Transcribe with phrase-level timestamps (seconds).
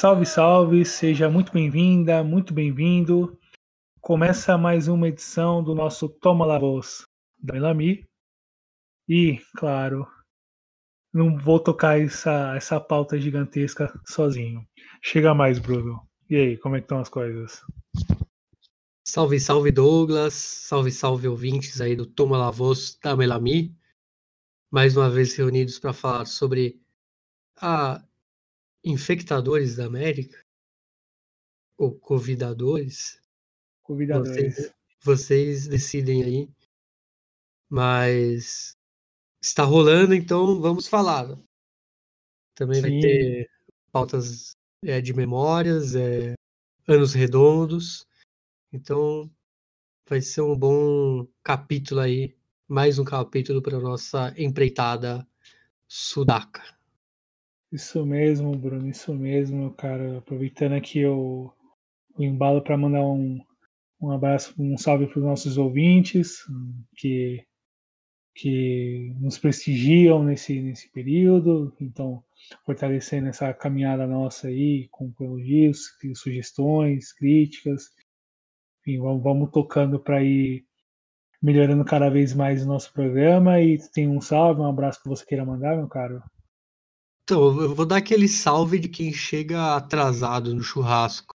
[0.00, 3.38] Salve, salve, seja muito bem-vinda, muito bem-vindo.
[4.00, 7.06] Começa mais uma edição do nosso Toma La Voz
[7.38, 8.08] da Elami.
[9.06, 10.08] E, claro,
[11.12, 14.66] não vou tocar essa, essa pauta gigantesca sozinho.
[15.04, 16.00] Chega mais, Bruno.
[16.30, 17.60] E aí, como é que estão as coisas?
[19.06, 23.76] Salve, salve Douglas, salve, salve ouvintes aí do Toma La Voz da Melami.
[24.70, 26.80] Mais uma vez reunidos para falar sobre
[27.60, 28.02] a
[28.84, 30.44] infectadores da América,
[31.76, 33.20] ou convidadores.
[33.82, 34.54] Convidadores.
[34.54, 36.48] Vocês, vocês decidem aí.
[37.68, 38.76] Mas
[39.42, 41.38] está rolando, então vamos falar.
[42.54, 43.00] Também vai Sim.
[43.00, 43.50] ter
[43.90, 44.52] pautas
[44.84, 46.34] é, de memórias, é,
[46.86, 48.06] anos redondos.
[48.72, 49.30] Então
[50.06, 52.36] vai ser um bom capítulo aí,
[52.68, 55.26] mais um capítulo para nossa empreitada
[55.88, 56.79] sudaca.
[57.72, 60.18] Isso mesmo, Bruno, isso mesmo, cara.
[60.18, 61.52] Aproveitando aqui o,
[62.16, 63.38] o embalo para mandar um,
[64.00, 66.38] um abraço, um salve para os nossos ouvintes
[66.96, 67.44] que,
[68.34, 71.72] que nos prestigiam nesse, nesse período.
[71.80, 72.24] Então,
[72.66, 77.84] fortalecendo essa caminhada nossa aí com elogios, sugestões, críticas.
[78.80, 80.64] Enfim, vamos, vamos tocando para ir
[81.40, 83.60] melhorando cada vez mais o nosso programa.
[83.60, 86.20] E tem um salve, um abraço que você queira mandar, meu caro.
[87.30, 91.32] Então, eu vou dar aquele salve de quem chega atrasado no churrasco.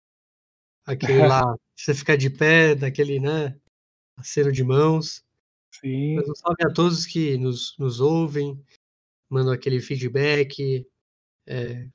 [0.84, 3.58] Aquele lá, você fica de pé, daquele, né?
[4.14, 5.24] Acero de mãos.
[5.72, 6.16] Sim.
[6.16, 8.62] Mas um salve a todos que nos, nos ouvem,
[9.30, 10.86] mandam aquele feedback,
[11.46, 11.88] é,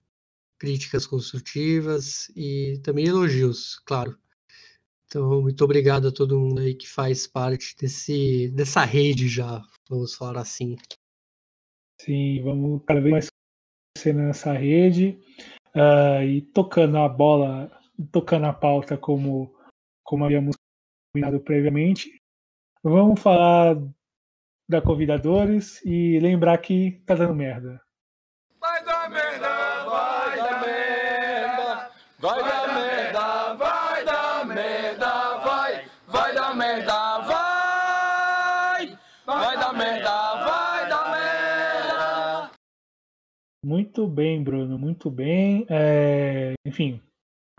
[0.58, 4.18] críticas construtivas e também elogios, claro.
[5.06, 10.16] Então, muito obrigado a todo mundo aí que faz parte desse, dessa rede já, vamos
[10.16, 10.76] falar assim.
[12.00, 13.31] Sim, vamos cada vez mais
[13.94, 15.20] crescendo nessa rede
[15.76, 17.72] uh, e tocando a bola,
[18.12, 19.54] tocando a pauta como,
[20.04, 20.56] como havíamos
[21.14, 22.22] combinado previamente.
[22.84, 23.78] Vamos falar
[24.70, 27.82] da Convidadores e lembrar que tá dando merda.
[43.94, 45.66] Muito bem, Bruno, muito bem.
[45.70, 47.02] É, enfim,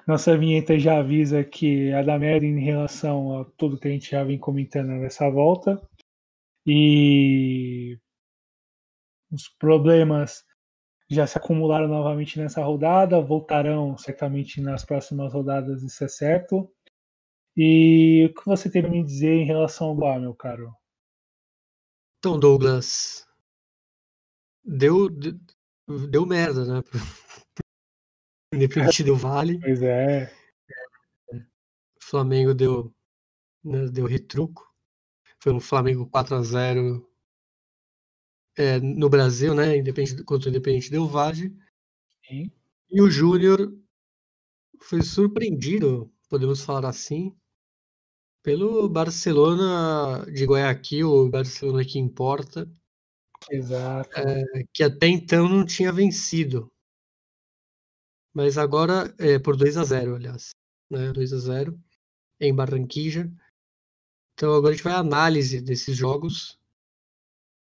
[0.06, 4.10] nossa vinheta já avisa que a da merda em relação a tudo que a gente
[4.10, 5.78] já vem comentando nessa volta.
[6.66, 7.98] E
[9.30, 10.42] os problemas
[11.10, 16.66] já se acumularam novamente nessa rodada, voltarão certamente nas próximas rodadas, isso é certo.
[17.54, 20.74] E o que você tem a me dizer em relação ao Goa, meu caro?
[22.20, 23.26] Então, Douglas,
[24.64, 25.10] deu,
[26.10, 26.82] deu merda, né?
[28.52, 29.58] Independente do Vale.
[29.60, 30.32] Pois é.
[31.32, 32.94] O Flamengo deu,
[33.64, 34.70] né, deu retruco.
[35.42, 37.08] Foi um Flamengo 4 a 0
[38.56, 39.78] é, no Brasil, né?
[39.78, 41.56] Independente, contra o Independente Del Valle.
[42.26, 42.50] Sim.
[42.90, 43.72] E o Júnior
[44.82, 47.34] foi surpreendido, podemos falar assim,
[48.42, 52.70] pelo Barcelona de Guayaquil, o Barcelona que importa,
[53.50, 54.18] Exato.
[54.18, 56.70] é, que até então não tinha vencido.
[58.34, 60.50] Mas agora é por 2 a 0 aliás.
[60.90, 61.12] Né?
[61.12, 61.78] 2 a 0
[62.40, 63.30] em Barranquilla.
[64.34, 66.58] Então agora a gente vai à análise desses jogos.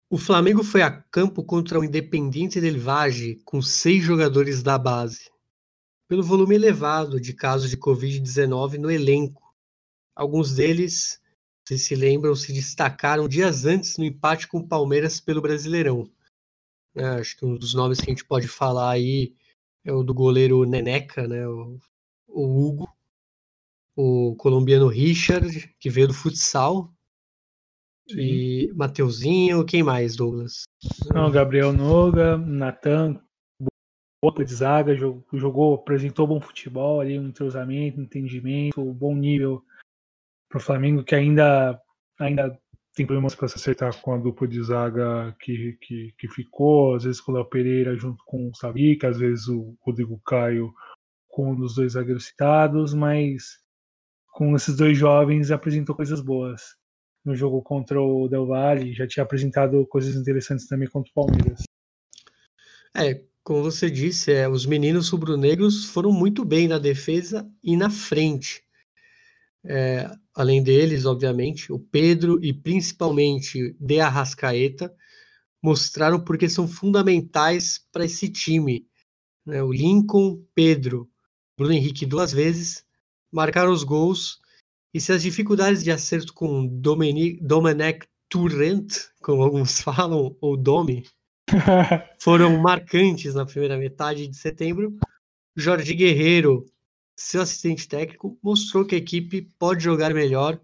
[0.09, 5.29] O Flamengo foi a campo contra o Independiente del Valle com seis jogadores da base.
[6.07, 9.53] Pelo volume elevado de casos de Covid-19 no elenco.
[10.16, 11.22] Alguns deles,
[11.69, 16.09] vocês se lembram, se destacaram dias antes no empate com o Palmeiras pelo Brasileirão.
[16.96, 19.35] É, acho que um dos nomes que a gente pode falar aí
[19.85, 21.47] é o do goleiro Neneca, né?
[21.47, 21.79] O,
[22.28, 22.90] o Hugo,
[23.96, 26.91] o colombiano Richard, que veio do futsal,
[28.09, 28.20] Sim.
[28.20, 30.64] e Mateuzinho, quem mais, Douglas?
[31.14, 33.22] Não, Gabriel Noga, Natan,
[34.20, 39.16] boa de zaga, jogou, jogou, apresentou bom futebol ali, um entrosamento, um entendimento, um bom
[39.16, 39.64] nível
[40.49, 41.79] para o Flamengo, que ainda,
[42.19, 42.59] ainda
[42.96, 47.03] tem problemas para se acertar com a dupla de zaga que, que, que ficou, às
[47.03, 50.73] vezes com o Léo Pereira junto com o Sabica, às vezes o Rodrigo Caio
[51.29, 53.59] com um dos dois zagueiros citados, mas
[54.34, 56.78] com esses dois jovens apresentou coisas boas.
[57.23, 61.63] No jogo contra o Del Valle, já tinha apresentado coisas interessantes também contra o Palmeiras.
[62.95, 67.90] É, como você disse, é, os meninos rubro-negros foram muito bem na defesa e na
[67.90, 68.63] frente.
[69.66, 74.94] É, além deles, obviamente, o Pedro e principalmente De Arrascaeta
[75.61, 78.88] mostraram porque são fundamentais para esse time.
[79.46, 81.09] né, o Lincoln, Pedro,
[81.58, 82.85] Bruno Henrique duas vezes,
[83.32, 84.40] marcaram os gols,
[84.94, 91.05] e se as dificuldades de acerto com Dominic, Domenech Turrent, como alguns falam, ou Domi,
[92.20, 94.97] foram marcantes na primeira metade de setembro,
[95.55, 96.66] Jorge Guerreiro,
[97.19, 100.59] seu assistente técnico, mostrou que a equipe pode jogar melhor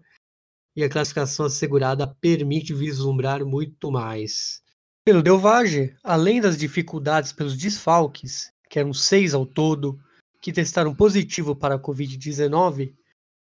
[0.74, 4.62] e a classificação assegurada permite vislumbrar muito mais.
[5.04, 10.00] Pelo Delvage, além das dificuldades pelos desfalques, que eram seis ao todo,
[10.40, 12.94] que testaram positivo para a Covid-19,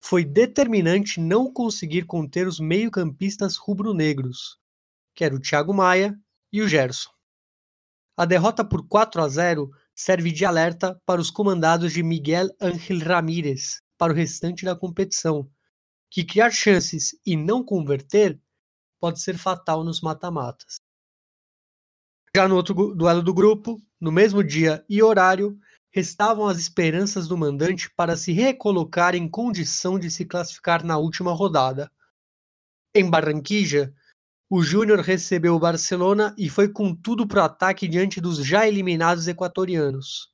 [0.01, 4.57] foi determinante não conseguir conter os meio-campistas rubro-negros,
[5.13, 6.17] que era o Thiago Maia
[6.51, 7.11] e o Gerson.
[8.17, 9.69] A derrota por 4 a 0
[10.01, 15.47] serve de alerta para os comandados de Miguel Ángel Ramírez para o restante da competição,
[16.09, 18.41] que criar chances e não converter
[18.99, 20.79] pode ser fatal nos mata-matas.
[22.35, 25.55] Já no outro duelo do grupo, no mesmo dia e horário,
[25.91, 31.31] restavam as esperanças do mandante para se recolocar em condição de se classificar na última
[31.31, 31.91] rodada.
[32.95, 33.93] Em Barranquilla,
[34.53, 38.67] o Júnior recebeu o Barcelona e foi com tudo para o ataque diante dos já
[38.67, 40.29] eliminados equatorianos.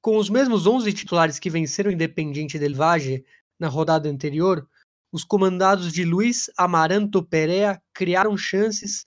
[0.00, 3.22] Com os mesmos 11 titulares que venceram o Independiente del Valle
[3.60, 4.66] na rodada anterior,
[5.12, 9.04] os comandados de Luiz Amaranto Perea criaram chances,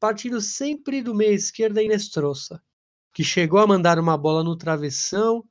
[0.00, 2.60] partindo sempre do meia esquerda Inestrosa,
[3.12, 5.44] que chegou a mandar uma bola no travessão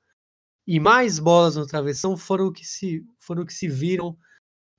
[0.67, 4.17] e mais bolas no travessão foram o que se, foram que se viram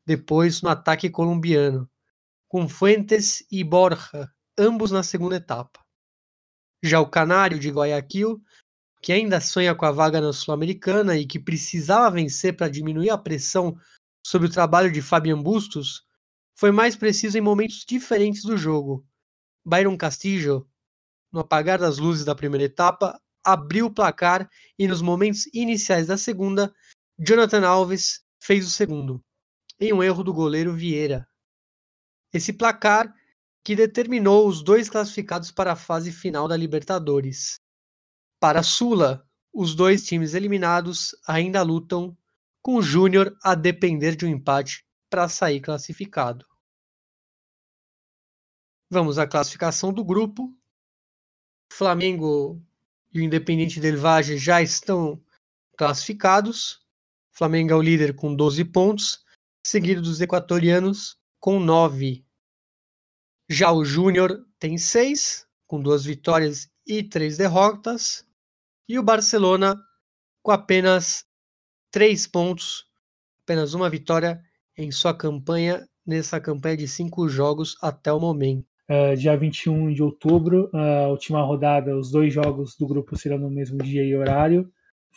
[0.04, 1.88] depois no ataque colombiano,
[2.54, 5.84] com Fuentes e Borja, ambos na segunda etapa.
[6.84, 8.40] Já o Canário de Guayaquil,
[9.02, 13.18] que ainda sonha com a vaga na Sul-Americana e que precisava vencer para diminuir a
[13.18, 13.76] pressão
[14.24, 16.04] sobre o trabalho de Fabian Bustos,
[16.56, 19.04] foi mais preciso em momentos diferentes do jogo.
[19.66, 20.70] Byron Castillo,
[21.32, 24.48] no apagar das luzes da primeira etapa, abriu o placar
[24.78, 26.72] e nos momentos iniciais da segunda,
[27.18, 29.20] Jonathan Alves fez o segundo,
[29.80, 31.26] em um erro do goleiro Vieira.
[32.34, 33.14] Esse placar
[33.62, 37.60] que determinou os dois classificados para a fase final da Libertadores.
[38.40, 42.18] Para a Sula, os dois times eliminados ainda lutam,
[42.60, 46.44] com o Júnior a depender de um empate para sair classificado.
[48.90, 50.52] Vamos à classificação do grupo.
[51.72, 52.60] Flamengo
[53.12, 55.22] e o Independente Del Valle já estão
[55.76, 56.84] classificados.
[57.30, 59.24] Flamengo é o líder com 12 pontos,
[59.64, 62.24] seguido dos equatorianos com 9.
[63.50, 68.26] Já o Júnior tem 6, com duas vitórias e três derrotas.
[68.88, 69.78] E o Barcelona
[70.42, 71.26] com apenas
[71.90, 72.86] 3 pontos,
[73.42, 74.40] apenas uma vitória
[74.74, 78.64] em sua campanha, nessa campanha de cinco jogos até o momento.
[78.88, 83.50] Uh, dia 21 de outubro, a última rodada, os dois jogos do grupo serão no
[83.50, 84.66] mesmo dia e horário.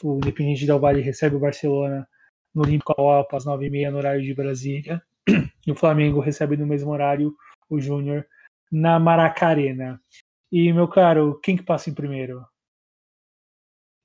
[0.03, 2.05] O Independiente Del Valle recebe o Barcelona
[2.53, 5.01] no Olímpico Alpa às 9h30 no horário de Brasília.
[5.65, 7.35] E o Flamengo recebe no mesmo horário
[7.69, 8.25] o Júnior
[8.71, 10.01] na Maracarena.
[10.51, 12.45] E, meu caro, quem que passa em primeiro?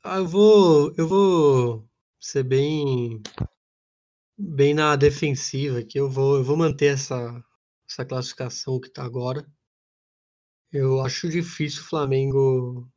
[0.03, 1.89] Ah, eu vou, eu vou
[2.19, 3.23] ser bem,
[4.37, 5.99] bem na defensiva aqui.
[5.99, 7.45] Eu vou, eu vou manter essa,
[7.89, 9.47] essa classificação que está agora.
[10.73, 12.91] Eu acho difícil o Flamengo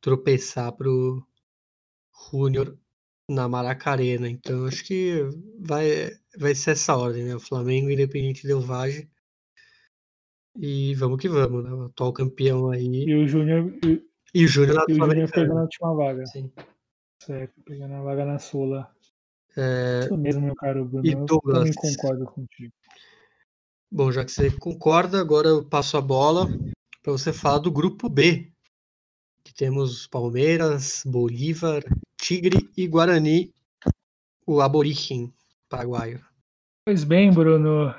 [0.00, 1.26] tropeçar pro
[2.30, 2.78] Júnior
[3.32, 4.28] na Maracarena.
[4.28, 7.34] Então acho que vai, vai ser essa ordem, né?
[7.34, 9.08] O Flamengo, Independente Del Valle
[10.56, 11.72] e vamos que vamos, né?
[11.72, 13.04] O atual campeão aí.
[13.06, 13.72] E o Júnior.
[14.34, 16.26] E o Júnior na e o Júnior pegando a última vaga.
[16.26, 16.52] Sim.
[17.22, 18.90] Certo, pegando a vaga na Sula.
[19.56, 20.00] É...
[20.04, 21.06] Isso mesmo, meu caro Bruno.
[21.06, 21.68] E Douglas.
[21.68, 22.72] Eu também concordo contigo.
[23.90, 26.46] Bom, já que você concorda, agora eu passo a bola
[27.02, 28.51] para você falar do grupo B.
[29.52, 31.82] Que temos Palmeiras, Bolívar,
[32.16, 33.52] Tigre e Guarani,
[34.46, 35.30] o Aborigen
[35.68, 36.24] paraguaio.
[36.86, 37.94] Pois bem, Bruno.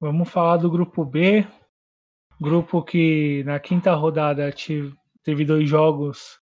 [0.00, 1.46] Vamos falar do grupo B.
[2.40, 4.50] Grupo que na quinta rodada
[5.22, 6.40] teve dois jogos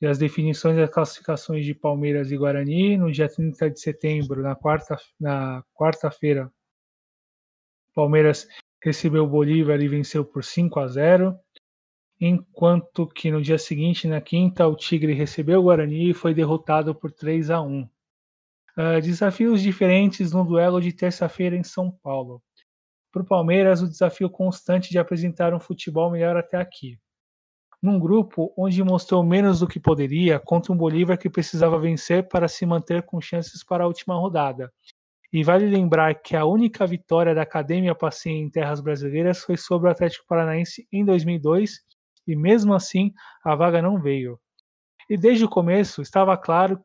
[0.00, 4.56] e as definições das classificações de Palmeiras e Guarani no dia 30 de setembro, na
[4.56, 6.52] quarta na quarta-feira.
[7.94, 8.48] Palmeiras
[8.82, 11.38] recebeu o Bolívar e venceu por 5 a 0,
[12.26, 16.94] enquanto que no dia seguinte, na quinta, o Tigre recebeu o Guarani e foi derrotado
[16.94, 17.82] por 3 a 1.
[17.82, 17.88] Uh,
[18.76, 22.42] ah, desafios diferentes no duelo de terça-feira em São Paulo.
[23.12, 26.98] Para o Palmeiras, o desafio constante de apresentar um futebol melhor até aqui.
[27.82, 32.48] Num grupo onde mostrou menos do que poderia contra um Bolívar que precisava vencer para
[32.48, 34.72] se manter com chances para a última rodada.
[35.30, 39.88] E vale lembrar que a única vitória da Academia Passinha em terras brasileiras foi sobre
[39.88, 41.80] o Atlético Paranaense em 2002,
[42.26, 43.12] e mesmo assim
[43.44, 44.38] a vaga não veio.
[45.08, 46.82] E desde o começo estava claro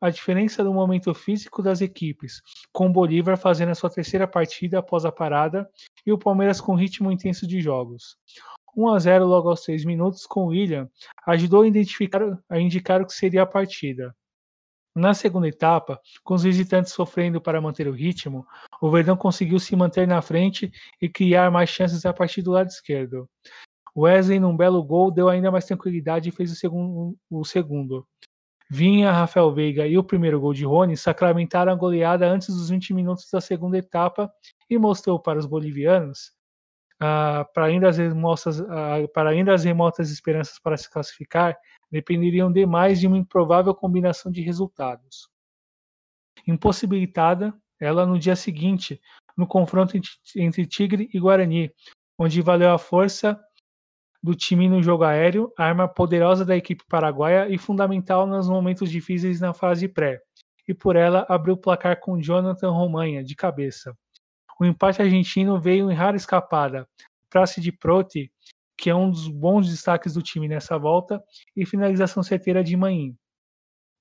[0.00, 4.80] a diferença do momento físico das equipes, com o Bolívar fazendo a sua terceira partida
[4.80, 5.68] após a parada
[6.04, 8.16] e o Palmeiras com ritmo intenso de jogos.
[8.76, 10.88] 1 a 0 logo aos 6 minutos com William
[11.26, 14.14] ajudou a, identificar, a indicar o que seria a partida.
[14.94, 18.46] Na segunda etapa, com os visitantes sofrendo para manter o ritmo,
[18.80, 20.70] o Verdão conseguiu se manter na frente
[21.00, 23.26] e criar mais chances a partir do lado esquerdo.
[23.96, 27.16] Wesley, num belo gol, deu ainda mais tranquilidade e fez o segundo.
[27.30, 28.06] O segundo.
[28.70, 32.94] Vinha, Rafael Veiga e o primeiro gol de Rony sacramentaram a goleada antes dos 20
[32.94, 34.32] minutos da segunda etapa
[34.70, 36.32] e mostrou para os bolivianos,
[36.98, 38.96] ah, para, ainda as remotas, ah,
[39.62, 41.54] remotas esperanças para se classificar,
[41.90, 45.28] dependeriam demais de uma improvável combinação de resultados.
[46.46, 48.98] Impossibilitada, ela no dia seguinte,
[49.36, 50.00] no confronto
[50.34, 51.70] entre Tigre e Guarani,
[52.18, 53.38] onde valeu a força
[54.22, 59.40] do time no jogo aéreo, arma poderosa da equipe paraguaia e fundamental nos momentos difíceis
[59.40, 60.20] na fase pré,
[60.68, 63.96] e por ela abriu o placar com Jonathan Romanha, de cabeça.
[64.60, 66.88] O empate argentino veio em rara escapada.
[67.28, 68.30] Prace de Proti,
[68.78, 71.20] que é um dos bons destaques do time nessa volta,
[71.56, 73.16] e finalização certeira de Maim.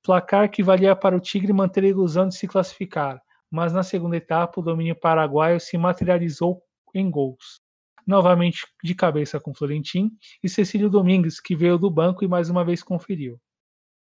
[0.03, 4.17] Placar que valia para o Tigre manter a ilusão de se classificar, mas na segunda
[4.17, 6.61] etapa o domínio paraguaio se materializou
[6.93, 7.61] em gols
[8.05, 10.11] novamente de cabeça com Florentin,
[10.43, 13.39] e Cecílio Domingues, que veio do banco e mais uma vez conferiu.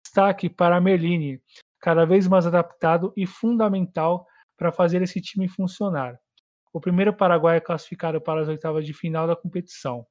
[0.05, 1.41] Destaque para Merlini,
[1.81, 6.19] cada vez mais adaptado e fundamental para fazer esse time funcionar.
[6.73, 10.07] O primeiro paraguaio classificado para as oitavas de final da competição.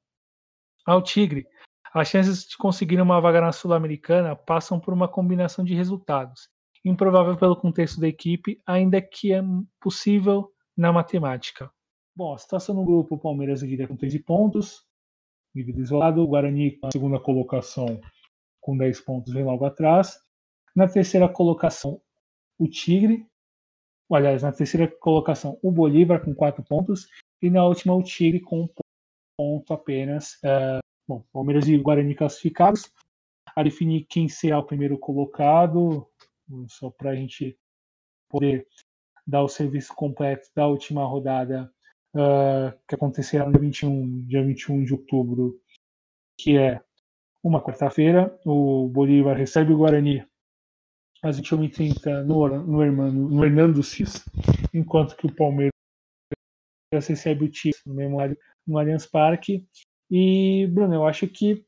[0.86, 1.46] Ao Tigre,
[1.92, 6.48] as chances de conseguir uma vaga na Sul-Americana passam por uma combinação de resultados,
[6.84, 9.42] improvável pelo contexto da equipe, ainda que é
[9.80, 11.70] possível na matemática.
[12.16, 14.86] Bom, a situação no grupo, o Palmeiras líder com 13 pontos,
[15.52, 18.00] líder isolado, o Guarani na segunda colocação
[18.60, 20.16] com 10 pontos vem logo atrás.
[20.76, 22.00] Na terceira colocação,
[22.56, 23.26] o Tigre,
[24.12, 27.08] aliás, na terceira colocação, o Bolívar com 4 pontos,
[27.42, 28.68] e na última, o Tigre com um
[29.36, 30.38] ponto apenas.
[30.44, 30.78] É,
[31.08, 32.92] bom, Palmeiras e Guarani classificados.
[33.56, 36.08] A definir quem será o primeiro colocado,
[36.68, 37.58] só para a gente
[38.28, 38.68] poder
[39.26, 41.72] dar o serviço completo da última rodada
[42.14, 45.60] uh, que acontecerá no dia 21, dia 21 de outubro,
[46.38, 46.80] que é
[47.42, 48.38] uma quarta-feira.
[48.44, 50.26] O Bolívar recebe o Guarani
[51.22, 54.24] às 21h30 no, no, no Hernando Cis,
[54.72, 55.72] enquanto que o Palmeiras
[56.92, 59.66] recebe o Tigre no no Allianz Parque.
[60.10, 61.64] E, Bruno, eu acho que,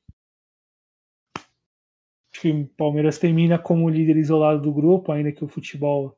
[2.33, 6.17] que o Palmeiras termina como líder isolado do grupo, ainda que o futebol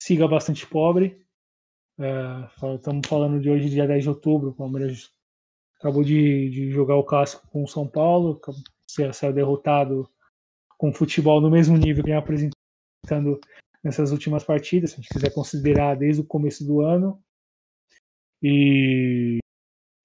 [0.00, 1.23] siga bastante pobre.
[1.98, 4.50] É, estamos falando de hoje, dia 10 de outubro.
[4.50, 5.12] O Palmeiras
[5.78, 8.40] acabou de, de jogar o clássico com o São Paulo,
[9.12, 10.08] saiu derrotado
[10.76, 13.40] com futebol no mesmo nível que vem apresentando
[13.82, 17.22] nessas últimas partidas, se a gente quiser considerar desde o começo do ano.
[18.42, 19.38] E,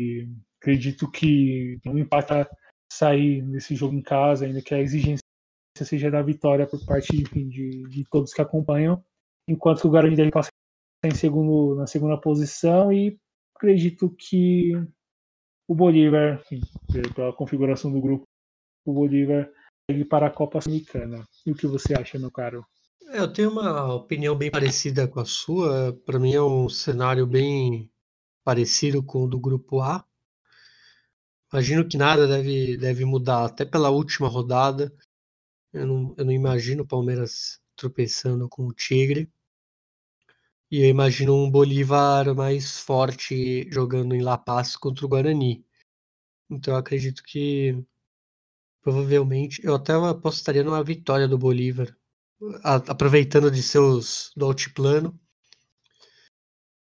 [0.01, 0.27] e
[0.61, 2.49] acredito que não empata
[2.91, 5.19] sair nesse jogo em casa, ainda que a exigência
[5.77, 9.03] seja da vitória por parte enfim, de, de todos que acompanham,
[9.47, 10.49] enquanto que o Guarani deve passar
[11.03, 13.17] em segundo, na segunda posição e
[13.55, 14.73] acredito que
[15.67, 16.41] o Bolívar,
[17.15, 18.25] pela configuração do grupo,
[18.85, 19.49] o Bolívar
[19.89, 21.23] segue para a Copa Sul-Americana.
[21.45, 22.65] E o que você acha, meu caro?
[23.11, 25.93] É, eu tenho uma opinião bem parecida com a sua.
[26.05, 27.89] Para mim é um cenário bem
[28.43, 30.03] parecido com o do grupo A.
[31.51, 34.93] Imagino que nada deve, deve mudar, até pela última rodada.
[35.73, 39.31] Eu não, eu não imagino o Palmeiras tropeçando com o Tigre.
[40.71, 45.65] E eu imagino um Bolívar mais forte jogando em La Paz contra o Guarani.
[46.49, 47.83] Então eu acredito que
[48.81, 51.95] provavelmente eu até apostaria numa vitória do Bolívar,
[52.63, 55.19] aproveitando de seus do altiplano.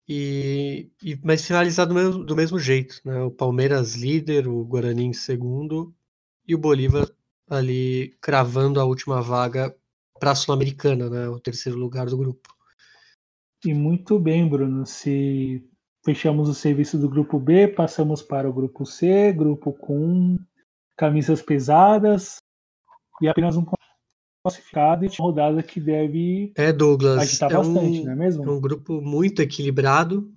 [0.07, 3.21] E, e mas finalizar do mesmo, do mesmo jeito, né?
[3.21, 5.95] O Palmeiras líder, o Guarani em segundo
[6.47, 7.09] e o Bolívar
[7.49, 9.75] ali cravando a última vaga
[10.19, 11.29] para a Sul-Americana, né?
[11.29, 12.54] O terceiro lugar do grupo.
[13.63, 14.85] E muito bem, Bruno.
[14.85, 15.63] Se
[16.03, 20.37] fechamos o serviço do grupo B, passamos para o grupo C, grupo com
[20.95, 22.37] camisas pesadas
[23.21, 23.65] e apenas um
[24.43, 28.43] classificado e uma rodada que deve é, Douglas, agitar é bastante, um, não é mesmo?
[28.43, 30.31] É um grupo muito equilibrado.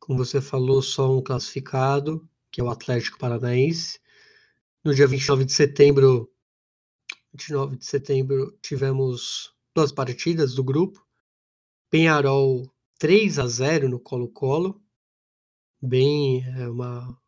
[0.00, 4.00] Como você falou, só um classificado, que é o Atlético Paranaense.
[4.82, 6.32] No dia 29 de setembro,
[7.32, 11.06] 29 de setembro, tivemos duas partidas do grupo.
[11.90, 14.80] Penharol 3 a 0 no Colo-Colo.
[15.82, 17.18] Bem, é uma,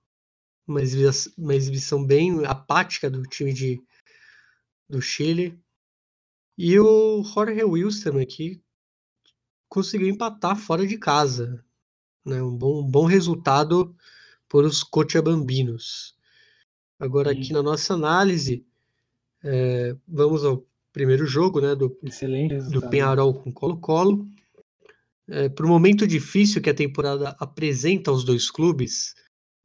[0.66, 3.82] uma, exibição, uma exibição bem apática do time de,
[4.88, 5.58] do Chile.
[6.56, 8.62] E o Jorge Wilson aqui
[9.68, 11.64] conseguiu empatar fora de casa.
[12.24, 12.42] Né?
[12.42, 13.96] Um, bom, um bom resultado
[14.48, 16.14] por os Cochabambinos.
[17.00, 17.40] Agora, Sim.
[17.40, 18.64] aqui na nossa análise,
[19.42, 22.88] é, vamos ao primeiro jogo né, do, Excelente do.
[22.88, 24.28] Penharol com Colo-Colo.
[25.34, 29.14] É, Para o momento difícil que a temporada apresenta aos dois clubes,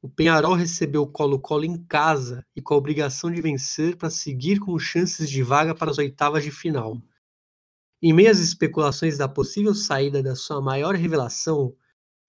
[0.01, 4.59] o Penharol recebeu o Colo-Colo em casa e com a obrigação de vencer para seguir
[4.59, 7.01] com chances de vaga para as oitavas de final.
[8.01, 11.75] Em meio às especulações da possível saída da sua maior revelação,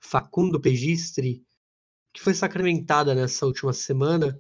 [0.00, 1.45] Facundo Pegistri,
[2.12, 4.37] que foi sacramentada nessa última semana,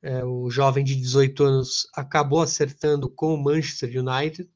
[0.00, 4.48] é, o jovem de 18 anos acabou acertando com o Manchester United.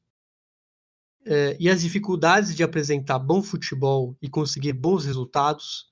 [1.25, 5.85] É, e as dificuldades de apresentar bom futebol e conseguir bons resultados,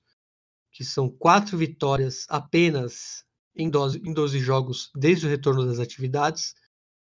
[0.72, 6.54] que são quatro vitórias apenas em 12, em 12 jogos desde o retorno das atividades,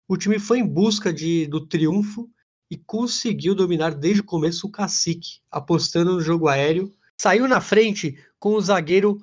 [0.07, 2.31] o time foi em busca de, do triunfo
[2.71, 6.93] e conseguiu dominar desde o começo o cacique, apostando no jogo aéreo.
[7.21, 9.19] Saiu na frente com o zagueiro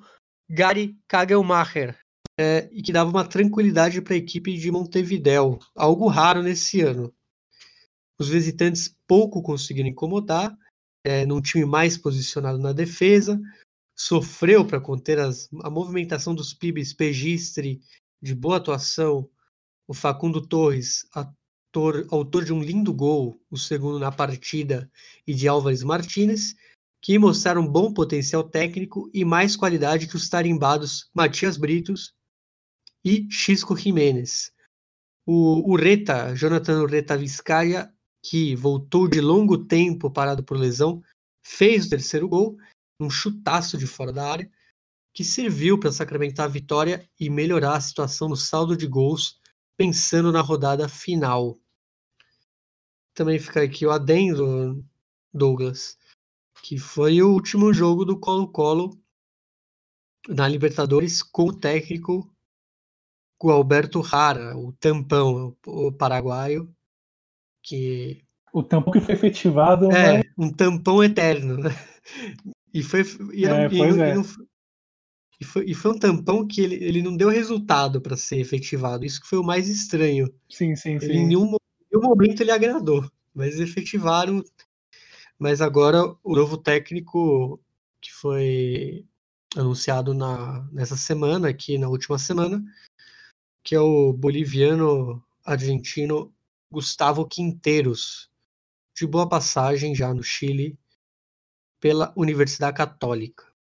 [0.48, 1.96] Gary Kagelmacher,
[2.38, 7.12] é, e que dava uma tranquilidade para a equipe de Montevideo, algo raro nesse ano.
[8.22, 10.56] Os visitantes pouco conseguiram incomodar,
[11.04, 13.36] é, num time mais posicionado na defesa,
[13.98, 17.80] sofreu para conter as, a movimentação dos pibes Pegistre,
[18.22, 19.28] de boa atuação,
[19.88, 24.88] o Facundo Torres, ator, autor de um lindo gol, o segundo na partida,
[25.26, 26.54] e de Álvares Martínez,
[27.02, 32.14] que mostraram bom potencial técnico e mais qualidade que os tarimbados Matias Britos
[33.04, 34.52] e Xisco Jiménez.
[35.26, 41.02] O Ureta, Jonathan Ureta Vizcaia, que voltou de longo tempo parado por lesão,
[41.42, 42.56] fez o terceiro gol,
[43.00, 44.50] um chutaço de fora da área,
[45.12, 49.40] que serviu para sacramentar a vitória e melhorar a situação no saldo de gols,
[49.76, 51.58] pensando na rodada final.
[53.12, 54.82] Também fica aqui o adendo,
[55.34, 55.98] Douglas,
[56.62, 58.98] que foi o último jogo do Colo-Colo
[60.28, 62.32] na Libertadores com o técnico
[63.42, 66.72] o Alberto Rara, o tampão, o paraguaio,
[67.62, 68.22] que
[68.52, 70.22] O tampão que foi efetivado é né?
[70.38, 71.70] um tampão eterno, né?
[72.74, 74.10] E foi e, É, e não- é.
[74.10, 74.46] e não foi-
[75.40, 79.04] e foi, e foi um tampão que ele, ele não deu resultado para ser efetivado.
[79.04, 80.32] Isso que foi o mais estranho.
[80.48, 81.26] Sim, sim, Ele em sim.
[81.26, 84.42] nenhum, mo- nenhum momento ele agradou, mas efetivaram.
[85.38, 87.60] Mas agora o novo técnico
[88.00, 89.04] que foi
[89.56, 92.62] anunciado na, nessa semana, aqui na última semana,
[93.64, 96.32] que é o boliviano argentino
[96.72, 98.30] Gustavo Quinteiros,
[98.96, 100.78] de boa passagem já no Chile,
[101.78, 103.52] pela Universidade Católica.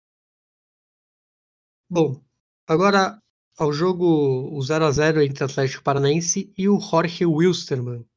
[1.90, 2.24] Bom,
[2.66, 3.22] agora
[3.58, 8.08] ao jogo o 0 a 0 entre Atlético Paranaense e o Jorge Wilstermann.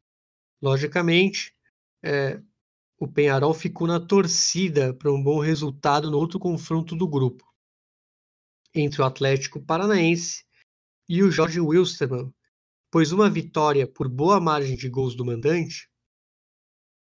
[0.63, 1.53] Logicamente,
[2.01, 2.41] é,
[2.97, 7.45] o Penharol ficou na torcida para um bom resultado no outro confronto do grupo,
[8.73, 10.45] entre o Atlético Paranaense
[11.09, 12.33] e o Jorge Wilstermann,
[12.95, 15.91] pois uma vitória por boa margem de gols do mandante,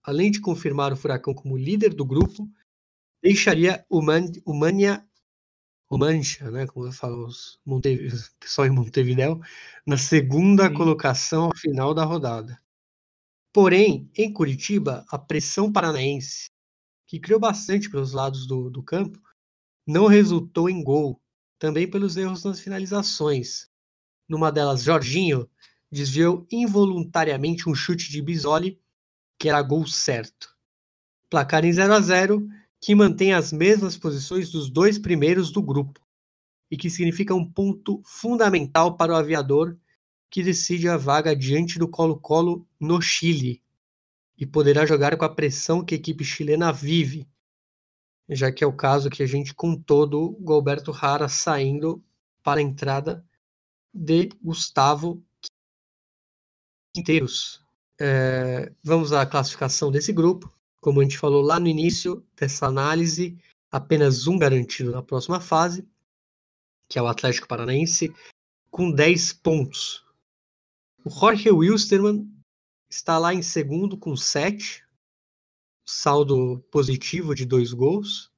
[0.03, 2.51] além de confirmar o Furacão como líder do grupo,
[3.23, 5.07] deixaria o, Man, o Mania,
[5.91, 8.09] o Mancha, né, como falam os Monte, o
[8.41, 9.43] pessoal em Montevideo,
[9.87, 10.73] na segunda Sim.
[10.75, 12.59] colocação ao final da rodada.
[13.53, 16.47] Porém, em Curitiba, a pressão paranaense,
[17.07, 19.21] que criou bastante pelos lados do, do campo,
[19.87, 21.21] não resultou em gol,
[21.59, 23.69] também pelos erros nas finalizações.
[24.27, 25.47] Numa delas, Jorginho
[25.95, 28.81] desviou involuntariamente um chute de Bisoli,
[29.39, 30.53] que era gol certo.
[31.31, 32.49] Placar em 0 a 0
[32.81, 36.01] que mantém as mesmas posições dos dois primeiros do grupo
[36.69, 39.79] e que significa um ponto fundamental para o aviador
[40.29, 43.63] que decide a vaga diante do Colo-Colo no Chile
[44.37, 47.29] e poderá jogar com a pressão que a equipe chilena vive,
[48.29, 52.03] já que é o caso que a gente contou do Galberto Rara saindo
[52.43, 53.25] para a entrada
[53.93, 55.23] de Gustavo
[56.95, 57.61] Quinteiros.
[58.01, 60.53] É, vamos à classificação desse grupo.
[60.81, 63.37] Como a gente falou lá no início dessa análise,
[63.71, 65.85] apenas um garantido na próxima fase,
[66.89, 68.15] que é o Atlético Paranaense,
[68.71, 70.05] com 10 pontos.
[71.05, 72.31] O Jorge Wilstermann
[72.89, 74.85] está lá em segundo com 7,
[75.85, 78.31] saldo positivo de dois gols.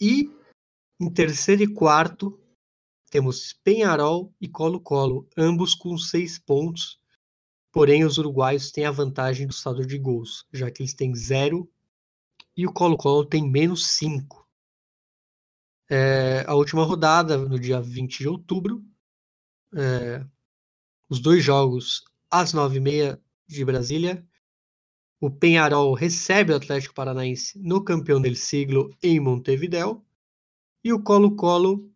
[0.00, 0.30] E
[0.98, 2.40] em terceiro e quarto
[3.10, 7.03] temos Penharol e Colo-Colo, ambos com 6 pontos.
[7.74, 11.68] Porém, os uruguaios têm a vantagem do saldo de gols, já que eles têm 0
[12.56, 14.48] e o Colo-Colo tem menos 5.
[15.90, 18.80] É, a última rodada, no dia 20 de outubro,
[19.74, 20.24] é,
[21.08, 24.24] os dois jogos às 9h30 de Brasília.
[25.20, 30.00] O Penharol recebe o Atlético Paranaense no campeão del siglo em Montevideo.
[30.84, 31.90] E o Colo-Colo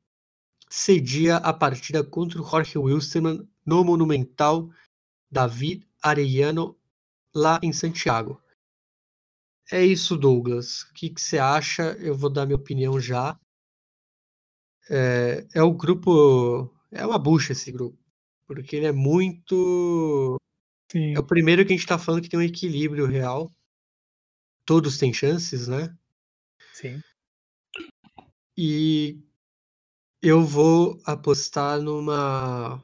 [0.69, 4.69] cedia a partida contra o Jorge Wilstermann no Monumental
[5.31, 6.77] David Arellano,
[7.35, 8.41] lá em Santiago.
[9.71, 10.83] É isso, Douglas.
[10.83, 11.93] O que, que você acha?
[12.01, 13.39] Eu vou dar minha opinião já.
[14.91, 16.75] É, é o grupo.
[16.91, 17.99] É uma bucha esse grupo.
[18.47, 20.37] Porque ele é muito.
[20.91, 21.15] Sim.
[21.15, 23.53] É o primeiro que a gente tá falando que tem um equilíbrio real.
[24.65, 25.95] Todos têm chances, né?
[26.73, 27.03] Sim.
[28.57, 29.21] E
[30.23, 32.83] eu vou apostar numa.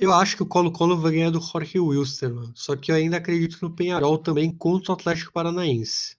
[0.00, 2.52] Eu acho que o Colo-Colo vai ganhar do Jorge Wilstermann.
[2.54, 6.16] Só que eu ainda acredito no Penharol também contra o Atlético Paranaense.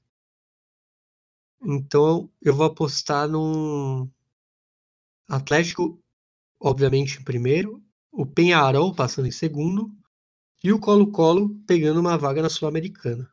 [1.62, 4.10] Então eu vou apostar num
[5.28, 6.00] Atlético,
[6.60, 9.92] obviamente, em primeiro, o Penharol passando em segundo
[10.64, 13.30] e o Colo-Colo pegando uma vaga na Sul-Americana.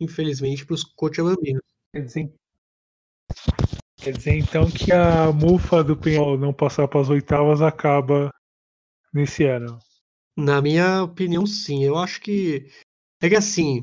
[0.00, 1.62] Infelizmente para os Cochabambinos.
[1.92, 2.34] Quer dizer,
[3.96, 8.30] quer dizer então que a mufa do Penhol não passar para as oitavas acaba
[9.14, 9.78] nesse ano.
[10.36, 11.84] Na minha opinião, sim.
[11.84, 12.68] Eu acho que.
[13.20, 13.82] É que assim.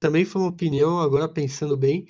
[0.00, 2.06] Também foi uma opinião, agora pensando bem,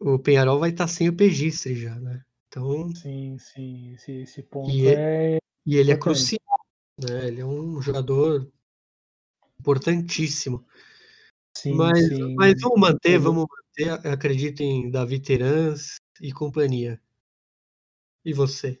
[0.00, 2.24] o Penharol vai estar sem o Pegistre já, né?
[2.48, 2.92] Então.
[2.96, 3.92] Sim, sim.
[3.92, 5.38] Esse, esse ponto E é.
[5.64, 6.40] E ele é crucial,
[6.98, 7.28] né?
[7.28, 8.50] Ele é um jogador
[9.60, 10.66] importantíssimo.
[11.56, 12.34] Sim, mas, sim.
[12.34, 14.08] mas vamos manter, vamos manter.
[14.08, 17.00] Acredito em Davi Terans e companhia.
[18.24, 18.80] E você?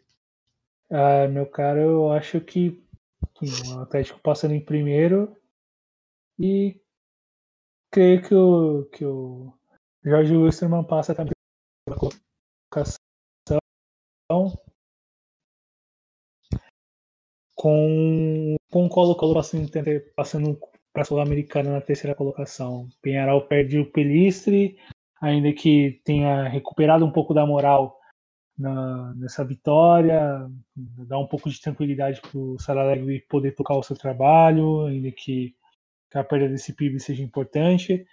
[0.90, 2.82] Ah, meu cara, eu acho que
[3.76, 5.36] o Atlético passando em primeiro
[6.38, 6.80] e
[7.90, 9.52] creio que o, que o
[10.04, 11.32] Jorge Wilstermann passa também
[11.84, 12.98] pela colocação
[17.54, 19.68] com, com o Colo-Colo passando,
[20.14, 20.58] passando
[20.92, 22.88] para a Sul-Americana na terceira colocação.
[23.02, 24.78] Penharol perde o Pelistre,
[25.20, 27.97] ainda que tenha recuperado um pouco da moral
[28.58, 33.96] na- nessa vitória, dá um pouco de tranquilidade para o Saralegui poder tocar o seu
[33.96, 35.54] trabalho, ainda que,
[36.14, 38.06] a perda desse PIB seja importante.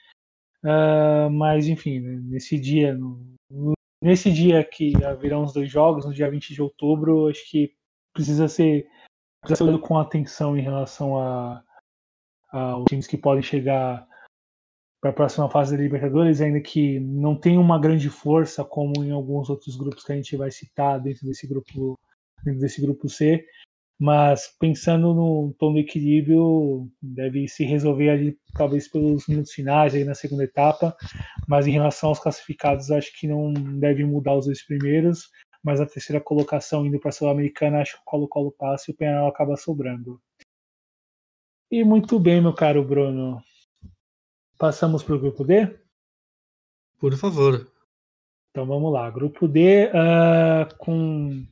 [0.64, 6.14] Ah, mas, enfim, né, nesse dia, no- nesse dia que haverão os dois jogos, no
[6.14, 7.74] dia 20 de outubro, acho que
[8.14, 8.88] precisa ser,
[9.42, 11.64] precisa ser com atenção em relação a,
[12.52, 14.08] aos times que podem chegar
[15.06, 19.12] para a próxima fase da Libertadores, ainda que não tenha uma grande força como em
[19.12, 22.00] alguns outros grupos que a gente vai citar dentro desse grupo,
[22.44, 23.46] dentro desse grupo C,
[24.00, 30.04] mas pensando no tom do equilíbrio, deve se resolver ali talvez pelos minutos finais aí
[30.04, 30.98] na segunda etapa,
[31.48, 35.30] mas em relação aos classificados, acho que não deve mudar os dois primeiros,
[35.64, 38.98] mas a terceira colocação indo para a Sul-Americana, acho que o Colo-Colo passa e o
[38.98, 40.20] Penal acaba sobrando.
[41.72, 43.40] E muito bem, meu caro Bruno.
[44.58, 45.78] Passamos para o grupo D?
[47.00, 47.70] Por favor.
[48.52, 49.10] Então vamos lá.
[49.12, 51.46] Grupo D, ah, com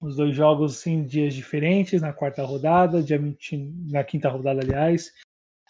[0.00, 3.56] os dois jogos em dias diferentes, na quarta rodada, dia 20,
[3.90, 5.12] na quinta rodada, aliás.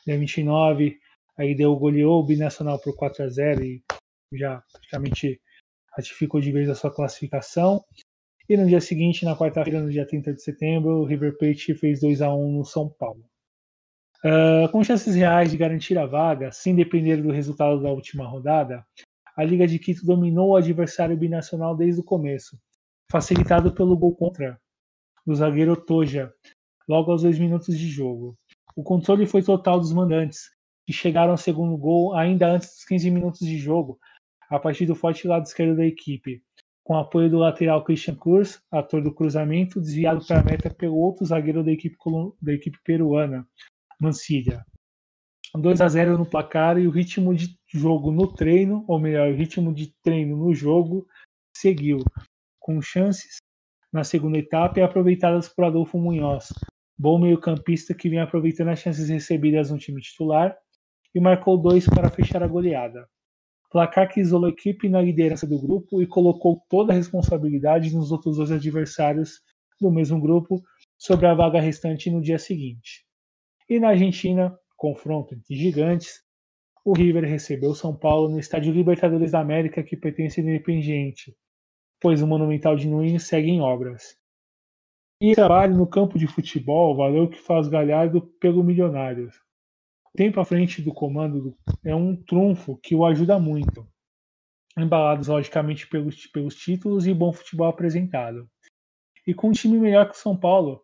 [0.06, 0.98] Dia 29,
[1.36, 3.82] aí deu goleou o Binacional por 4 a 0 e
[4.32, 5.40] já praticamente
[5.96, 7.84] ratificou de vez a sua classificação.
[8.48, 12.00] E no dia seguinte, na quarta-feira, no dia 30 de setembro, o River Plate fez
[12.00, 13.29] 2 a 1 no São Paulo.
[14.22, 18.84] Ah, com chances reais de garantir a vaga, sem depender do resultado da última rodada,
[19.36, 22.58] a Liga de Quito dominou o adversário binacional desde o começo,
[23.10, 24.60] facilitado pelo gol contra
[25.26, 26.32] do zagueiro Toja,
[26.86, 28.36] logo aos dois minutos de jogo.
[28.76, 30.50] O controle foi total dos mandantes,
[30.86, 33.98] que chegaram ao segundo gol ainda antes dos 15 minutos de jogo,
[34.50, 36.42] a partir do forte lado esquerdo da equipe,
[36.84, 41.24] com apoio do lateral Christian Kurz, ator do cruzamento, desviado para a meta pelo outro
[41.24, 41.96] zagueiro da equipe,
[42.42, 43.46] da equipe peruana,
[44.00, 44.64] Mancilha.
[45.54, 49.34] 2 a 0 no placar e o ritmo de jogo no treino, ou melhor, o
[49.34, 51.06] ritmo de treino no jogo
[51.54, 51.98] seguiu,
[52.58, 53.36] com chances
[53.92, 56.48] na segunda etapa e aproveitadas por Adolfo Munhoz,
[56.98, 60.56] bom meio-campista que vem aproveitando as chances recebidas no time titular
[61.14, 63.06] e marcou dois para fechar a goleada.
[63.70, 68.10] Placar que isolou a equipe na liderança do grupo e colocou toda a responsabilidade nos
[68.10, 69.42] outros dois adversários
[69.78, 70.62] do mesmo grupo
[70.96, 73.09] sobre a vaga restante no dia seguinte.
[73.70, 76.24] E na Argentina, confronto entre gigantes,
[76.84, 81.36] o River recebeu São Paulo no estádio Libertadores da América, que pertence ao Independiente,
[82.00, 84.18] pois o Monumental de Nunes segue em obras.
[85.22, 89.36] E trabalho no campo de futebol valeu o que faz Galhardo pelo Milionários.
[90.12, 93.86] O tempo à frente do comando do- é um trunfo que o ajuda muito,
[94.76, 98.50] embalados logicamente pelos, pelos títulos e bom futebol apresentado.
[99.24, 100.82] E com um time melhor que o São Paulo,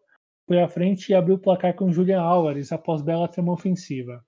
[0.55, 4.25] à frente e abriu o placar com Julian Álvares após bela trama ofensiva.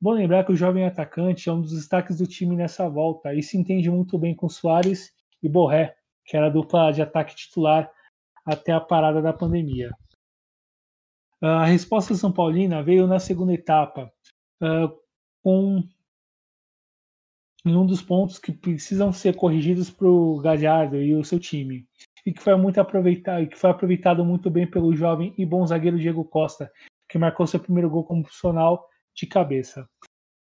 [0.00, 3.42] Bom lembrar que o jovem atacante é um dos destaques do time nessa volta e
[3.42, 7.90] se entende muito bem com Soares e Borré, que era a dupla de ataque titular
[8.46, 9.90] até a parada da pandemia.
[11.42, 14.12] A resposta São Paulina veio na segunda etapa,
[15.42, 15.82] com
[17.64, 21.86] um dos pontos que precisam ser corrigidos para o Galhardo e o seu time,
[22.24, 25.98] e que foi muito aproveitado, que foi aproveitado muito bem pelo jovem e bom zagueiro
[25.98, 26.70] Diego Costa,
[27.08, 29.88] que marcou seu primeiro gol como profissional de cabeça.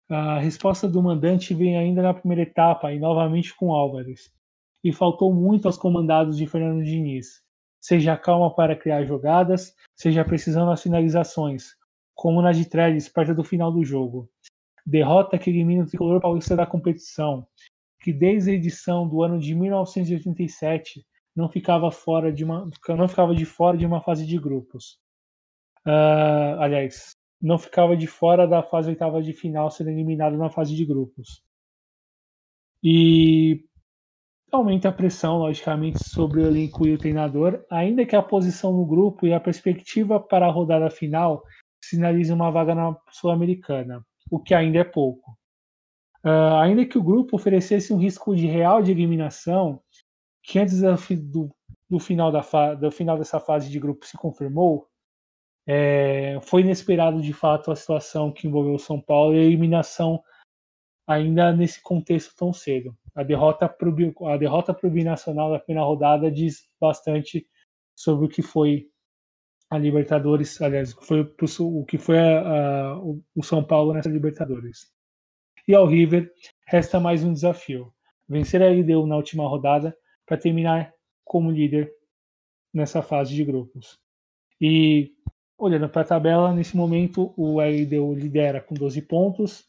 [0.09, 4.31] A resposta do mandante vem ainda na primeira etapa e novamente com Álvares.
[4.83, 7.43] E faltou muito aos comandados de Fernando Diniz.
[7.81, 11.75] Seja calma para criar jogadas, seja precisando as finalizações,
[12.15, 14.29] como na de Trellis perto do final do jogo.
[14.87, 17.47] Derrota que elimina o tricolor paulista da competição,
[18.01, 23.35] que desde a edição do ano de 1987 não ficava fora de uma não ficava
[23.35, 24.99] de fora de uma fase de grupos.
[25.87, 30.75] Uh, aliás, não ficava de fora da fase oitava de final, sendo eliminado na fase
[30.75, 31.43] de grupos.
[32.83, 33.65] E
[34.51, 38.87] aumenta a pressão, logicamente, sobre o elenco e o treinador, ainda que a posição no
[38.87, 41.43] grupo e a perspectiva para a rodada final
[41.83, 45.37] sinalizem uma vaga na Sul-Americana, o que ainda é pouco.
[46.25, 49.83] Uh, ainda que o grupo oferecesse um risco de real de eliminação,
[50.45, 51.51] que antes do,
[51.89, 54.87] do, final, da do final dessa fase de grupo se confirmou,
[55.67, 60.23] é, foi inesperado de fato a situação que envolveu o São Paulo e a eliminação
[61.07, 62.95] ainda nesse contexto tão cedo.
[63.15, 67.47] A derrota para o binacional da primeira rodada diz bastante
[67.97, 68.89] sobre o que foi
[69.71, 72.99] a Libertadores, aliás, foi o que foi a, a,
[73.35, 74.93] o São Paulo nessa Libertadores.
[75.67, 76.31] E ao River
[76.67, 77.93] resta mais um desafio:
[78.29, 79.97] vencer a LDU na última rodada
[80.27, 80.93] para terminar
[81.25, 81.93] como líder
[82.73, 83.99] nessa fase de grupos.
[84.61, 85.15] E
[85.57, 89.65] Olhando para a tabela, nesse momento o LDU lidera com 12 pontos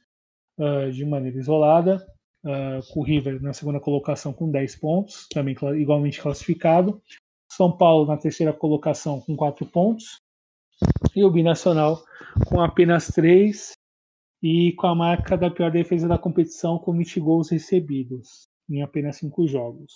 [0.58, 2.06] uh, de maneira isolada,
[2.44, 7.02] uh, com o River na segunda colocação com 10 pontos, também igualmente classificado.
[7.52, 10.20] São Paulo na terceira colocação com 4 pontos.
[11.16, 12.04] E o Binacional
[12.48, 13.74] com apenas 3
[14.42, 19.18] e com a marca da pior defesa da competição com 20 gols recebidos em apenas
[19.18, 19.94] 5 jogos.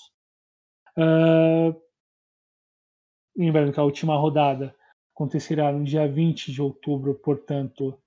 [0.97, 1.79] Uh,
[3.35, 4.75] lembrando que a última rodada
[5.13, 7.97] acontecerá no dia 20 de outubro, portanto,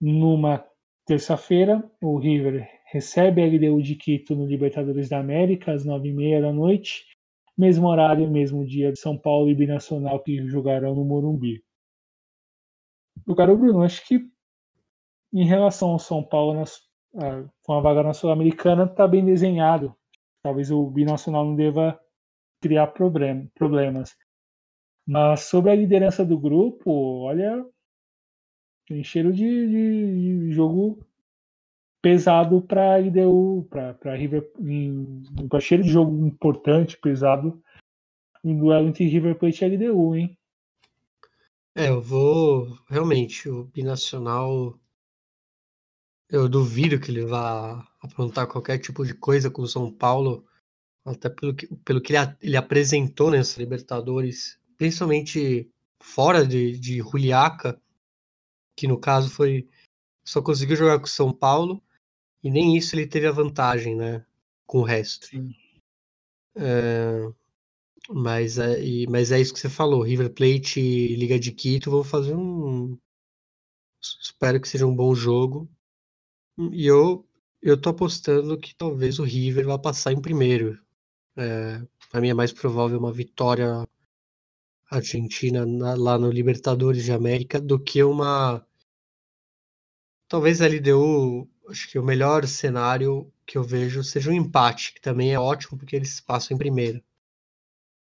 [0.00, 0.64] numa
[1.06, 1.82] terça-feira.
[2.02, 7.06] O River recebe a LDU de Quito no Libertadores da América, às 9h30 da noite.
[7.56, 11.62] Mesmo horário, mesmo dia de São Paulo e Binacional que jogarão no Morumbi.
[13.26, 14.20] O cara Bruno, acho que
[15.32, 16.80] em relação ao São Paulo nas,
[17.62, 19.94] com a vaga na Sul-Americana está bem desenhado.
[20.48, 22.00] Talvez o Binacional não deva
[22.58, 24.16] criar problem, problemas.
[25.06, 27.62] Mas sobre a liderança do grupo, olha,
[28.86, 31.06] tem cheiro de, de, de jogo
[32.00, 34.50] pesado para a IDU, para River,
[35.50, 37.62] para cheiro de jogo importante, pesado,
[38.42, 40.38] em duelo entre River Plate e LDU, hein?
[41.74, 44.80] É, eu vou realmente o binacional.
[46.30, 50.46] Eu duvido que ele vá aprontar qualquer tipo de coisa com o São Paulo,
[51.04, 55.68] até pelo que, pelo que ele, ele apresentou nessa Libertadores principalmente
[56.00, 57.80] fora de, de Juliaca,
[58.76, 59.68] que no caso foi
[60.24, 61.82] só conseguiu jogar com o São Paulo
[62.42, 64.24] e nem isso ele teve a vantagem, né,
[64.66, 65.26] com o resto.
[65.26, 65.54] Sim.
[66.54, 67.32] É,
[68.08, 68.76] mas, é,
[69.08, 72.96] mas é isso que você falou, River Plate e Liga de Quito vou fazer um
[74.00, 75.68] espero que seja um bom jogo
[76.56, 77.27] e eu
[77.62, 80.78] eu tô apostando que talvez o River vá passar em primeiro.
[81.36, 83.86] É, para mim é mais provável uma vitória
[84.90, 88.64] Argentina na, lá no Libertadores de América do que uma.
[90.28, 95.00] Talvez a LDU, acho que o melhor cenário que eu vejo seja um empate, que
[95.00, 97.02] também é ótimo porque eles passam em primeiro.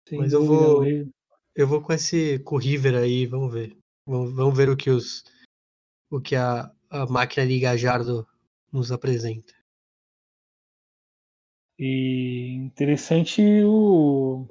[0.07, 0.83] Sim, Mas eu vou.
[1.55, 3.77] Eu vou com esse com o River aí, vamos ver.
[4.05, 5.23] Vamos, vamos ver o que os.
[6.09, 8.27] O que a, a máquina de Gajardo
[8.71, 9.53] nos apresenta.
[11.77, 14.47] E interessante o,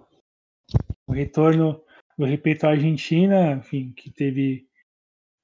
[1.06, 1.84] o retorno
[2.18, 4.66] eu repito, a Argentina, enfim, que teve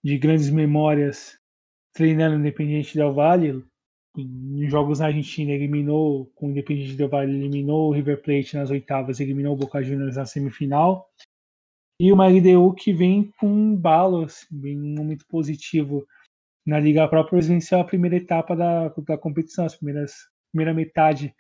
[0.02, 1.38] de grandes memórias
[1.92, 3.64] treinando Independiente Del Valle,
[4.16, 8.70] em jogos na Argentina eliminou, com o Independiente Del Valle eliminou o River Plate nas
[8.70, 11.08] oitavas, eliminou o Boca Juniors na semifinal.
[12.00, 16.04] E o LDU que vem com um balo, assim, vem um momento positivo
[16.66, 20.12] na Liga própria, venceu a primeira etapa da, da competição, as primeiras
[20.50, 21.34] primeira metade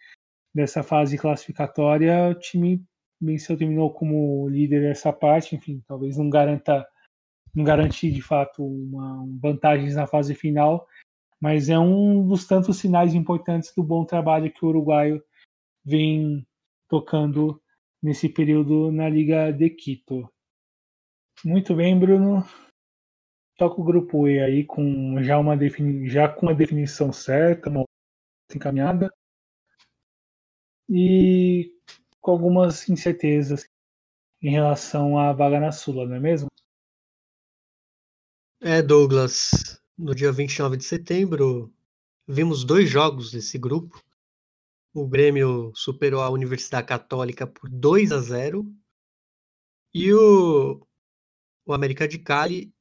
[0.52, 2.84] dessa fase classificatória, o time
[3.20, 6.84] venceu, terminou como líder dessa parte, enfim, talvez não garanta
[7.54, 10.84] não garante de fato uma vantagens na fase final,
[11.40, 15.22] mas é um dos tantos sinais importantes do bom trabalho que o uruguaio
[15.84, 16.44] vem
[16.88, 17.60] tocando
[18.02, 20.28] nesse período na Liga de Quito.
[21.44, 22.44] Muito bem, Bruno.
[23.56, 27.84] Toca o grupo E aí com já uma defini já com a definição certa, uma
[28.54, 29.12] encaminhada
[30.88, 31.74] e
[32.20, 33.66] com algumas incertezas
[34.42, 36.48] em relação à vaga na Sula, não é mesmo?
[38.60, 39.80] É, Douglas.
[39.96, 41.72] No dia 29 de setembro,
[42.26, 44.02] vimos dois jogos desse grupo.
[44.92, 48.66] O Grêmio superou a Universidade Católica por 2 a 0
[49.92, 50.86] e o,
[51.64, 52.73] o América de Cali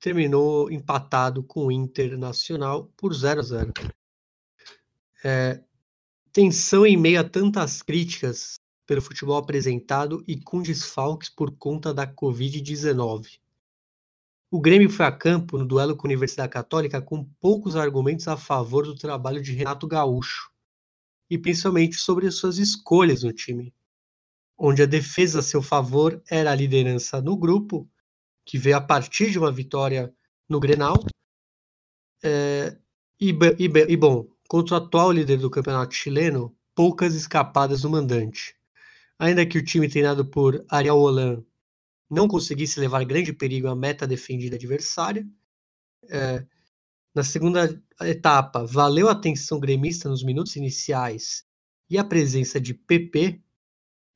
[0.00, 3.72] terminou empatado com o Internacional por 0 a 0.
[5.24, 5.62] É,
[6.32, 12.06] tensão em meio a tantas críticas pelo futebol apresentado e com desfalques por conta da
[12.06, 13.38] Covid-19.
[14.50, 18.36] O Grêmio foi a campo no duelo com a Universidade Católica com poucos argumentos a
[18.36, 20.50] favor do trabalho de Renato Gaúcho,
[21.28, 23.74] e principalmente sobre suas escolhas no time,
[24.56, 27.86] onde a defesa a seu favor era a liderança no grupo,
[28.48, 30.10] que veio a partir de uma vitória
[30.48, 31.04] no Grenal,
[32.24, 32.78] é,
[33.20, 38.56] e, e, e bom, contra o atual líder do campeonato chileno, poucas escapadas do mandante.
[39.18, 41.44] Ainda que o time treinado por Ariel Holan
[42.08, 45.28] não conseguisse levar grande perigo à meta defendida adversária.
[46.08, 46.42] É,
[47.14, 51.44] na segunda etapa, valeu a atenção gremista nos minutos iniciais
[51.90, 53.42] e a presença de PP,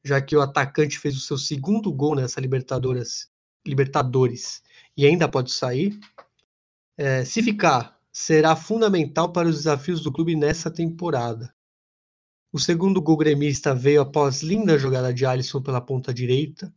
[0.02, 3.30] já que o atacante fez o seu segundo gol nessa Libertadores,
[3.66, 4.62] Libertadores
[4.96, 5.98] e ainda pode sair.
[6.96, 11.54] É, se ficar, será fundamental para os desafios do clube nessa temporada.
[12.52, 16.72] O segundo gol gremista veio após linda jogada de Alisson pela ponta direita,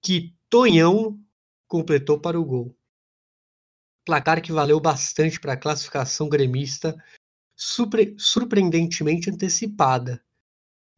[0.00, 1.20] que Tonhão
[1.66, 2.76] completou para o gol.
[4.04, 6.96] Placar que valeu bastante para a classificação gremista,
[7.56, 10.24] surpre surpreendentemente antecipada,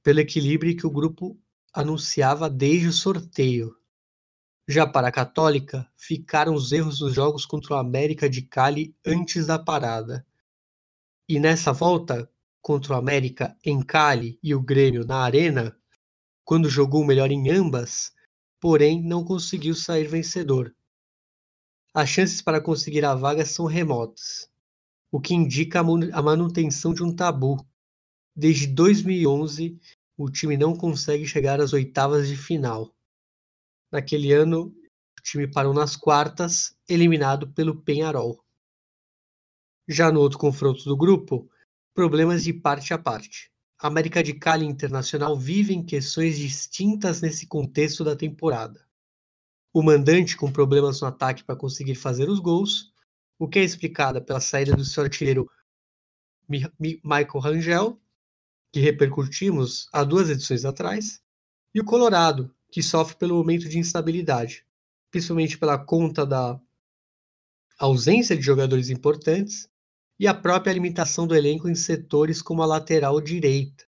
[0.03, 1.39] pelo equilíbrio que o grupo
[1.73, 3.77] anunciava desde o sorteio.
[4.69, 9.47] Já para a Católica, ficaram os erros nos jogos contra o América de Cali antes
[9.47, 10.25] da parada.
[11.29, 15.77] E nessa volta, contra o América em Cali e o Grêmio na Arena,
[16.45, 18.13] quando jogou melhor em ambas,
[18.61, 20.75] porém não conseguiu sair vencedor.
[21.93, 24.49] As chances para conseguir a vaga são remotas,
[25.11, 27.67] o que indica a manutenção de um tabu.
[28.35, 29.79] Desde 2011,
[30.17, 32.95] o time não consegue chegar às oitavas de final.
[33.93, 34.75] Naquele ano,
[35.19, 38.43] o time parou nas quartas, eliminado pelo Penharol.
[39.87, 41.51] Já no outro confronto do grupo,
[41.95, 43.53] problemas de parte a parte.
[43.79, 48.89] América de Cali Internacional vivem questões distintas nesse contexto da temporada.
[49.75, 52.93] O mandante com problemas no ataque para conseguir fazer os gols,
[53.39, 55.51] o que é explicado pela saída do seu artilheiro
[56.49, 58.01] Michael Rangel,
[58.73, 61.21] que repercutimos há duas edições atrás,
[61.75, 64.65] e o Colorado, que sofre pelo momento de instabilidade,
[65.11, 66.59] principalmente pela conta da
[67.79, 69.69] ausência de jogadores importantes
[70.19, 73.85] e a própria limitação do elenco em setores como a lateral direita.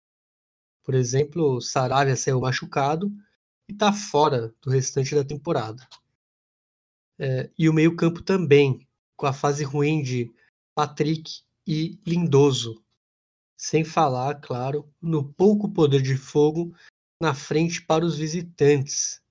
[0.84, 3.10] Por exemplo, Saravia saiu machucado
[3.70, 5.88] e está fora do restante da temporada.
[7.18, 10.30] É, e o meio-campo também, com a fase ruim de
[10.76, 12.84] Patrick e Lindoso.
[13.56, 16.76] Sem falar, claro, no pouco poder de fogo
[17.24, 19.22] na frente para os visitantes,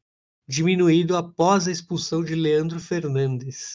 [0.48, 3.72] diminuído após a expulsão de Leandro Fernandes.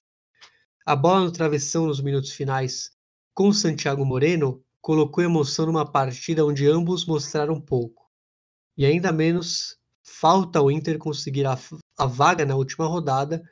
[0.83, 2.97] A bola no travessão nos minutos finais
[3.37, 8.09] com Santiago Moreno, colocou emoção numa partida onde ambos mostraram pouco.
[8.75, 11.55] E ainda menos falta ao Inter conseguir a,
[11.99, 13.47] a vaga na última rodada,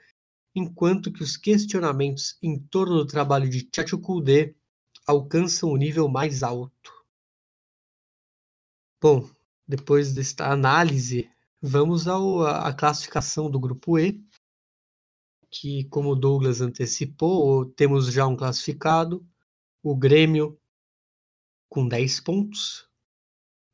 [0.56, 4.56] enquanto que os questionamentos em torno do trabalho de Tchatcho Kudê
[5.06, 6.92] alcançam o nível mais alto.
[9.00, 9.30] Bom,
[9.68, 11.30] depois desta análise,
[11.62, 14.24] vamos à classificação do grupo E,
[15.50, 19.26] que, como o Douglas antecipou, temos já um classificado,
[19.82, 20.60] o Grêmio
[21.70, 22.90] com 10 pontos,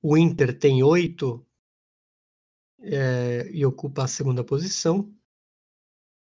[0.01, 1.45] o Inter tem 8
[2.79, 5.13] é, e ocupa a segunda posição.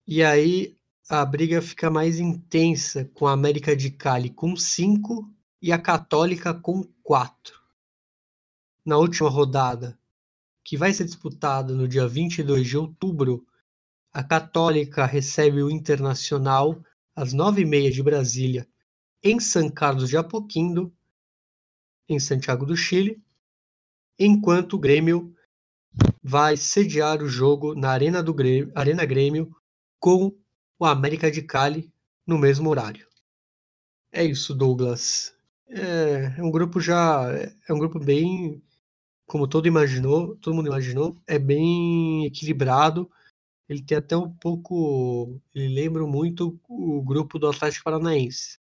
[0.05, 0.77] E aí
[1.09, 6.53] a briga fica mais intensa com a América de Cali com 5 e a Católica
[6.53, 7.60] com 4.
[8.85, 9.97] Na última rodada,
[10.63, 13.45] que vai ser disputada no dia 22 de outubro,
[14.11, 16.83] a Católica recebe o Internacional
[17.15, 18.67] às 9h30 de Brasília
[19.23, 20.93] em São Carlos de Apoquindo,
[22.09, 23.21] em Santiago do Chile,
[24.17, 25.33] enquanto o Grêmio
[26.23, 29.55] vai sediar o jogo na Arena do Grêmio, Arena Grêmio
[29.99, 30.35] com
[30.79, 31.93] o América de Cali
[32.25, 33.07] no mesmo horário.
[34.11, 35.33] É isso, Douglas.
[35.69, 37.31] É, é um grupo já.
[37.67, 38.61] É um grupo bem.
[39.31, 43.09] Como todo imaginou, todo mundo imaginou, é bem equilibrado.
[43.69, 45.39] Ele tem até um pouco.
[45.55, 48.59] Ele lembra muito o grupo do Atlético Paranaense.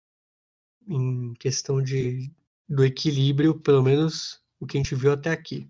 [0.86, 2.30] Em questão de,
[2.68, 5.66] do equilíbrio, pelo menos o que a gente viu até aqui.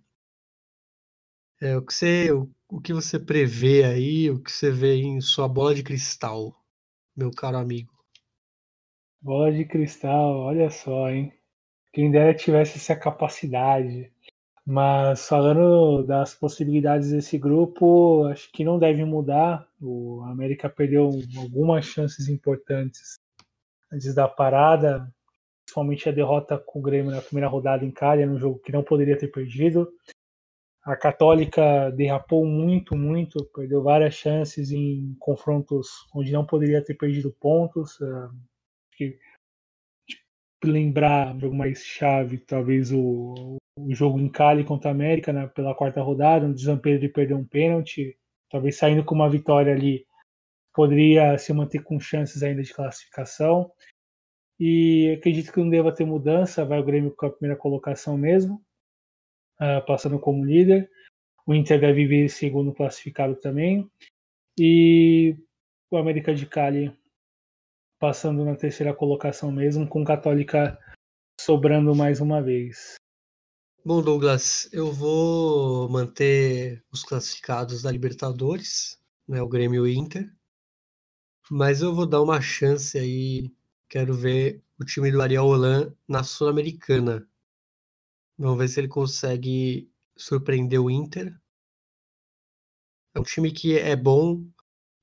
[1.61, 5.21] É, o, que você, o, o que você prevê aí, o que você vê em
[5.21, 6.61] sua bola de cristal,
[7.17, 7.97] meu caro amigo?
[9.21, 11.33] Bola de cristal, olha só, hein?
[11.93, 14.13] Quem dera tivesse essa capacidade.
[14.71, 19.67] Mas falando das possibilidades desse grupo, acho que não deve mudar.
[19.81, 21.09] O América perdeu
[21.39, 23.15] algumas chances importantes
[23.91, 25.11] antes da parada,
[25.65, 28.85] principalmente a derrota com o Grêmio na primeira rodada em Cali, no jogo que não
[28.85, 29.91] poderia ter perdido.
[30.85, 37.35] A Católica derrapou muito, muito, perdeu várias chances em confrontos onde não poderia ter perdido
[37.41, 37.99] pontos.
[38.01, 38.29] Uh,
[38.93, 39.19] que,
[40.63, 43.57] lembrar um jogo mais chave, talvez o,
[43.87, 47.37] o jogo em Cali contra a América né, pela quarta rodada, onde o Zampedro perdeu
[47.37, 48.17] um pênalti,
[48.51, 50.07] talvez saindo com uma vitória ali,
[50.75, 53.71] poderia se manter com chances ainda de classificação.
[54.61, 58.63] E acredito que não deva ter mudança, vai o Grêmio com a primeira colocação mesmo
[59.61, 60.91] uh, passando como líder.
[61.47, 63.91] O Inter deve vir segundo classificado também.
[64.59, 65.37] E
[65.91, 66.93] o América de Cali
[67.99, 70.79] passando na terceira colocação mesmo, com Católica
[71.41, 72.95] sobrando mais uma vez.
[73.89, 80.31] Bom, Douglas, eu vou manter os classificados da Libertadores, né, o Grêmio e o Inter,
[81.51, 83.51] mas eu vou dar uma chance aí,
[83.89, 87.27] quero ver o time do Ariel Holan na Sul-Americana.
[88.37, 91.35] Vamos ver se ele consegue surpreender o Inter.
[93.15, 94.47] É um time que é bom,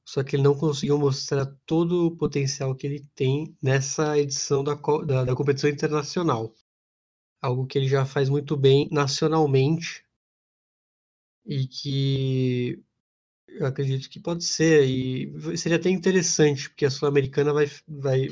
[0.07, 4.75] só que ele não conseguiu mostrar todo o potencial que ele tem nessa edição da,
[4.75, 6.53] da, da competição internacional.
[7.41, 10.03] Algo que ele já faz muito bem nacionalmente
[11.45, 12.83] e que
[13.47, 18.27] eu acredito que pode ser e seria até interessante porque a sul-americana vai vai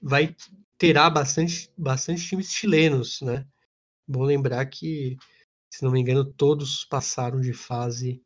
[0.00, 0.36] vai
[0.78, 3.46] terá bastante bastante times chilenos, né?
[4.08, 5.16] Bom lembrar que,
[5.70, 8.22] se não me engano, todos passaram de fase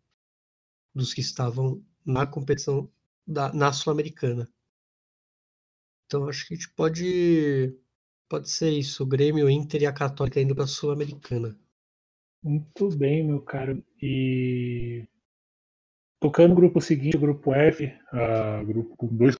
[0.94, 2.90] dos que estavam na competição
[3.26, 4.48] da, na Sul-Americana.
[6.06, 7.74] Então acho que a gente pode
[8.28, 11.58] pode ser isso, o Grêmio, o Inter e a Católica indo para a Sul-Americana.
[12.42, 13.82] Muito bem, meu caro.
[14.02, 15.06] E
[16.20, 19.34] tocando no grupo seguinte, o grupo F, uh, grupo com dois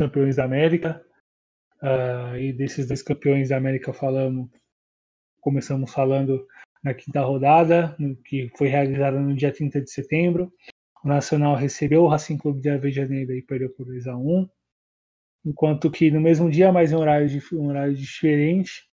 [0.00, 1.04] campeões da América.
[1.82, 4.50] Uh, e desses dois campeões da América falamos,
[5.40, 6.46] começamos falando
[6.82, 10.52] na quinta rodada, que foi realizada no dia 30 de setembro.
[11.04, 14.48] O Nacional recebeu o Racing Clube de Avejaneira e perdeu por 2 a 1
[15.44, 18.88] enquanto que no mesmo dia, mas em horário, de, um horário diferente,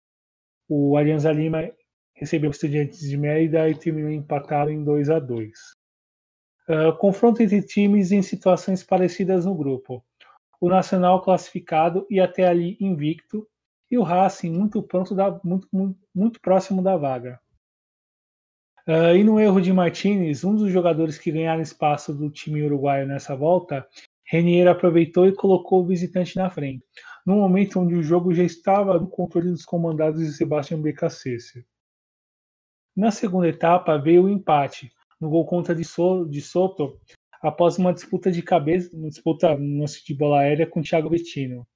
[0.69, 1.71] o Alianza Lima
[2.15, 5.51] recebeu os Estudiantes de Mérida e terminou empatado em 2 a 2
[6.69, 10.05] uh, Confronto entre times em situações parecidas no grupo.
[10.61, 13.47] O Nacional classificado e até ali invicto,
[13.91, 17.39] e o Racing muito pronto, da, muito, muito, muito próximo da vaga.
[18.87, 23.07] Uh, e no erro de Martinez, um dos jogadores que ganharam espaço do time uruguaio
[23.07, 23.87] nessa volta,
[24.27, 26.85] Renier aproveitou e colocou o visitante na frente,
[27.27, 31.67] num momento onde o jogo já estava no controle dos comandados de Sebastião Beccacece.
[32.97, 36.99] Na segunda etapa veio o empate, no gol contra de, so de Soto,
[37.43, 41.67] após uma disputa de cabeça, uma disputa de bola aérea com Thiago Bettino.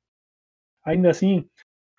[0.85, 1.49] Ainda assim,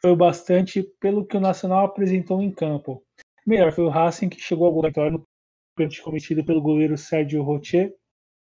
[0.02, 3.04] foi bastante pelo que o Nacional apresentou em campo.
[3.46, 5.28] Melhor foi o Racing que chegou ao gol no
[5.76, 7.94] pênalti cometido pelo goleiro Sérgio Rocher,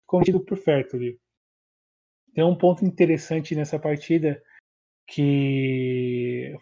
[0.06, 1.18] cometido por Fertoli.
[2.38, 4.40] Tem um ponto interessante nessa partida
[5.08, 6.56] que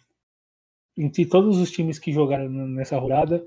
[0.97, 3.45] entre todos os times que jogaram nessa rodada,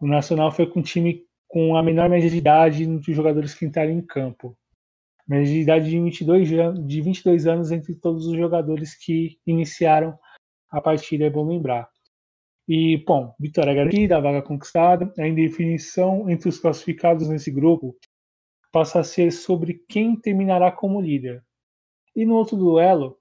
[0.00, 3.54] o Nacional foi com um time com a menor média de idade entre os jogadores
[3.54, 4.56] que entraram em campo.
[5.26, 6.48] Média de idade de 22,
[6.86, 10.16] de 22 anos entre todos os jogadores que iniciaram
[10.70, 11.88] a partida, é bom lembrar.
[12.68, 17.96] E, bom, vitória garantida, vaga conquistada, a indefinição entre os classificados nesse grupo
[18.70, 21.42] passa a ser sobre quem terminará como líder.
[22.16, 23.18] E no outro duelo,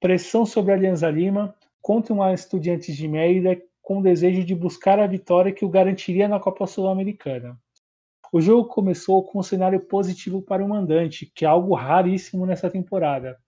[0.00, 4.98] pressão sobre a Alianza Lima contra uma Estudiantes de Mérida com o desejo de buscar
[4.98, 7.58] a vitória que o garantiria na Copa Sul-Americana.
[8.32, 12.70] O jogo começou com um cenário positivo para o mandante, que é algo raríssimo nessa
[12.70, 13.38] temporada.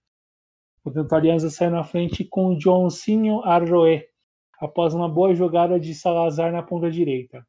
[0.83, 4.07] Portanto, a Aliança saiu na frente com o Joãozinho Arroé,
[4.61, 7.47] após uma boa jogada de Salazar na ponta direita.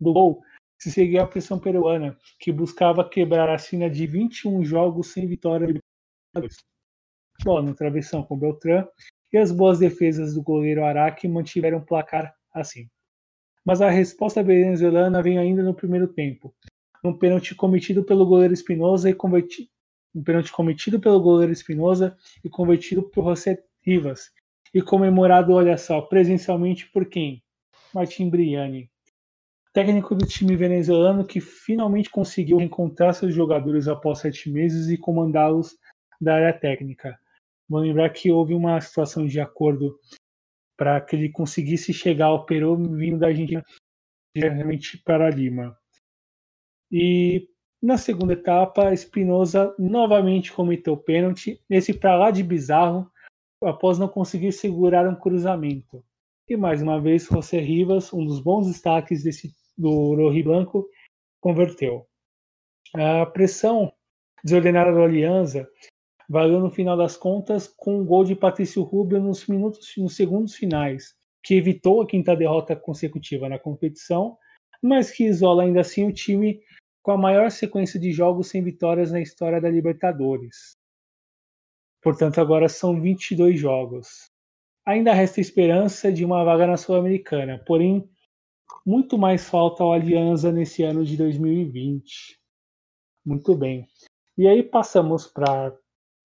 [0.00, 0.40] Do gol,
[0.78, 5.78] se seguia a pressão peruana, que buscava quebrar a cena de 21 jogos sem vitória
[7.44, 8.86] Bola no travessão com Beltrán
[9.32, 12.88] e as boas defesas do goleiro Araque mantiveram o placar assim.
[13.64, 16.54] Mas a resposta venezuelana vem ainda no primeiro tempo.
[17.04, 19.68] Um pênalti cometido pelo goleiro Espinosa e convertido
[20.14, 24.30] um pênalti cometido pelo goleiro Espinosa e convertido por José Rivas
[24.74, 27.42] e comemorado, olha só, presencialmente por quem?
[27.94, 28.90] Martim Briani,
[29.72, 35.76] técnico do time venezuelano que finalmente conseguiu encontrar seus jogadores após sete meses e comandá-los
[36.20, 37.18] da área técnica.
[37.68, 39.98] Vamos lembrar que houve uma situação de acordo
[40.76, 43.64] para que ele conseguisse chegar ao Peru vindo da Argentina
[44.34, 45.76] diretamente para Lima.
[46.90, 47.48] E
[47.82, 53.10] na segunda etapa, Espinosa novamente cometeu pênalti, nesse para lá de bizarro,
[53.62, 56.04] após não conseguir segurar um cruzamento.
[56.48, 60.88] E mais uma vez, José Rivas, um dos bons destaques desse, do Rohi Blanco,
[61.40, 62.06] converteu.
[62.94, 63.92] A pressão
[64.42, 65.68] desordenada do Aliança
[66.28, 70.54] valeu no final das contas com um gol de Patrício Rubio nos minutos, nos segundos
[70.54, 74.36] finais, que evitou a quinta derrota consecutiva na competição,
[74.82, 76.60] mas que isola ainda assim o time
[77.02, 80.76] com a maior sequência de jogos sem vitórias na história da Libertadores.
[82.02, 84.30] Portanto, agora são 22 jogos.
[84.86, 88.08] Ainda resta esperança de uma vaga na Sul-Americana, porém,
[88.84, 92.38] muito mais falta ao Aliança nesse ano de 2020.
[93.24, 93.86] Muito bem.
[94.36, 95.76] E aí passamos para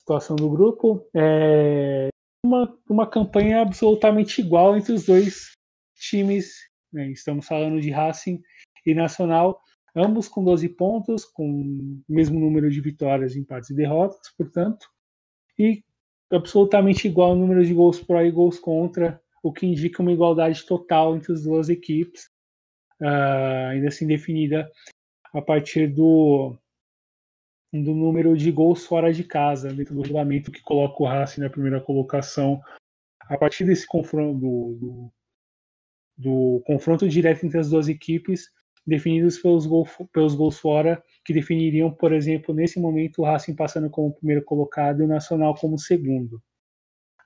[0.03, 1.07] situação do grupo.
[1.15, 2.09] É
[2.45, 5.51] uma, uma campanha absolutamente igual entre os dois
[5.95, 6.53] times.
[6.91, 7.09] Né?
[7.11, 8.41] Estamos falando de Racing
[8.85, 9.59] e Nacional,
[9.95, 14.85] ambos com 12 pontos, com o mesmo número de vitórias, empates e derrotas, portanto,
[15.57, 15.83] e
[16.31, 20.65] absolutamente igual o número de gols pró e gols contra, o que indica uma igualdade
[20.65, 22.25] total entre as duas equipes,
[23.01, 24.69] uh, ainda assim definida
[25.33, 26.57] a partir do
[27.81, 31.49] do número de gols fora de casa, dentro do regulamento que coloca o Racing na
[31.49, 32.61] primeira colocação.
[33.21, 35.13] A partir desse confronto, do, do,
[36.17, 38.49] do confronto direto entre as duas equipes,
[38.85, 43.89] definidos pelos, gol, pelos gols fora, que definiriam, por exemplo, nesse momento, o Racing passando
[43.89, 46.41] como primeiro colocado e o Nacional como segundo.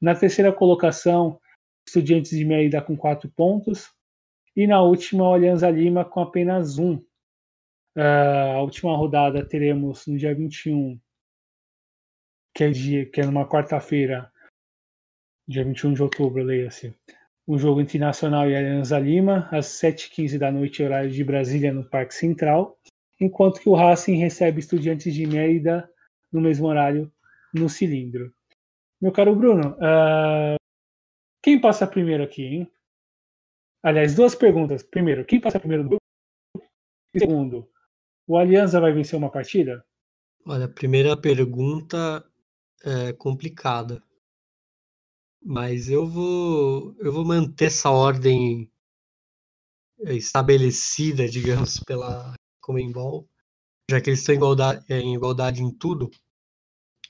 [0.02, 1.39] Na terceira colocação,
[1.86, 3.89] Estudiantes de Mérida com quatro pontos,
[4.56, 7.02] e na última, Alianza Lima com apenas um,
[8.02, 11.00] a última rodada teremos no dia 21,
[12.54, 14.32] que é, dia, que é numa quarta-feira,
[15.48, 16.95] dia 21 de outubro, leia-se.
[17.48, 21.89] Um jogo entre Nacional e Alianza Lima, às 7h15 da noite, horário de Brasília, no
[21.89, 22.78] Parque Central,
[23.20, 25.89] enquanto que o Racing recebe Estudiantes de Mérida
[26.32, 27.12] no mesmo horário,
[27.54, 28.34] no Cilindro.
[29.02, 30.58] Meu caro Bruno, uh,
[31.41, 32.72] quem passa primeiro aqui, hein?
[33.82, 34.84] Aliás, duas perguntas.
[34.84, 36.04] Primeiro, quem passa primeiro do grupo?
[37.14, 37.70] E segundo,
[38.28, 39.84] o Alianza vai vencer uma partida?
[40.46, 42.24] Olha, a primeira pergunta
[42.84, 44.04] é complicada.
[45.42, 48.70] Mas eu vou, eu vou manter essa ordem
[50.00, 53.28] estabelecida, digamos, pela Comembol,
[53.90, 56.12] já que eles estão em igualdade, é, em igualdade em tudo.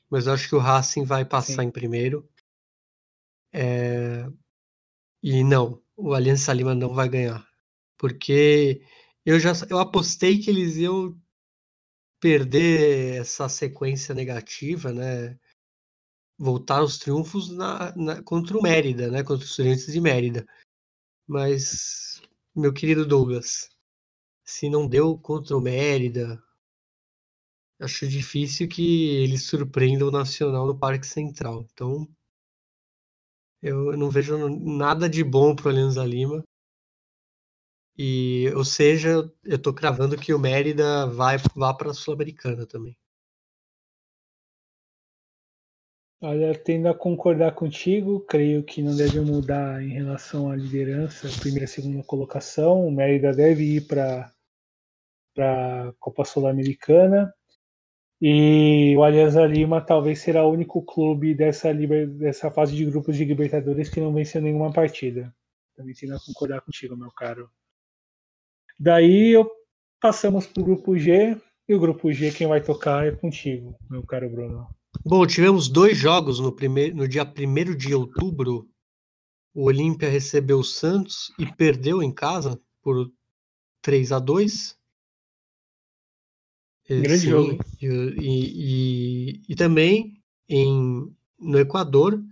[0.10, 1.70] Mas eu acho que o Racing vai passar Sim.
[1.70, 2.30] em primeiro.
[3.52, 4.26] É...
[5.22, 7.46] E não, o Aliança Lima não vai ganhar.
[7.98, 8.82] Porque
[9.28, 11.14] eu já eu apostei que eles iam
[12.18, 15.38] perder essa sequência negativa, né?
[16.40, 19.24] Voltar aos triunfos na, na, contra o Mérida, né?
[19.24, 20.48] Contra os estudantes de Mérida.
[21.28, 22.22] Mas,
[22.56, 23.70] meu querido Douglas,
[24.46, 26.42] se não deu contra o Mérida,
[27.82, 31.68] acho difícil que eles surpreendam o Nacional no Parque Central.
[31.74, 32.08] Então,
[33.62, 36.42] eu não vejo nada de bom para o Alianza Lima.
[37.98, 39.10] E, ou seja,
[39.44, 42.96] eu estou cravando que o Mérida vai vá para a Sul-Americana também.
[46.22, 51.66] Olha, tendo a concordar contigo, creio que não deve mudar em relação à liderança, primeira
[51.66, 52.88] e segunda colocação.
[52.88, 54.32] O Mérida deve ir para
[55.38, 57.34] a Copa Sul-Americana.
[58.20, 63.24] E o Alianza Lima talvez será o único clube dessa, dessa fase de grupos de
[63.24, 65.32] Libertadores que não venceu nenhuma partida.
[65.76, 67.48] Também tendo a concordar contigo, meu caro.
[68.80, 69.50] Daí eu
[70.00, 74.04] passamos para o grupo G, e o grupo G quem vai tocar é contigo, meu
[74.06, 74.68] caro Bruno.
[75.04, 78.70] Bom, tivemos dois jogos no, primeiro, no dia 1 de outubro.
[79.54, 83.12] O Olímpia recebeu o Santos e perdeu em casa por
[83.82, 84.78] 3 a 2
[86.90, 87.64] Grande Sim, jogo.
[87.82, 92.24] E, e, e, também em, no Equador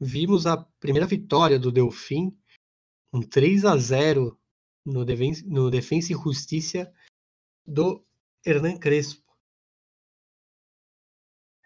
[0.00, 2.34] vimos a primeira vitória do Delfim,
[3.12, 4.39] um 3 a 0
[4.84, 6.92] no, Defen no Defensa e Justiça
[7.66, 8.04] do
[8.44, 9.30] Hernan Crespo.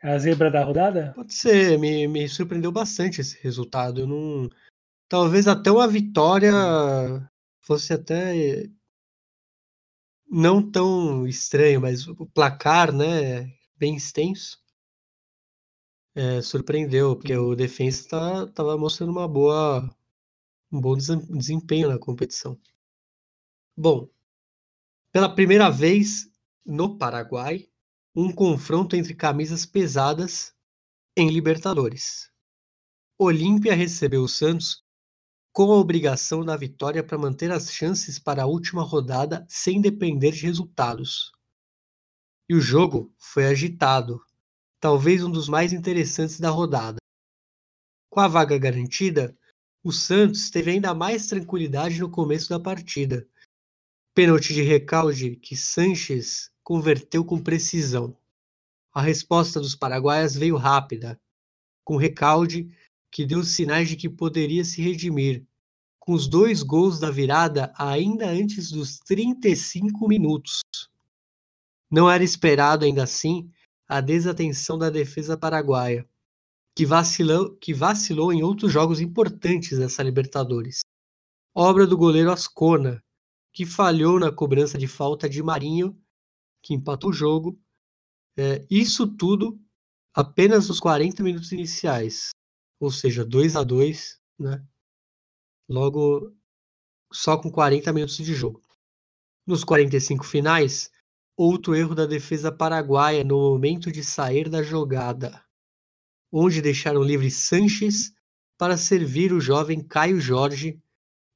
[0.02, 1.12] É a zebra da rodada?
[1.14, 4.02] Pode ser, me, me surpreendeu bastante esse resultado.
[4.02, 4.50] Eu não.
[5.08, 6.52] Talvez até uma vitória
[7.62, 8.68] fosse até
[10.30, 14.58] não tão estranho, mas o placar, né, bem extenso,
[16.14, 18.00] é, surpreendeu, porque o defensa
[18.46, 19.88] estava tá, mostrando uma boa,
[20.70, 22.58] um bom desempenho na competição.
[23.76, 24.08] Bom,
[25.10, 26.30] pela primeira vez
[26.64, 27.68] no Paraguai,
[28.14, 30.54] um confronto entre camisas pesadas
[31.16, 32.30] em Libertadores.
[33.18, 34.84] Olímpia recebeu o Santos
[35.52, 40.30] com a obrigação da vitória para manter as chances para a última rodada sem depender
[40.30, 41.32] de resultados.
[42.48, 44.20] E o jogo foi agitado,
[44.78, 46.98] talvez um dos mais interessantes da rodada.
[48.08, 49.36] Com a vaga garantida,
[49.82, 53.28] o Santos teve ainda mais tranquilidade no começo da partida.
[54.14, 58.16] Pênalti de recalde que Sanches converteu com precisão.
[58.92, 61.20] A resposta dos paraguaias veio rápida,
[61.82, 62.68] com recalde
[63.10, 65.44] que deu sinais de que poderia se redimir,
[65.98, 70.60] com os dois gols da virada ainda antes dos 35 minutos.
[71.90, 73.50] Não era esperado, ainda assim,
[73.88, 76.08] a desatenção da defesa paraguaia,
[76.72, 80.82] que vacilou, que vacilou em outros jogos importantes dessa Libertadores.
[81.52, 83.03] Obra do goleiro Ascona,
[83.54, 85.98] que falhou na cobrança de falta de Marinho,
[86.62, 87.58] que empatou o jogo.
[88.36, 89.58] É, isso tudo
[90.12, 92.34] apenas nos 40 minutos iniciais
[92.84, 94.62] ou seja, 2 a 2 né?
[95.68, 96.36] Logo,
[97.12, 98.60] só com 40 minutos de jogo.
[99.46, 100.90] Nos 45 finais,
[101.36, 105.42] outro erro da defesa paraguaia no momento de sair da jogada,
[106.30, 108.12] onde deixaram livre Sanches
[108.58, 110.82] para servir o jovem Caio Jorge,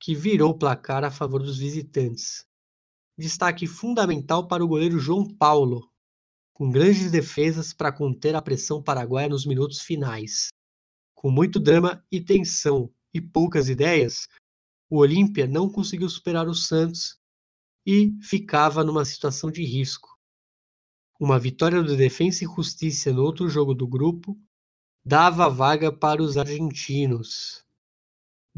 [0.00, 2.46] que virou o placar a favor dos visitantes.
[3.16, 5.90] Destaque fundamental para o goleiro João Paulo,
[6.52, 10.48] com grandes defesas para conter a pressão paraguaia nos minutos finais.
[11.14, 14.28] Com muito drama e tensão e poucas ideias,
[14.88, 17.18] o Olímpia não conseguiu superar o Santos
[17.84, 20.08] e ficava numa situação de risco.
[21.18, 24.38] Uma vitória do Defensa e Justiça no outro jogo do grupo
[25.04, 27.64] dava vaga para os argentinos.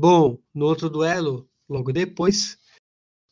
[0.01, 2.59] Bom, no outro duelo, logo depois,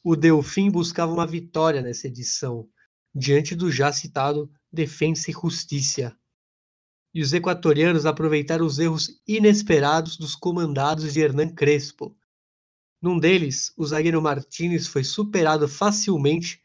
[0.04, 2.68] o Delfim buscava uma vitória nessa edição,
[3.14, 6.14] diante do já citado Defensa e Justiça
[7.14, 12.14] e os equatorianos aproveitaram os erros inesperados dos comandados de Hernan Crespo.
[13.00, 16.60] Num deles, o zagueiro Martinez foi superado facilmente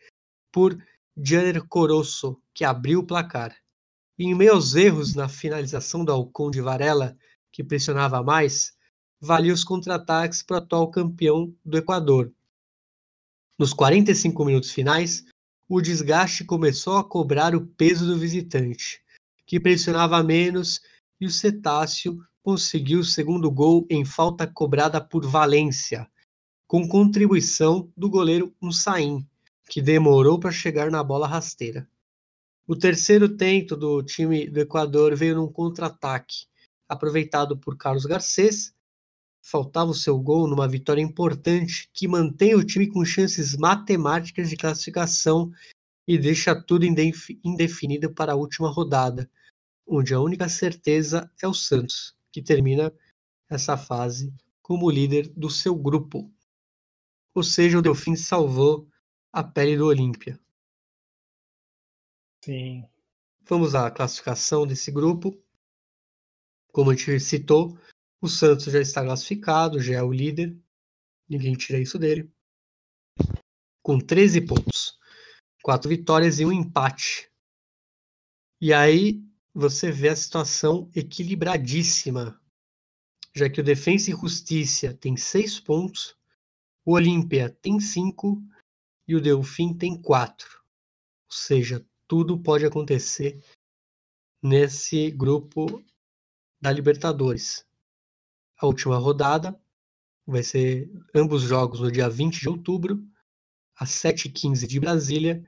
[0.51, 0.77] por
[1.15, 3.55] Janer Corosso, que abriu o placar.
[4.19, 7.17] E em meio aos erros na finalização do Alcon de Varela,
[7.49, 8.75] que pressionava mais,
[9.23, 12.31] valia os contra-ataques para o atual campeão do Equador.
[13.57, 15.23] Nos 45 minutos finais,
[15.69, 19.03] o desgaste começou a cobrar o peso do visitante
[19.45, 20.81] que pressionava menos,
[21.19, 26.09] e o Cetáceo conseguiu o segundo gol em falta cobrada por Valência,
[26.67, 29.25] com contribuição do goleiro Unsain,
[29.69, 31.87] que demorou para chegar na bola rasteira.
[32.67, 36.47] O terceiro tento do time do Equador veio num contra-ataque,
[36.87, 38.73] aproveitado por Carlos Garcês.
[39.45, 44.55] Faltava o seu gol numa vitória importante que mantém o time com chances matemáticas de
[44.55, 45.51] classificação
[46.07, 49.29] e deixa tudo indefinido para a última rodada,
[49.85, 52.93] onde a única certeza é o Santos, que termina
[53.49, 56.33] essa fase como líder do seu grupo.
[57.35, 58.87] Ou seja, o Delfim salvou
[59.31, 60.39] a pele do Olímpia.
[62.45, 62.85] Sim.
[63.41, 65.37] Vamos à classificação desse grupo.
[66.71, 67.77] Como a gente citou,
[68.23, 70.57] o Santos já está classificado, já é o líder.
[71.27, 72.31] Ninguém tira isso dele.
[73.81, 74.97] Com 13 pontos
[75.63, 77.31] quatro vitórias e um empate.
[78.61, 82.39] E aí você vê a situação equilibradíssima,
[83.33, 86.17] já que o Defensa e Justiça tem seis pontos,
[86.85, 88.43] o Olímpia tem cinco
[89.07, 90.61] e o Delfim tem quatro.
[91.29, 93.41] Ou seja, tudo pode acontecer
[94.41, 95.81] nesse grupo
[96.61, 97.65] da Libertadores.
[98.63, 99.61] A última rodada
[100.25, 103.05] vai ser ambos jogos no dia 20 de outubro,
[103.75, 105.45] às 7h15 de Brasília,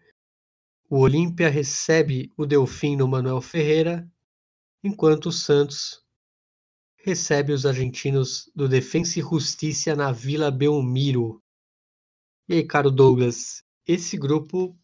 [0.89, 4.05] o Olímpia recebe o Delfim no Manuel Ferreira,
[4.83, 6.03] enquanto o Santos
[7.05, 11.41] recebe os argentinos do Defensa e Justiça na Vila Belmiro.
[12.49, 14.77] E aí, caro Douglas, esse grupo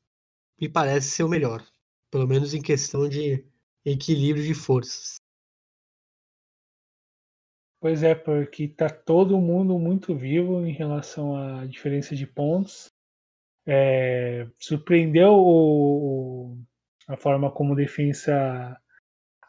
[0.58, 1.62] me parece ser o melhor,
[2.10, 3.46] pelo menos em questão de
[3.84, 5.21] equilíbrio de forças.
[7.82, 12.92] Pois é, porque está todo mundo muito vivo em relação à diferença de pontos.
[13.66, 16.60] É, surpreendeu o,
[17.08, 18.80] a forma como o defensa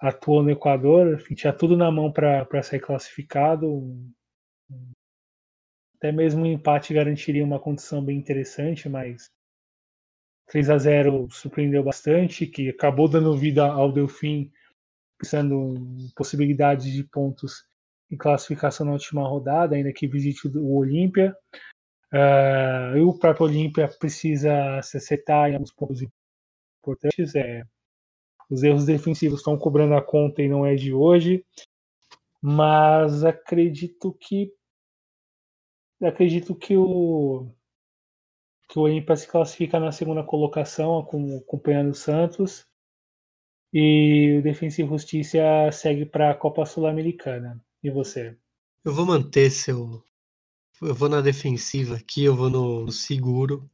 [0.00, 3.84] atuou no Equador, tinha tudo na mão para sair classificado.
[5.96, 9.30] Até mesmo um empate garantiria uma condição bem interessante, mas
[10.46, 14.50] 3 a 0 surpreendeu bastante, que acabou dando vida ao Delfim,
[15.18, 17.70] pensando em possibilidades de pontos
[18.12, 21.34] em classificação na última rodada, ainda que visite o Olímpia.
[22.12, 26.02] Uh, e o próprio Olímpia precisa se acertar em alguns pontos
[26.82, 27.34] importantes.
[27.34, 27.64] É,
[28.50, 31.44] os erros defensivos estão cobrando a conta e não é de hoje.
[32.40, 34.52] Mas acredito que
[36.02, 37.48] acredito que o
[38.68, 42.66] que o Olímpia se classifica na segunda colocação, acompanhando o Santos.
[43.72, 45.40] E o Defensa e Justiça
[45.70, 47.62] segue para a Copa Sul-Americana.
[47.82, 48.38] E você?
[48.84, 50.04] Eu vou manter seu.
[50.80, 53.68] Eu vou na defensiva aqui, eu vou no, seguro.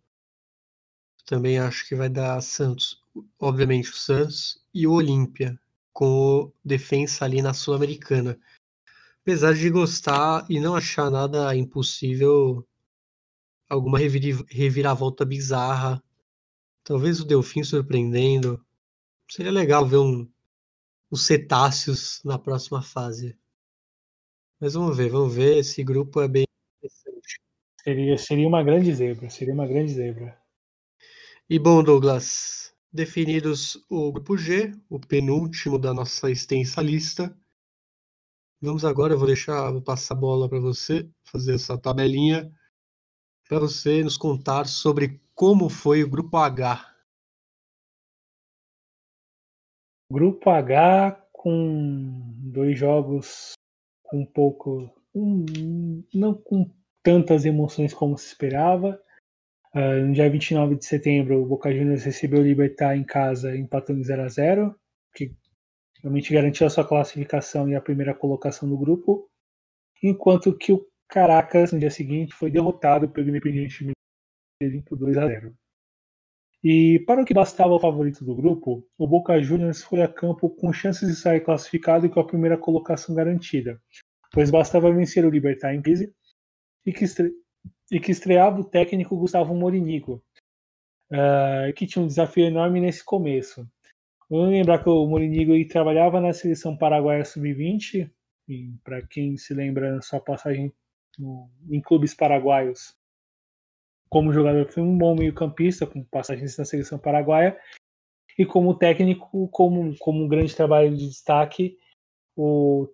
[1.26, 3.02] Também acho que vai dar Santos,
[3.38, 5.60] obviamente o Santos e o Olímpia,
[5.92, 8.38] com o defensa ali na Sul-Americana.
[9.20, 12.66] Apesar de gostar e não achar nada impossível,
[13.68, 16.02] alguma reviravolta bizarra.
[16.82, 18.64] Talvez o Delfim surpreendendo.
[19.30, 20.26] Seria legal ver um,
[21.10, 23.36] os cetáceos na próxima fase.
[24.60, 25.58] Mas vamos ver, vamos ver.
[25.58, 26.44] Esse grupo é bem
[26.78, 27.40] interessante.
[27.80, 30.36] Seria, seria uma grande zebra, seria uma grande zebra.
[31.48, 37.34] E bom, Douglas, definidos o grupo G, o penúltimo da nossa extensa lista.
[38.60, 42.52] Vamos agora, eu vou deixar, vou passar a bola para você, fazer essa tabelinha,
[43.48, 46.96] para você nos contar sobre como foi o grupo H.
[50.10, 53.52] Grupo H com dois jogos
[54.12, 54.90] um pouco.
[55.14, 56.70] Um, não com
[57.02, 59.00] tantas emoções como se esperava.
[59.74, 64.02] Uh, no dia 29 de setembro, o Boca Juniors recebeu o Libertar em casa, empatando
[64.02, 64.80] 0 a 0
[65.14, 65.34] que
[66.02, 69.28] realmente garantiu a sua classificação e a primeira colocação do grupo.
[70.02, 73.90] Enquanto que o Caracas, no dia seguinte, foi derrotado pelo Independiente
[74.60, 75.57] Medellín por 2 a 0
[76.62, 80.50] e para o que bastava o favorito do grupo, o Boca Juniors foi a campo
[80.50, 83.80] com chances de sair classificado e com a primeira colocação garantida,
[84.32, 86.12] pois bastava vencer o Libertar em crise
[86.84, 87.32] e que, estre...
[87.92, 90.22] e que estreava o técnico Gustavo Morinigo,
[91.12, 93.64] uh, que tinha um desafio enorme nesse começo.
[94.28, 98.10] Vamos lembrar que o Morinigo trabalhava na seleção paraguaia sub-20,
[98.82, 100.72] para quem se lembra sua passagem
[101.16, 101.48] no...
[101.70, 102.97] em clubes paraguaios,
[104.08, 107.58] como jogador foi um bom meio-campista, com passagens na seleção paraguaia,
[108.38, 111.76] e como técnico, como, como um grande trabalho de destaque,
[112.36, 112.88] o,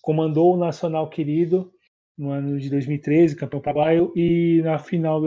[0.00, 1.72] comandou o Nacional Querido
[2.16, 5.20] no ano de 2013, campeão paraguaio, e na final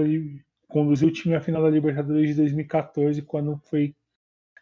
[0.67, 3.95] conduziu o time à final da Libertadores de 2014, quando foi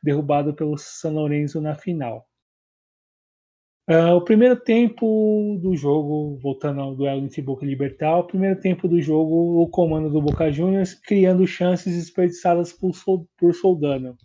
[0.01, 2.27] derrubado pelo São Lourenço na final.
[3.89, 8.57] Uh, o primeiro tempo do jogo, voltando ao duelo entre Boca e Libertar, o primeiro
[8.57, 12.93] tempo do jogo, o comando do Boca Juniors criando chances desperdiçadas por,
[13.38, 14.15] por Soldano,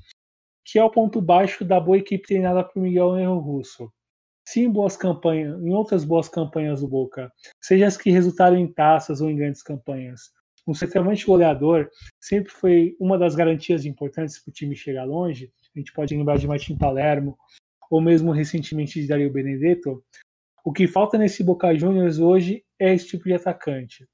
[0.64, 3.92] que é o ponto baixo da boa equipe treinada por Miguel Nerro Russo.
[4.46, 7.28] Sim, boas campanhas, em outras boas campanhas do Boca,
[7.60, 10.30] seja as que resultaram em taças ou em grandes campanhas.
[10.68, 11.88] Um centroavante goleador
[12.20, 15.50] sempre foi uma das garantias importantes para o time chegar longe.
[15.74, 17.36] A gente pode lembrar de Martin Palermo,
[17.90, 20.02] ou mesmo recentemente de Dario Benedetto,
[20.64, 24.06] o que falta nesse Boca Juniors hoje é esse tipo de atacante.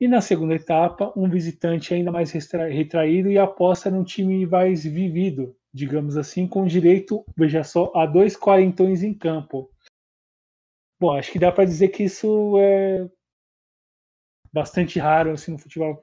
[0.00, 5.56] E na segunda etapa, um visitante ainda mais retraído e aposta num time mais vivido,
[5.74, 9.70] digamos assim, com direito, veja só, a dois quarentões em campo.
[11.00, 13.08] Bom, acho que dá para dizer que isso é
[14.52, 16.00] bastante raro assim, no, futebol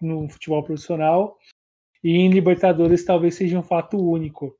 [0.00, 1.36] no futebol profissional
[2.02, 4.58] e em Libertadores talvez seja um fato único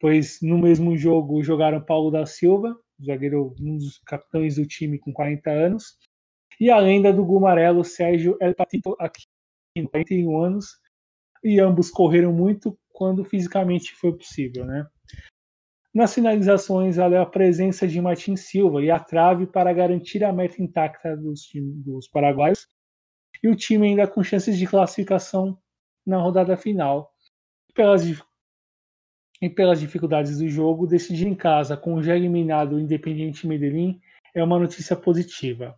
[0.00, 5.12] pois no mesmo jogo jogaram Paulo da Silva, zagueiro, um dos capitães do time com
[5.12, 5.96] 40 anos,
[6.60, 9.22] e a lenda do Gumarelo, Sérgio El Patito, aqui
[9.76, 10.66] com 41 anos,
[11.44, 14.86] e ambos correram muito quando fisicamente foi possível, né?
[15.94, 21.16] Nas finalizações, a presença de Martin Silva e a trave para garantir a meta intacta
[21.16, 22.66] dos, dos paraguaios,
[23.42, 25.58] e o time ainda com chances de classificação
[26.06, 27.10] na rodada final.
[27.74, 28.02] Pelas
[29.40, 34.00] e pelas dificuldades do jogo, decidir em casa com o já eliminado Independiente Medellín
[34.34, 35.76] é uma notícia positiva.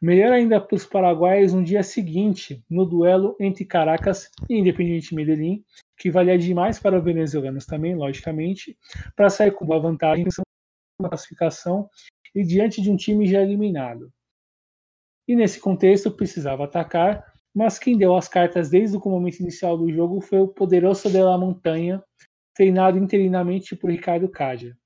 [0.00, 5.64] Melhor ainda para os paraguaios no dia seguinte, no duelo entre Caracas e Independiente Medellín,
[5.96, 8.76] que valia demais para os venezuelanos também, logicamente,
[9.14, 10.26] para sair com uma vantagem
[11.00, 11.88] na classificação
[12.34, 14.12] e diante de um time já eliminado.
[15.28, 17.24] E nesse contexto precisava atacar,
[17.54, 21.22] mas quem deu as cartas desde o momento inicial do jogo foi o poderoso de
[21.22, 22.02] la Montanha,
[22.54, 24.76] treinado interinamente por Ricardo Cádia.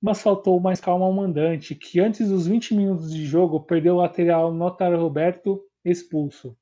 [0.00, 3.98] Mas faltou mais calma ao mandante, que antes dos 20 minutos de jogo perdeu o
[3.98, 6.56] lateral Notar Roberto expulso,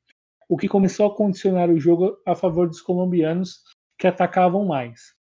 [0.49, 3.63] o que começou a condicionar o jogo a favor dos colombianos,
[3.99, 5.15] que atacavam mais.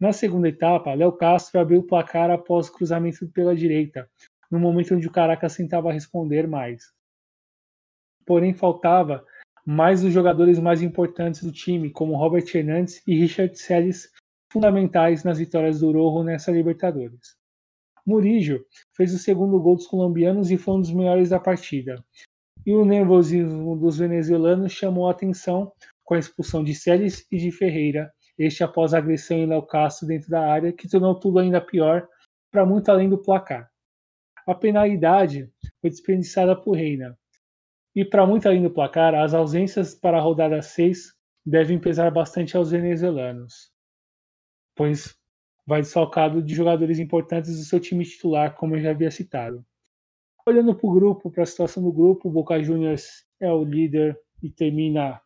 [0.00, 4.08] Na segunda etapa, Léo Castro abriu o placar após cruzamento pela direita,
[4.50, 6.92] no momento onde o Caracas tentava responder mais.
[8.24, 9.24] Porém, faltava
[9.70, 14.10] mais os jogadores mais importantes do time, como Robert Hernandes e Richard Selles,
[14.52, 17.36] fundamentais nas vitórias do Rojo nessa Libertadores.
[18.04, 18.64] Murillo
[18.96, 22.04] fez o segundo gol dos colombianos e foi um dos melhores da partida.
[22.66, 25.70] E o nervosismo dos venezuelanos chamou a atenção
[26.02, 30.08] com a expulsão de Celes e de Ferreira, este após a agressão em Léo Castro
[30.08, 32.08] dentro da área, que tornou tudo ainda pior,
[32.50, 33.70] para muito além do placar.
[34.48, 35.48] A penalidade
[35.80, 37.16] foi desperdiçada por Reina.
[38.00, 42.56] E para muito além do placar, as ausências para a rodada 6 devem pesar bastante
[42.56, 43.70] aos venezuelanos,
[44.74, 45.14] pois
[45.66, 49.62] vai desfalcado de jogadores importantes do seu time titular, como eu já havia citado.
[50.46, 54.18] Olhando para o grupo, para a situação do grupo, o Boca Juniors é o líder
[54.42, 55.20] e termina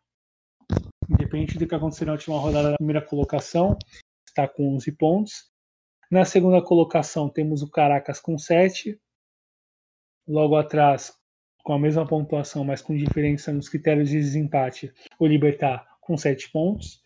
[1.08, 3.78] Independente do que acontecer na última rodada da primeira colocação,
[4.26, 5.48] está com 11 pontos.
[6.10, 9.00] Na segunda colocação temos o Caracas com 7.
[10.26, 11.16] Logo atrás,
[11.64, 16.50] com a mesma pontuação, mas com diferença nos critérios de desempate, o Libertar com 7
[16.52, 17.02] pontos.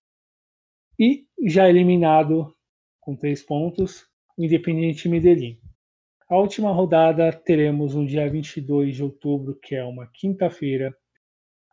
[0.98, 2.52] E já eliminado
[3.00, 4.04] com 3 pontos,
[4.36, 5.61] o Independiente Medellín.
[6.28, 10.92] A última rodada teremos no dia 22 de outubro, que é uma quinta-feira,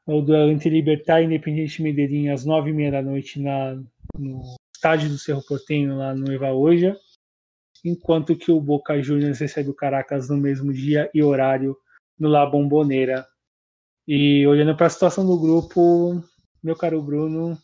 [0.05, 3.73] o duelo entre Libertar e Independiente Medellín às nove e meia da noite na,
[4.15, 4.41] no
[4.75, 6.95] estádio do Cerro Porteño, lá no Evaoja,
[7.83, 11.75] enquanto que o Boca Juniors recebe o Caracas no mesmo dia e horário
[12.19, 13.25] no La Bombonera.
[14.07, 16.23] E olhando para a situação do grupo,
[16.63, 17.57] meu caro Bruno,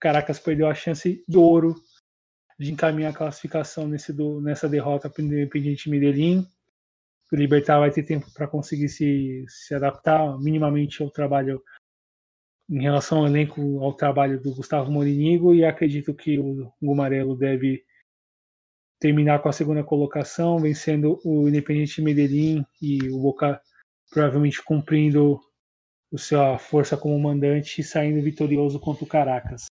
[0.00, 1.74] Caracas perdeu a chance de ouro
[2.58, 6.46] de encaminhar a classificação nesse do, nessa derrota para o Independiente Medellín.
[7.32, 11.62] O Libertar vai ter tempo para conseguir se, se adaptar minimamente ao trabalho
[12.68, 17.84] em relação ao elenco, ao trabalho do Gustavo Morinigo e acredito que o Gumarelo deve
[18.98, 23.60] terminar com a segunda colocação, vencendo o Independiente Medellín e o Boca
[24.10, 25.40] provavelmente cumprindo
[26.10, 29.66] o sua força como mandante e saindo vitorioso contra o Caracas.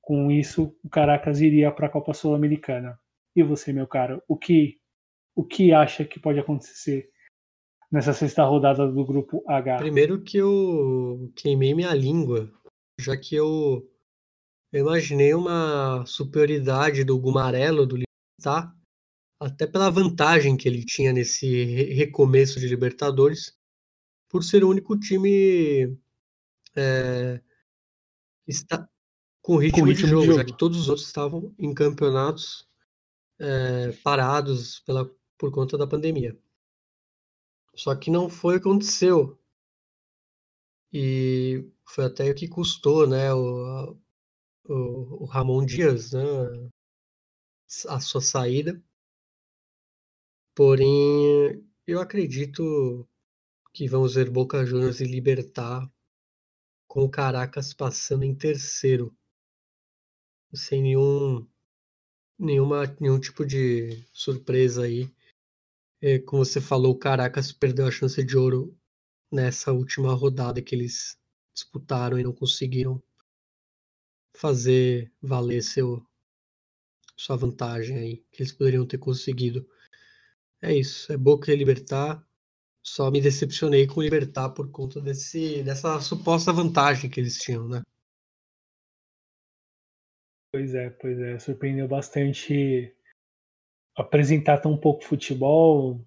[0.00, 2.98] Com isso, o Caracas iria para a Copa Sul-Americana.
[3.34, 4.78] E você, meu caro, o que
[5.34, 7.10] o que acha que pode acontecer
[7.92, 9.76] nessa sexta rodada do grupo H?
[9.76, 12.50] Primeiro que eu queimei minha língua,
[12.98, 13.86] já que eu,
[14.72, 18.74] imaginei uma superioridade do Gumarelo, do Libertar,
[19.38, 23.54] até pela vantagem que ele tinha nesse recomeço de Libertadores,
[24.36, 25.96] por ser o único time
[26.76, 27.40] é,
[28.46, 28.86] está,
[29.40, 31.72] com ritmo, com ritmo de, jogo, de, jogo, já que todos os outros estavam em
[31.72, 32.68] campeonatos
[33.38, 36.38] é, parados pela, por conta da pandemia.
[37.74, 39.40] Só que não foi o que aconteceu.
[40.92, 43.96] E foi até o que custou, né, o,
[44.68, 46.20] o, o Ramon Dias, né,
[47.88, 48.78] a sua saída.
[50.54, 53.08] Porém, eu acredito
[53.76, 55.86] que vamos ver Boca Juniors e Libertar
[56.88, 59.14] com o Caracas passando em terceiro,
[60.54, 61.46] sem nenhum,
[62.38, 65.14] nenhuma, nenhum tipo de surpresa aí
[66.00, 68.74] é, como você falou, o Caracas perdeu a chance de ouro
[69.30, 71.18] nessa última rodada que eles
[71.52, 73.02] disputaram e não conseguiram
[74.34, 76.02] fazer valer seu,
[77.14, 79.68] sua vantagem aí, que eles poderiam ter conseguido.
[80.62, 82.25] É isso, é Boca e Libertar.
[82.86, 87.68] Só me decepcionei com o Libertar por conta desse, dessa suposta vantagem que eles tinham,
[87.68, 87.82] né?
[90.52, 91.38] Pois é, pois é.
[91.38, 92.94] Surpreendeu bastante
[93.96, 96.00] apresentar tão pouco futebol,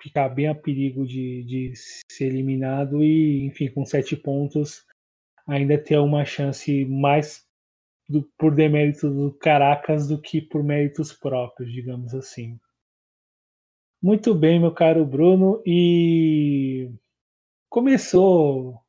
[0.00, 1.72] ficar bem a perigo de, de
[2.10, 4.86] ser eliminado e, enfim, com sete pontos,
[5.46, 7.48] ainda ter uma chance mais
[8.06, 12.60] do, por demérito do Caracas do que por méritos próprios, digamos assim.
[14.00, 16.90] Muito bem, meu caro Bruno, e
[17.68, 18.80] começou,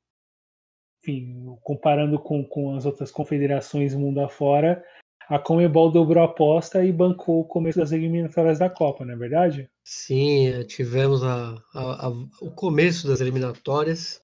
[1.01, 4.85] enfim, comparando com, com as outras confederações mundo afora,
[5.29, 9.17] a Comebol dobrou a aposta e bancou o começo das eliminatórias da Copa, não é
[9.17, 9.69] verdade?
[9.83, 12.09] Sim, é, tivemos a, a, a,
[12.41, 14.23] o começo das eliminatórias.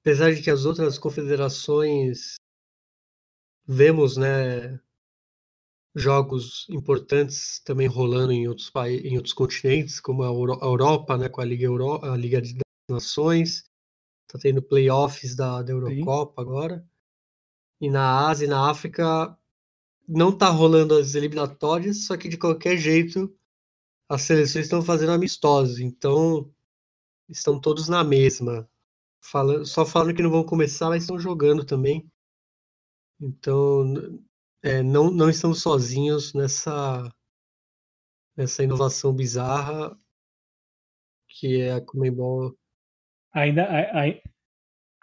[0.00, 2.36] Apesar de que as outras confederações
[3.66, 4.80] vemos, né,
[5.96, 11.40] jogos importantes também rolando em outros países, em outros continentes, como a, Europa, né, com
[11.40, 12.52] a Liga Euro, a Liga das
[12.90, 13.64] Nações,
[14.28, 16.48] está tendo playoffs da, da Eurocopa Sim.
[16.48, 16.88] agora.
[17.80, 19.36] E na Ásia e na África
[20.06, 23.34] não tá rolando as eliminatórias, só que de qualquer jeito
[24.08, 26.52] as seleções estão fazendo amistosos, então
[27.28, 28.68] estão todos na mesma.
[29.20, 32.08] Falando, só falando que não vão começar, mas estão jogando também.
[33.18, 34.22] Então,
[34.66, 37.08] é, não, não estamos sozinhos nessa,
[38.36, 39.96] nessa inovação bizarra
[41.28, 42.56] que é a Comembol.
[43.32, 44.02] Ainda, a-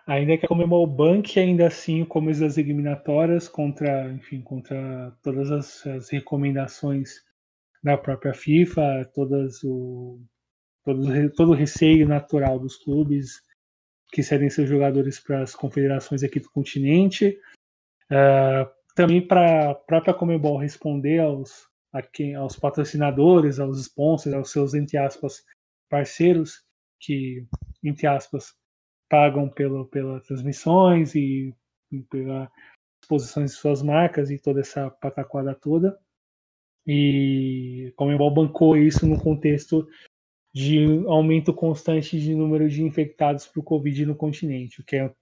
[0.08, 5.52] ainda que a Comembol banque ainda assim o começo das eliminatórias contra, enfim, contra todas
[5.52, 7.22] as, as recomendações
[7.84, 10.20] da própria FIFA, todas o,
[10.84, 13.42] todo, todo o receio natural dos clubes
[14.12, 17.38] que cedem seus jogadores para as confederações aqui do continente.
[18.10, 24.52] Ah, também para a própria Comebol responder aos, a quem, aos patrocinadores, aos sponsors, aos
[24.52, 25.44] seus, entre aspas,
[25.90, 26.64] parceiros,
[27.00, 27.46] que,
[27.84, 28.56] entre aspas,
[29.10, 31.54] pagam pelo, pelas transmissões e,
[31.92, 32.52] e pela
[33.02, 35.98] exposição de suas marcas e toda essa pataquada toda.
[36.86, 39.88] E a Comebol bancou isso no contexto
[40.54, 45.14] de aumento constante de número de infectados por Covid no continente, o que é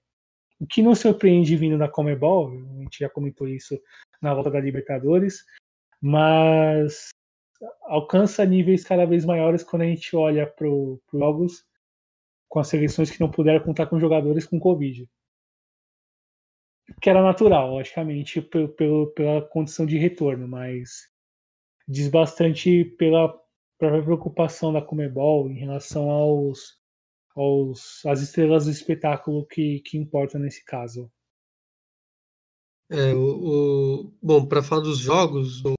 [0.61, 3.81] o que não surpreende vindo da Comebol, a gente já comentou isso
[4.21, 5.43] na volta da Libertadores,
[5.99, 7.09] mas
[7.81, 11.65] alcança níveis cada vez maiores quando a gente olha para os jogos
[12.47, 15.09] com as seleções que não puderam contar com jogadores com Covid.
[17.01, 21.09] Que era natural, logicamente, pelo, pelo, pela condição de retorno, mas
[21.87, 23.29] diz bastante pela
[23.79, 26.79] própria preocupação da Comebol em relação aos
[27.35, 31.11] aos, às estrelas do espetáculo que, que importam nesse caso.
[32.89, 35.73] É, o, o- bom, para falar dos jogos, o-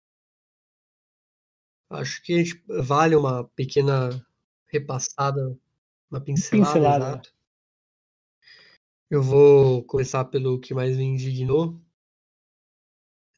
[1.90, 4.11] acho que a gente vale uma pequena
[4.66, 5.57] repassada,
[6.11, 7.05] uma pincelada, Pincelada.
[7.07, 7.32] exato.
[9.09, 11.80] Eu vou começar pelo que mais me indignou,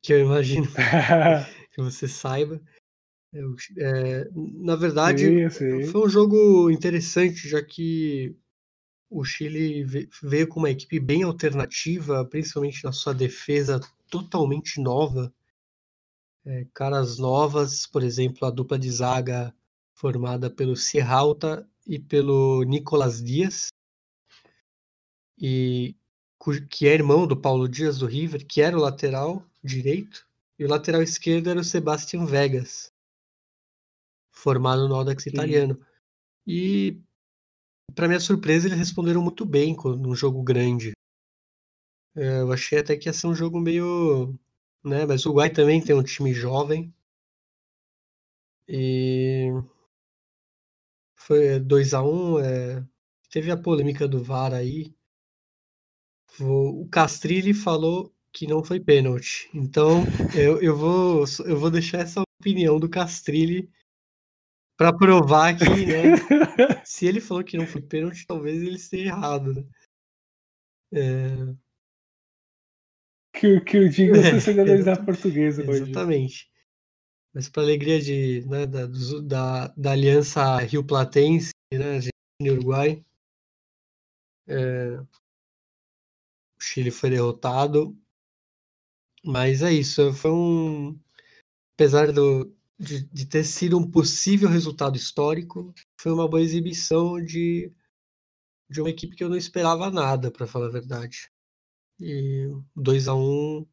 [0.03, 0.67] que eu imagino
[1.73, 2.61] que você saiba.
[3.35, 5.83] Eu- é, na verdade, Sim, sim.
[5.89, 8.35] foi um jogo interessante, já que
[9.11, 15.33] o Chile ve- veio com uma equipe bem alternativa, principalmente na sua defesa totalmente nova.
[16.47, 19.53] É, caras novas, por exemplo, a dupla de zaga
[19.95, 23.69] formada pelo Serralta e pelo Nicolas Dias,
[25.39, 25.97] e
[26.69, 30.27] que é irmão do Paulo Dias do River, que era o lateral direito,
[30.59, 32.93] e o lateral esquerdo era o Sebastian Vegas,
[34.35, 35.31] formado no Audax Sim.
[35.31, 35.81] italiano.
[36.47, 37.01] E
[37.95, 40.93] para minha surpresa, eles responderam muito bem num jogo grande.
[42.17, 44.39] É, eu achei até que ia ser um jogo meio.
[44.85, 45.07] Né?
[45.07, 46.93] Mas o Uruguai também tem um time jovem.
[48.69, 49.51] E.
[51.17, 52.43] Foi 2x1.
[52.45, 52.85] é,
[53.31, 54.95] Teve a polêmica do VAR aí.
[56.41, 59.49] O o Castrilli falou que não foi pênalti.
[59.55, 60.03] Então
[60.37, 63.71] eu, eu, vou, eu vou deixar essa opinião do Castrilli
[64.77, 66.17] para provar que, né?
[66.85, 69.65] Se ele falou que não foi pênalti, talvez ele esteja errado, né?
[70.93, 71.55] É,
[73.35, 75.83] que, que o diga os É, torcedores da exata- portuguesa hoje.
[75.83, 76.51] exatamente.
[77.35, 78.87] Mas para alegria de, né, da,
[79.23, 83.05] da, da aliança Rio Platense, né, Argentina e Uruguai,
[84.47, 85.01] é,
[86.57, 87.97] o Chile foi derrotado.
[89.25, 91.01] Mas é isso, foi um.
[91.75, 97.73] Apesar do, de, de ter sido um possível resultado histórico, foi uma boa exibição de,
[98.69, 101.31] de uma equipe que eu não esperava nada, para falar a verdade.
[102.01, 103.67] E 2 a 1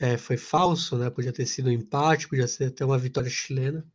[0.00, 1.10] é, foi falso, né?
[1.10, 3.86] Podia ter sido um empate, podia ser até uma vitória chilena.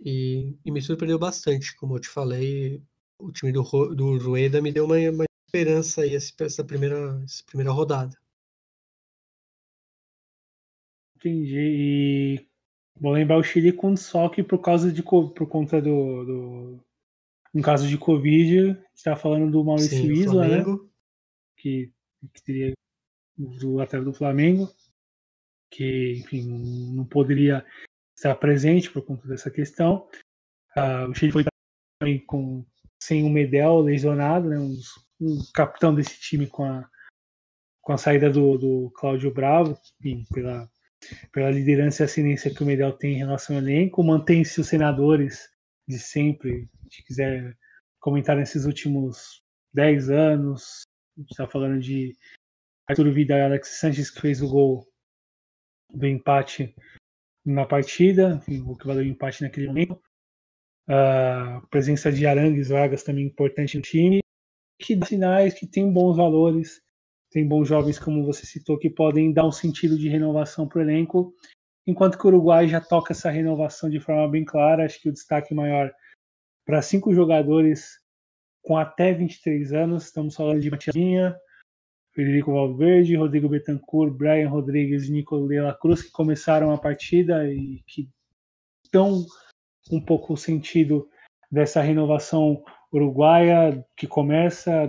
[0.00, 2.82] E, e me surpreendeu bastante, como eu te falei,
[3.18, 3.62] o time do,
[3.94, 8.16] do Rueda me deu uma, uma esperança aí essa primeira, essa primeira rodada.
[11.22, 11.56] Entendi.
[11.56, 12.46] E
[13.00, 16.84] vou lembrar o Chile com só que por causa de por conta do, do
[17.54, 20.64] um caso de Covid, está falando do Maurício Sim, Isla, né?
[21.56, 21.92] Que,
[22.34, 22.72] que teria
[23.36, 24.68] do lateral do Flamengo,
[25.70, 26.42] que enfim
[26.94, 27.64] não poderia
[28.16, 30.08] estar presente por conta dessa questão.
[30.76, 31.44] Ah, o Chile foi
[32.00, 32.64] também com
[33.00, 34.58] sem o Medel lesionado, né?
[34.58, 34.76] Um,
[35.20, 36.90] um capitão desse time com a
[37.80, 40.70] com a saída do, do Cláudio Bravo, enfim, pela
[41.32, 45.48] pela liderança e ascendência que o Medel tem em relação ao elenco, mantém-se os senadores
[45.88, 46.68] de sempre.
[46.90, 47.56] Se quiser
[48.00, 49.42] comentar nesses últimos
[49.72, 50.82] 10 anos,
[51.16, 52.16] a gente está falando de
[52.88, 54.86] Arturo Vidal e Alex Sanches, que fez o gol
[55.90, 56.74] do empate
[57.44, 60.00] na partida, o que valeu o empate naquele momento.
[60.88, 64.20] A presença de Arangues Vargas também importante no time,
[64.80, 66.81] que dá sinais que tem bons valores
[67.32, 70.82] tem bons jovens, como você citou, que podem dar um sentido de renovação para o
[70.82, 71.34] elenco,
[71.86, 74.84] enquanto que o Uruguai já toca essa renovação de forma bem clara.
[74.84, 75.92] Acho que o destaque maior
[76.64, 78.00] para cinco jogadores
[78.62, 81.36] com até 23 anos, estamos falando de Matiasinha,
[82.14, 87.82] Federico Valverde, Rodrigo Betancourt, Brian Rodrigues e de la Cruz, que começaram a partida e
[87.86, 88.08] que
[88.92, 89.24] dão
[89.90, 91.08] um pouco o sentido
[91.50, 92.62] dessa renovação
[92.92, 94.88] uruguaia que começa,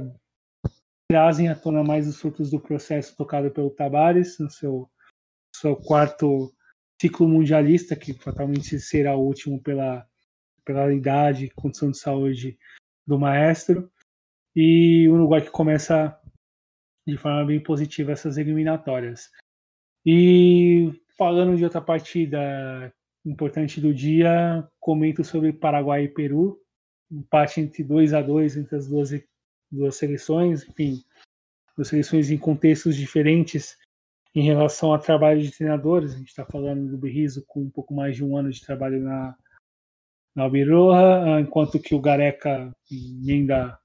[1.14, 4.90] trazem à tona mais os frutos do processo tocado pelo Tabares no seu,
[5.56, 6.52] seu quarto
[7.00, 10.08] ciclo mundialista, que fatalmente será o último pela,
[10.66, 12.58] pela idade condição de saúde
[13.06, 13.92] do maestro.
[14.56, 16.20] E o Uruguai que começa
[17.08, 19.30] de forma bem positiva essas eliminatórias.
[20.04, 22.92] E falando de outra partida
[23.24, 26.60] importante do dia, comento sobre Paraguai e Peru,
[27.12, 29.12] empate entre 2 a 2 entre as duas,
[29.74, 31.04] duas seleções, enfim,
[31.76, 33.78] duas seleções em contextos diferentes
[34.36, 36.14] em relação ao trabalho de treinadores.
[36.14, 39.02] A gente está falando do Berrizo com um pouco mais de um ano de trabalho
[39.02, 39.36] na,
[40.36, 43.78] na Albiroja, enquanto que o Gareca emenda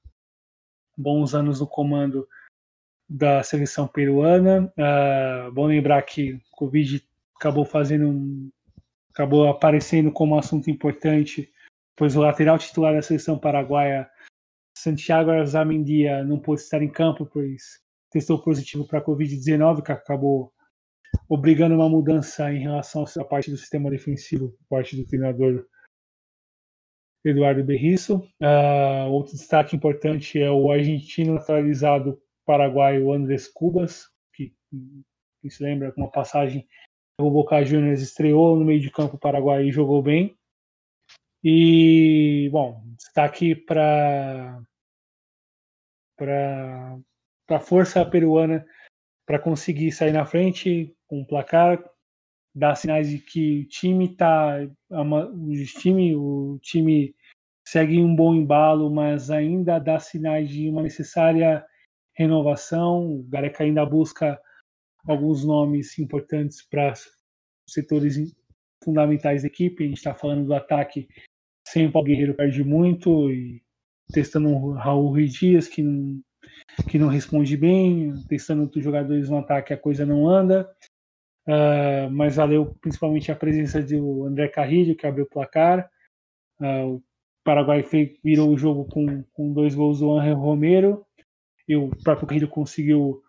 [0.97, 2.27] bons anos no comando
[3.09, 4.73] da seleção peruana.
[4.77, 7.03] Uh, bom lembrar que o Covid
[7.37, 8.51] acabou fazendo um,
[9.11, 11.51] acabou aparecendo como assunto importante,
[11.97, 14.11] pois o lateral titular da seleção paraguaia,
[14.83, 20.53] Santiago Arzamendia, não pôde estar em campo, pois testou positivo para a Covid-19, que acabou
[21.29, 25.67] obrigando uma mudança em relação à parte do sistema defensivo por parte do treinador
[27.25, 28.19] Eduardo Berriço.
[28.41, 34.55] Uh, outro destaque importante é o argentino naturalizado paraguaio Andrés Cubas, que,
[35.43, 36.67] que se lembra com uma passagem
[37.21, 40.39] o Boca Juniors estreou no meio de campo paraguai e jogou bem.
[41.43, 44.61] E, bom, destaque para
[46.19, 46.99] para
[47.49, 48.67] a força peruana
[49.25, 51.83] para conseguir sair na frente com o placar,
[52.55, 54.59] dar sinais de que o time está
[54.91, 57.15] o time o time
[57.67, 61.65] segue um bom embalo, mas ainda dá sinais de uma necessária
[62.15, 63.07] renovação.
[63.07, 64.41] O Gareca ainda busca
[65.07, 66.95] alguns nomes importantes para
[67.69, 68.17] setores
[68.83, 69.85] fundamentais da equipe.
[69.85, 71.07] A gente está falando do ataque
[71.67, 73.63] sem o Guerreiro perde muito e
[74.13, 76.21] testando o Raul Ruiz Dias que não,
[76.89, 80.71] que não responde bem, testando outros jogadores no ataque a coisa não anda.
[81.47, 85.89] Uh, mas valeu principalmente a presença do André Carrilho, que abriu o placar.
[86.61, 87.03] Uh, o
[87.43, 87.83] Paraguai
[88.23, 91.07] virou o jogo com, com dois gols do Angel Romero
[91.67, 93.23] e o próprio Carrilho conseguiu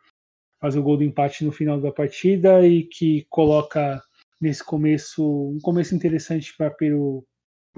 [0.59, 4.01] fazer o gol do empate no final da partida e que coloca
[4.41, 7.25] nesse começo um começo interessante para o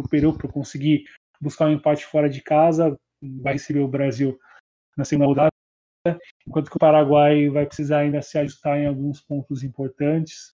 [0.09, 1.03] Peru para conseguir
[1.41, 2.95] buscar um empate fora de casa,
[3.41, 4.39] vai receber o Brasil
[4.95, 5.51] na segunda rodada,
[6.47, 10.53] enquanto que o Paraguai vai precisar ainda se ajustar em alguns pontos importantes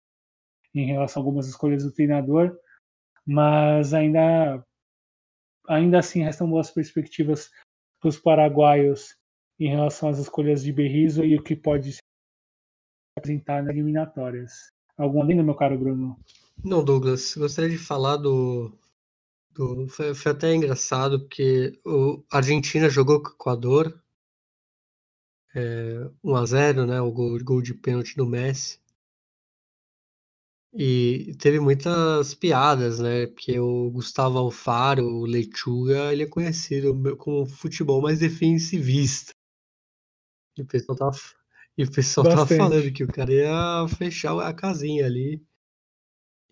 [0.75, 2.57] em relação a algumas escolhas do treinador,
[3.25, 4.63] mas ainda
[5.67, 7.49] ainda assim restam boas perspectivas
[8.01, 9.15] para os paraguaios
[9.59, 11.99] em relação às escolhas de Berrizo e o que pode se
[13.17, 14.71] apresentar nas eliminatórias.
[14.97, 16.19] Algum adendo, meu caro Bruno?
[16.63, 18.77] Não, Douglas, gostaria de falar do.
[19.53, 24.03] Do foi, foi, até engraçado, porque o a Argentina jogou com o Equador
[25.55, 27.01] é, 1x0, né?
[27.01, 28.79] O gol, gol de pênalti do Messi.
[30.75, 33.27] E teve muitas piadas, né?
[33.27, 39.33] Porque o Gustavo Alfaro, o Lechuga, ele é conhecido como futebol mais defensivista.
[40.57, 41.17] E o pessoal tava,
[41.77, 45.45] e o pessoal tava falando que o cara ia fechar a casinha ali.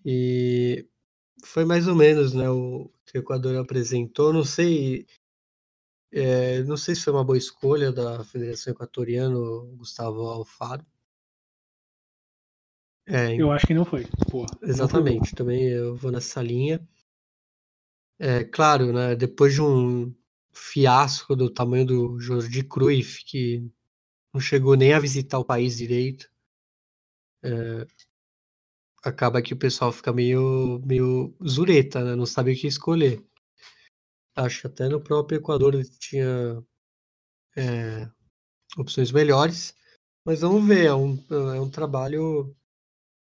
[0.06, 0.88] E
[1.44, 2.50] foi mais ou menos, né?
[2.50, 4.34] O que o Equador apresentou.
[4.34, 5.06] Não sei.
[6.12, 9.36] É, não sei se foi uma boa escolha da Federação Equatoriana,
[9.76, 10.86] Gustavo Alfaro.
[13.08, 14.06] É, eu acho que não foi.
[14.30, 16.86] Porra, exatamente, não foi também eu vou nessa linha.
[18.20, 19.16] É claro, né?
[19.16, 20.14] Depois de um
[20.54, 23.68] fiasco do tamanho do Jordi Cruyff, que
[24.34, 26.32] não chegou nem a visitar o país direito,
[27.44, 27.86] é,
[29.04, 32.16] acaba que o pessoal fica meio, meio zureta, né?
[32.16, 33.24] Não sabe o que escolher.
[34.36, 36.64] Acho que até no próprio Equador tinha
[37.58, 38.10] é,
[38.78, 39.76] opções melhores,
[40.26, 42.56] mas vamos ver, é um, é um trabalho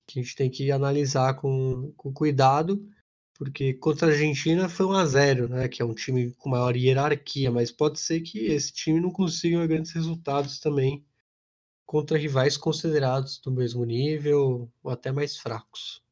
[0.06, 2.86] que a gente tem que analisar com, com cuidado,
[3.34, 5.68] porque contra a Argentina foi 1 a 0 né?
[5.68, 9.66] Que é um time com maior hierarquia, mas pode ser que esse time não consiga
[9.66, 11.04] grandes resultados também
[11.92, 16.02] contra rivais considerados do mesmo nível ou até mais fracos.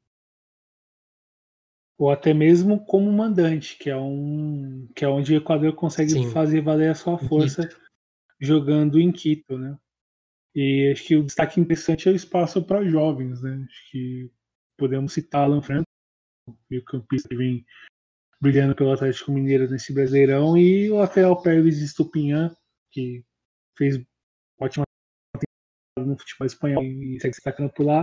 [1.97, 6.31] Ou até mesmo como mandante, que é um que é onde o Equador consegue Sim.
[6.33, 7.81] fazer valer a sua força Quito.
[8.39, 9.79] jogando em Quito, né?
[10.55, 13.67] E acho que o destaque interessante é o espaço para jovens, né?
[13.67, 14.31] Acho que
[14.77, 15.87] podemos citar Alan Franco,
[16.69, 17.65] meio campista que vem
[18.39, 22.55] brilhando pelo Atlético Mineiro nesse Brasileirão, e o lateral Pérez Estupinhan,
[22.91, 23.25] que
[23.79, 23.99] fez
[24.59, 24.85] ótima
[26.07, 28.03] no futebol espanhol e segue se destacando por lá.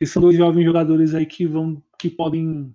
[0.00, 2.74] E são dois jovens jogadores aí que vão, que podem,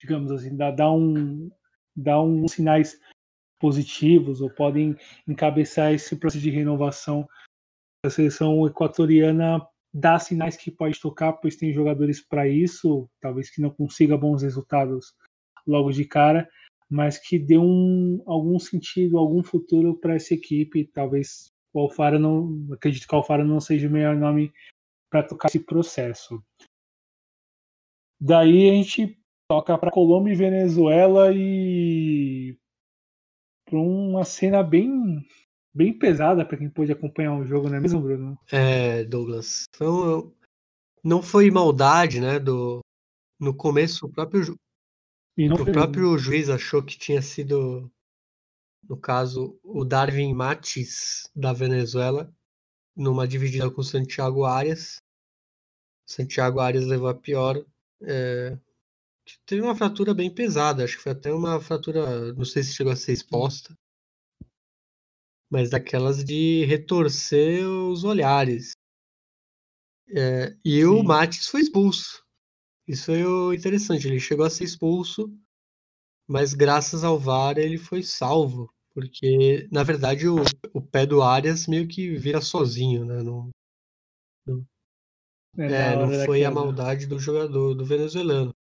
[0.00, 1.50] digamos assim, dar, dar um,
[1.94, 2.98] dar uns sinais
[3.60, 4.96] positivos ou podem
[5.26, 7.28] encabeçar esse processo de renovação
[8.04, 13.62] a seleção equatoriana dá sinais que pode tocar, pois tem jogadores para isso, talvez que
[13.62, 15.14] não consiga bons resultados
[15.66, 16.48] logo de cara,
[16.90, 20.84] mas que dê um, algum sentido, algum futuro para essa equipe.
[20.84, 24.52] Talvez o Alfara não, acredito que o Alfara não seja o melhor nome
[25.10, 26.42] para tocar esse processo.
[28.20, 32.56] Daí a gente toca para Colômbia e Venezuela e
[33.68, 35.26] para uma cena bem
[35.74, 38.38] bem pesada para quem pôde acompanhar o jogo, não é mesmo, Bruno?
[38.50, 39.64] É, Douglas.
[39.74, 40.32] Então,
[41.02, 42.38] não foi maldade, né?
[42.38, 42.80] Do,
[43.40, 44.54] no começo, o próprio,
[45.36, 47.90] o próprio juiz achou que tinha sido,
[48.88, 52.32] no caso, o Darwin Matis, da Venezuela,
[52.96, 54.96] numa dividida com Santiago Arias.
[56.06, 57.64] Santiago Arias levou a pior.
[58.02, 58.58] É,
[59.46, 62.92] teve uma fratura bem pesada, acho que foi até uma fratura, não sei se chegou
[62.92, 63.74] a ser exposta
[65.54, 68.72] mas daquelas de retorcer os olhares.
[70.08, 70.84] É, e Sim.
[70.86, 72.24] o Matis foi expulso.
[72.88, 74.08] Isso foi o interessante.
[74.08, 75.32] Ele chegou a ser expulso,
[76.26, 78.72] mas graças ao VAR ele foi salvo.
[78.92, 80.36] Porque, na verdade, o,
[80.72, 83.22] o pé do Arias meio que vira sozinho, né?
[83.22, 83.50] Não,
[84.46, 84.64] não,
[85.58, 88.54] é, é não foi a maldade do jogador, do venezuelano.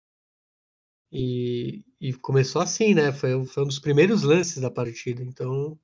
[1.12, 3.12] E, e começou assim, né?
[3.12, 5.22] Foi, foi um dos primeiros lances da partida.
[5.22, 5.76] Então,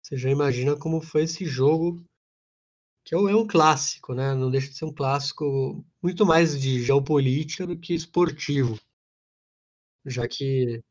[0.00, 2.04] você já imagina como foi esse jogo,
[3.04, 4.34] que é, é um clássico, né?
[4.34, 8.78] Não deixa de ser um clássico muito mais de geopolítica do que esportivo.
[10.06, 10.82] Já que.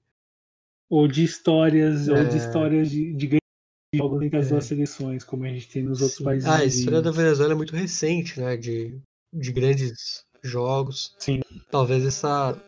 [0.94, 2.12] Ou de histórias, é...
[2.12, 2.38] ou de é.
[2.38, 3.38] histórias de, de
[3.96, 4.50] jogos entre as é...
[4.50, 6.24] duas seleções, como a gente tem nos outros Sim.
[6.24, 6.48] países.
[6.48, 8.58] Ah, a história da Venezuela é muito recente, né?
[8.58, 9.02] De,
[9.34, 11.16] de grandes jogos.
[11.18, 11.42] Sim.
[11.72, 12.62] Talvez essa.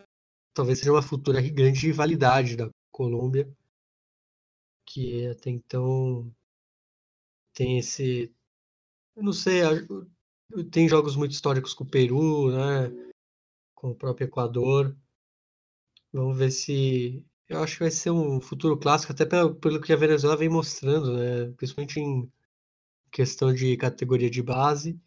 [0.55, 3.47] Talvez seja uma futura grande rivalidade da Colômbia
[4.85, 6.31] que até então
[7.53, 8.33] tem esse.
[9.15, 9.61] Eu não sei,
[10.71, 13.11] tem jogos muito históricos com o Peru, né?
[13.73, 14.95] Com o próprio Equador.
[16.13, 17.25] Vamos ver se.
[17.47, 20.49] Eu acho que vai ser um futuro clássico, até pelo, pelo que a Venezuela vem
[20.49, 21.51] mostrando, né?
[21.55, 22.31] Principalmente em
[23.11, 24.99] questão de categoria de base.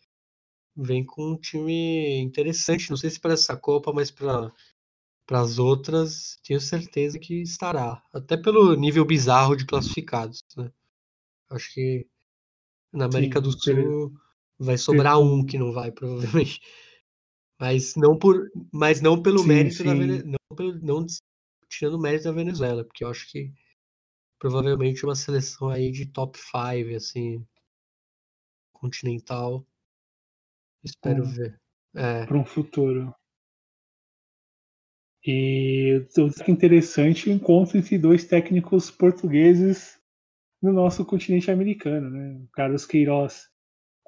[0.77, 2.91] Vem com um time interessante.
[2.91, 4.53] Não sei se para essa Copa, mas para
[5.31, 8.01] as outras, tenho certeza que estará.
[8.13, 10.45] Até pelo nível bizarro de classificados.
[10.57, 10.71] Né?
[11.51, 12.07] Acho que
[12.93, 14.13] na América Sim, do Sul
[14.59, 16.61] vai sobrar um que não vai, provavelmente.
[17.61, 19.85] Mas não, por, mas não pelo sim, mérito sim.
[19.85, 20.25] da Venezuela.
[20.31, 21.07] Não, pelo, não
[21.69, 23.53] tirando o mérito da Venezuela, porque eu acho que
[24.39, 27.47] provavelmente uma seleção aí de top 5, assim,
[28.73, 29.67] continental.
[30.85, 31.61] Espero hum, ver.
[31.95, 32.25] É.
[32.27, 33.15] Para um futuro.
[35.25, 40.01] E o que interessante o encontro entre dois técnicos portugueses
[40.63, 42.41] no nosso continente americano, né?
[42.45, 43.51] O Carlos Queiroz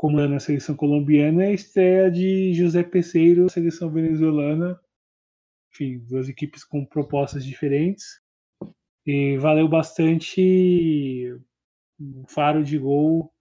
[0.00, 4.80] comandando a seleção colombiana e a estreia de José Peseiro, seleção venezuelana.
[5.72, 8.20] Enfim, duas equipes com propostas diferentes.
[9.06, 11.34] E valeu bastante
[11.98, 13.32] o faro de gol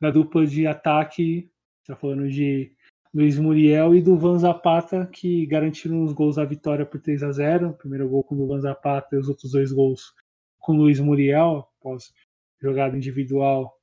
[0.00, 1.50] da dupla de ataque.
[1.82, 2.72] Está falando de
[3.12, 7.32] Luiz Muriel e do Van Zapata, que garantiram os gols da vitória por 3 a
[7.32, 10.14] 0 o primeiro gol com o Van Zapata e os outros dois gols
[10.58, 12.12] com o Luiz Muriel, após
[12.60, 13.74] jogada individual.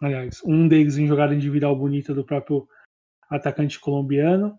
[0.00, 2.68] Aliás, um deles em jogada individual bonita do próprio
[3.28, 4.58] atacante colombiano.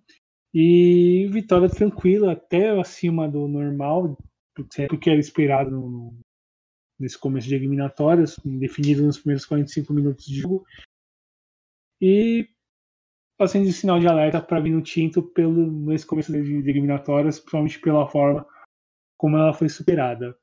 [0.54, 4.18] E vitória tranquila, até acima do normal,
[4.54, 6.20] porque era esperado no,
[7.00, 10.66] nesse começo de eliminatórias, definido nos primeiros 45 minutos de jogo.
[12.02, 12.50] E
[13.40, 17.40] acende o sinal de alerta para vir no Tinto pelo, nesse começo de, de eliminatórias,
[17.40, 18.46] principalmente pela forma
[19.18, 20.38] como ela foi superada.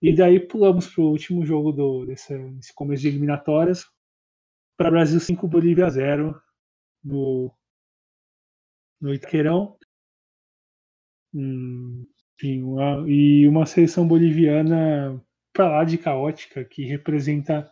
[0.00, 3.84] E daí pulamos para o último jogo do, desse, desse começo de eliminatórias,
[4.76, 6.40] para Brasil 5, Bolívia 0,
[7.02, 7.52] no,
[9.00, 9.76] no Itaquerão.
[11.34, 12.06] Hum,
[12.42, 15.22] uma, e uma seleção boliviana
[15.52, 17.70] para lá de caótica, que representa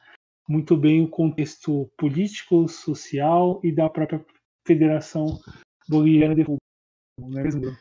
[0.48, 4.24] muito bem o contexto político, social e da própria
[4.66, 5.40] Federação
[5.88, 6.58] Boliviana de Futebol,
[7.20, 7.76] não é mesmo?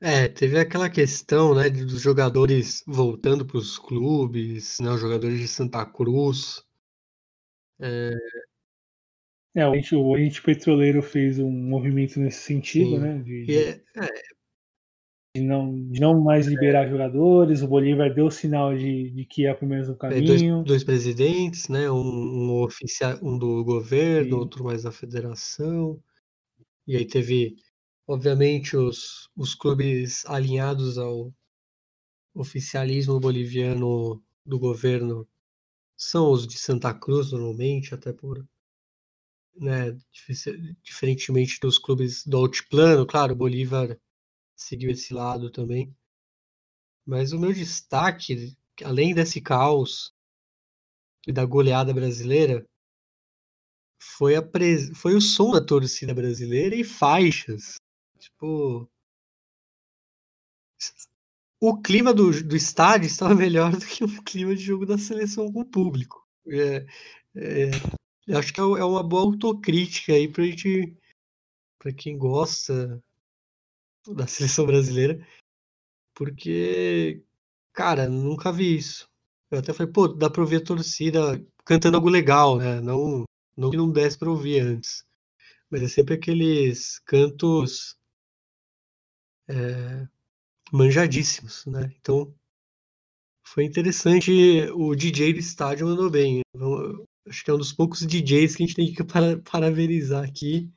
[0.00, 5.48] É, teve aquela questão, né, dos jogadores voltando para os clubes, né, os jogadores de
[5.48, 6.62] Santa Cruz.
[7.78, 8.10] É,
[9.54, 12.98] É, o Oriente, o Oriente Petroleiro fez um movimento nesse sentido, Sim.
[12.98, 13.22] né?
[13.22, 14.08] De, E é- é,
[15.36, 17.62] de não, de não mais liberar jogadores.
[17.62, 20.64] O Bolívar deu sinal de, de que ia para o mesmo é, dois, caminho.
[20.64, 21.90] dois presidentes, né?
[21.90, 24.38] Um, um oficial, um do governo, Sim.
[24.38, 26.00] outro mais da federação.
[26.86, 27.56] E aí teve,
[28.06, 31.32] obviamente, os, os clubes alinhados ao
[32.34, 35.26] oficialismo boliviano do governo
[35.96, 38.44] são os de Santa Cruz, normalmente, até por.
[39.56, 43.96] Né, dife- diferentemente dos clubes do altiplano, claro, o Bolívar
[44.56, 45.94] seguiu esse lado também.
[47.06, 50.12] Mas o meu destaque, além desse caos
[51.26, 52.66] e da goleada brasileira,
[54.00, 54.42] foi, a
[54.94, 57.74] foi o som da torcida brasileira e faixas.
[58.18, 58.88] Tipo.
[61.60, 65.50] O clima do, do estádio estava melhor do que o clima de jogo da seleção
[65.52, 66.22] com o público.
[66.46, 66.86] É,
[67.36, 67.70] é,
[68.32, 70.96] acho que é, é uma boa autocrítica aí pra gente.
[71.78, 73.02] Pra quem gosta
[74.08, 75.26] da seleção brasileira.
[76.14, 77.22] Porque,
[77.72, 79.08] cara, nunca vi isso.
[79.50, 82.80] Eu até falei, pô, dá pra ouvir a torcida cantando algo legal, né?
[82.80, 83.24] Não,
[83.56, 85.04] não que não desse pra ouvir antes.
[85.70, 87.98] Mas é sempre aqueles cantos
[89.48, 90.08] é,
[90.72, 91.92] manjadíssimos, né?
[92.00, 92.34] Então,
[93.46, 94.30] foi interessante.
[94.72, 96.40] O DJ do estádio mandou bem.
[97.26, 100.70] Acho que é um dos poucos DJs que a gente tem que para, parabenizar aqui.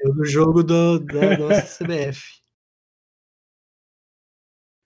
[0.00, 2.42] É o do jogo do, da nossa CBF.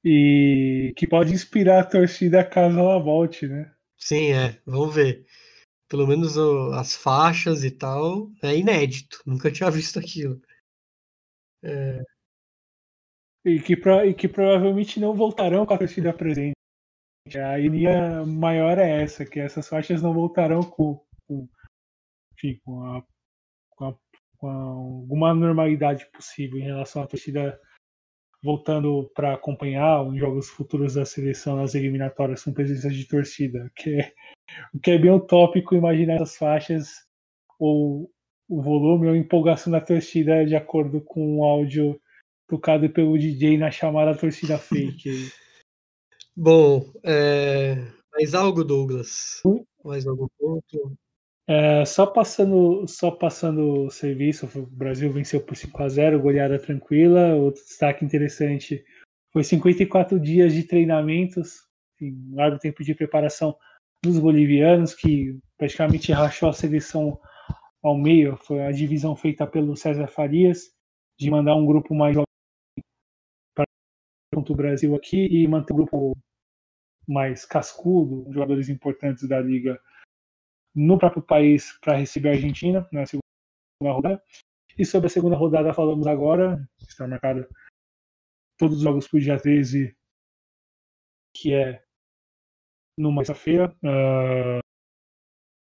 [0.04, 3.72] E que pode inspirar a torcida caso ela volte, né?
[3.98, 4.60] Sim, é.
[4.66, 5.24] Vamos ver.
[5.88, 9.22] Pelo menos o- as faixas e tal, é inédito.
[9.26, 10.40] Nunca tinha visto aquilo.
[11.62, 12.02] É,
[13.44, 16.54] E que, pro- e que provavelmente não voltarão com a torcida presente.
[17.36, 21.48] A ironia maior é essa, que essas faixas não voltarão com, com,
[22.34, 23.02] enfim, com, a,
[23.76, 23.96] com, a-
[24.38, 27.60] com a- alguma normalidade possível em relação à torcida
[28.42, 33.68] voltando para acompanhar os jogos futuros da seleção nas eliminatórias com presença de torcida.
[33.74, 34.12] Que é,
[34.72, 36.88] o que é bem utópico imaginar essas faixas
[37.58, 38.10] ou
[38.48, 42.00] o volume ou empolgação da torcida de acordo com o áudio
[42.48, 45.10] tocado pelo DJ na chamada torcida fake.
[46.40, 47.74] Bom, é,
[48.12, 49.42] mais algo, Douglas?
[49.84, 50.96] Mais algum ponto?
[51.48, 56.56] É, só passando só passando o serviço, o Brasil venceu por 5 a 0 goleada
[56.56, 57.34] tranquila.
[57.34, 58.84] Outro destaque interessante
[59.32, 61.56] foi 54 dias de treinamentos,
[61.96, 63.56] enfim, um largo tempo de preparação
[64.04, 67.18] dos bolivianos, que praticamente rachou a seleção
[67.82, 68.36] ao meio.
[68.36, 70.70] Foi a divisão feita pelo César Farias,
[71.18, 72.24] de mandar um grupo mais jovem
[73.56, 73.66] para
[74.38, 76.16] o Brasil aqui e manter o grupo
[77.08, 79.80] mais cascudo, jogadores importantes da liga
[80.74, 83.22] no próprio país para receber a Argentina na segunda
[83.82, 84.22] rodada.
[84.78, 87.48] E sobre a segunda rodada falamos agora, está marcado
[88.58, 89.96] todos os jogos para o dia 13,
[91.34, 91.82] que é
[92.96, 93.74] numa sexta-feira.
[93.82, 94.60] Uh,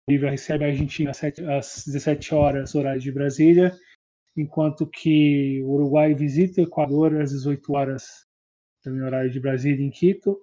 [0.09, 3.77] Bolívia recebe a Argentina às 17 horas, horário de Brasília,
[4.35, 8.25] enquanto que o Uruguai visita o Equador às 18 horas,
[8.81, 10.41] também horário de Brasília, em Quito.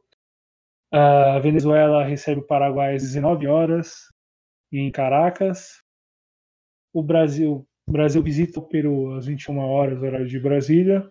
[0.93, 4.13] A Venezuela recebe o Paraguai às 19 horas,
[4.73, 5.83] em Caracas.
[6.93, 11.11] O Brasil, o Brasil visita o Peru às 21 horas, horário de Brasília.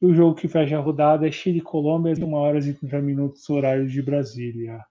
[0.00, 3.00] O jogo que fecha a rodada é Chile e Colômbia às 1 horas e 30
[3.00, 4.84] minutos, horário de Brasília.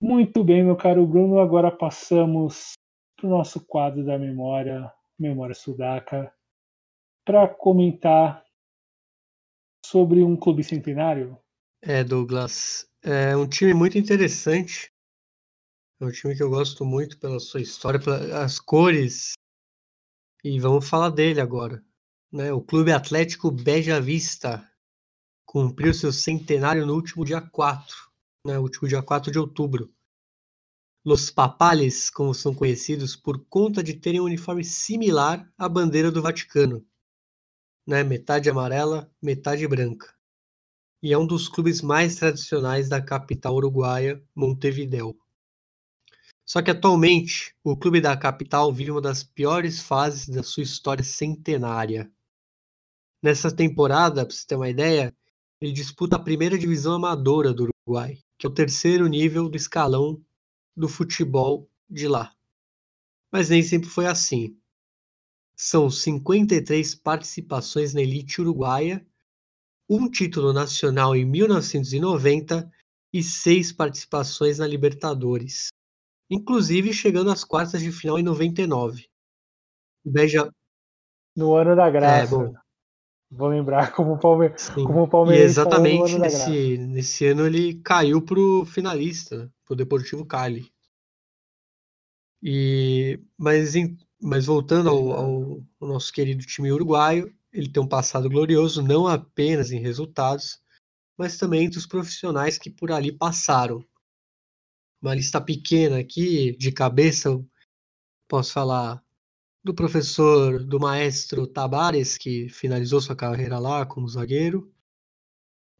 [0.00, 1.38] Muito bem, meu caro Bruno.
[1.38, 2.72] Agora passamos
[3.16, 6.32] para o nosso quadro da memória, Memória Sudaca,
[7.24, 8.44] para comentar
[9.84, 11.38] sobre um clube centenário.
[11.88, 14.92] É, Douglas, é um time muito interessante.
[16.00, 19.34] É um time que eu gosto muito pela sua história, pelas cores.
[20.42, 21.80] E vamos falar dele agora.
[22.32, 22.52] Né?
[22.52, 24.68] O Clube Atlético Beja Vista
[25.44, 27.94] cumpriu seu centenário no último dia 4,
[28.44, 28.58] né?
[28.58, 29.94] último dia 4 de outubro.
[31.04, 36.20] Los Papales, como são conhecidos, por conta de terem um uniforme similar à bandeira do
[36.20, 36.84] Vaticano.
[37.86, 38.02] Né?
[38.02, 40.15] Metade amarela, metade branca.
[41.02, 45.16] E é um dos clubes mais tradicionais da capital uruguaia, Montevideo.
[46.44, 51.04] Só que atualmente o clube da capital vive uma das piores fases da sua história
[51.04, 52.10] centenária.
[53.22, 55.12] Nessa temporada, para você ter uma ideia,
[55.60, 60.22] ele disputa a primeira divisão amadora do Uruguai, que é o terceiro nível do escalão
[60.76, 62.32] do futebol de lá.
[63.32, 64.56] Mas nem sempre foi assim.
[65.56, 69.04] São 53 participações na elite uruguaia,
[69.88, 72.70] um título nacional em 1990
[73.12, 75.68] e seis participações na Libertadores.
[76.28, 79.06] inclusive chegando às quartas de final em 99.
[80.04, 80.50] O Beja,
[81.36, 82.24] No ano da graça.
[82.24, 82.52] é, bom,
[83.30, 84.52] Vou lembrar como o Palme...
[84.56, 84.72] sim.
[84.84, 90.24] como o E falou no exatamente nesse, nesse ano ele caiu pro finalista, pro Deportivo
[90.26, 90.70] Cali.
[92.42, 97.88] E, mas, em- mas voltando ao, ao- ao nosso querido time uruguaio, ele tem um
[97.88, 100.60] passado glorioso, não apenas em resultados,
[101.16, 103.82] mas também entre os profissionais que por ali passaram.
[105.00, 107.42] Uma lista pequena aqui, de cabeça,
[108.28, 109.02] posso falar
[109.64, 114.70] do professor, do maestro Tabares, que finalizou sua carreira lá como zagueiro,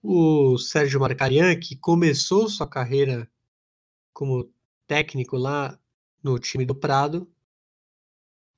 [0.02, 3.30] o Sérgio Marcarian, que começou sua carreira
[4.14, 4.50] como
[4.86, 5.78] técnico lá
[6.22, 7.30] no time do Prado,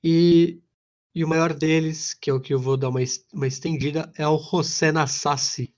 [0.04, 0.62] e,
[1.18, 3.00] e o maior deles, que é o que eu vou dar uma,
[3.32, 5.74] uma estendida, é o José Nassassi,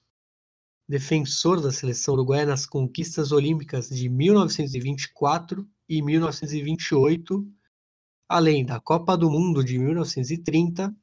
[0.86, 7.50] defensor da seleção uruguaia nas conquistas olímpicas de 1924 e 1928,
[8.28, 10.94] além da Copa do Mundo de 1930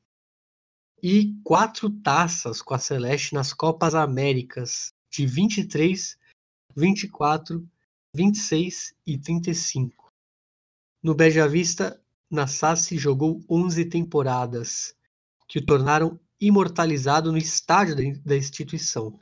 [1.02, 6.16] e quatro taças com a Celeste nas Copas Américas de 23,
[6.76, 7.68] 24,
[8.14, 10.14] 26 e 35.
[11.02, 14.94] No Beja Vista, Nassassi jogou 11 temporadas,
[15.48, 19.20] que o tornaram imortalizado no estádio da instituição.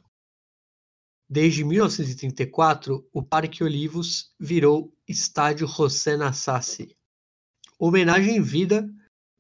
[1.29, 6.95] Desde 1934, o Parque Olivos virou Estádio José Nassassi,
[7.79, 8.87] homenagem em vida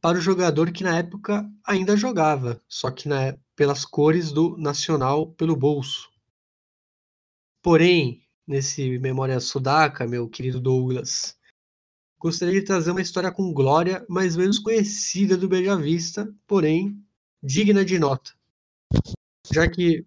[0.01, 5.31] para o jogador que na época ainda jogava, só que na- pelas cores do Nacional
[5.33, 6.09] pelo bolso.
[7.63, 11.35] Porém, nesse Memória Sudaca, meu querido Douglas,
[12.19, 16.99] gostaria de trazer uma história com glória, mas menos conhecida do Beija Vista, porém
[17.43, 18.31] digna de nota.
[19.51, 20.05] Já que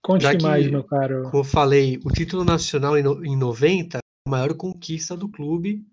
[0.00, 1.24] Conte Já que- mais, meu caro.
[1.24, 5.28] como eu falei, o título nacional em, no- em 90 é a maior conquista do
[5.28, 5.84] clube.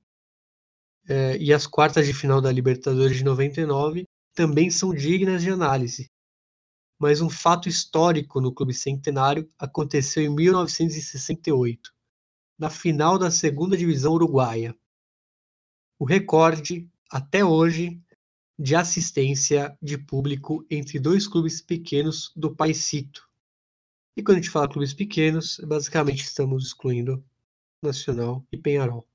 [1.07, 6.09] é, e as quartas de final da Libertadores de 99 também são dignas de análise.
[6.99, 11.93] Mas um fato histórico no clube centenário aconteceu em 1968,
[12.57, 14.75] na final da segunda divisão uruguaia.
[15.97, 18.01] O recorde, até hoje,
[18.57, 23.29] de assistência de público entre dois clubes pequenos do Paisito.
[24.15, 27.23] E quando a gente fala clubes pequenos, basicamente estamos excluindo
[27.81, 29.07] Nacional e Penharol.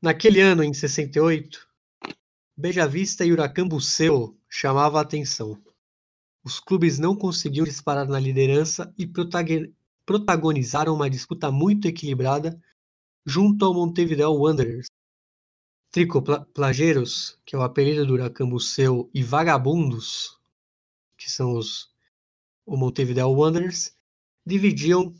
[0.00, 1.66] Naquele ano, em 68,
[2.56, 5.60] Beja Vista e Huracan Buceu chamavam a atenção.
[6.44, 9.10] Os clubes não conseguiam disparar na liderança e
[10.06, 12.60] protagonizaram uma disputa muito equilibrada
[13.28, 14.86] junto ao Montevideo Wanderers.
[15.90, 20.40] Tricoplageiros, que é o apelido do Huracan Buceu, e Vagabundos,
[21.14, 21.92] que são os
[22.64, 23.94] o Montevideo Wanderers,
[24.46, 25.14] dividiam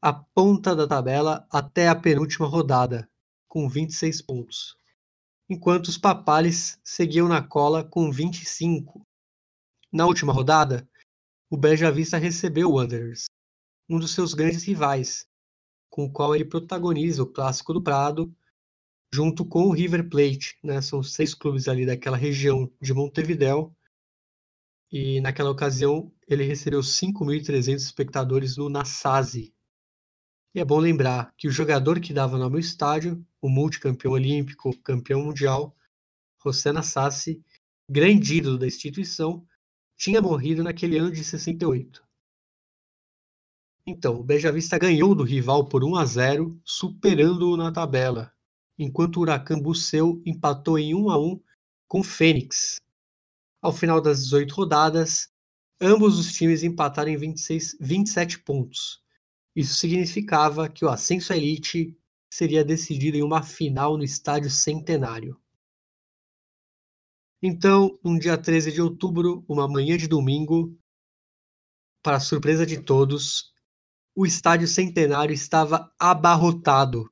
[0.00, 3.08] a ponta da tabela até a penúltima rodada,
[3.46, 4.76] com 26 pontos,
[5.48, 9.06] enquanto os Papales seguiam na cola com 25.
[9.92, 10.88] Na última rodada,
[11.50, 13.26] o Beja Vista recebeu o Wanderers,
[13.88, 15.26] um dos seus grandes rivais,
[15.92, 18.34] com o qual ele protagoniza o Clássico do Prado,
[19.12, 20.56] junto com o River Plate.
[20.64, 20.80] Né?
[20.80, 23.76] São seis clubes ali daquela região de Montevideo,
[24.90, 29.54] e naquela ocasião ele recebeu 5.300 espectadores no Nassasi.
[30.54, 34.74] E é bom lembrar que o jogador que dava nome ao estádio, o multicampeão olímpico,
[34.78, 35.76] campeão mundial,
[36.42, 37.44] José Nassasi,
[37.88, 39.46] grande ídolo da instituição,
[39.94, 42.02] tinha morrido naquele ano de 68.
[43.86, 48.32] Então, o Beja Vista ganhou do rival por 1 a 0, superando-o na tabela,
[48.78, 51.40] enquanto o Huracan Buceu empatou em 1 a 1
[51.88, 52.80] com o Fênix,
[53.60, 55.30] ao final das 18 rodadas,
[55.80, 59.00] ambos os times empataram em 26, 27 pontos.
[59.54, 61.96] Isso significava que o ascenso à elite
[62.32, 65.38] seria decidido em uma final no Estádio Centenário.
[67.42, 70.76] Então, no dia 13 de outubro, uma manhã de domingo,
[72.02, 73.51] para surpresa de todos,
[74.14, 77.10] o Estádio Centenário estava abarrotado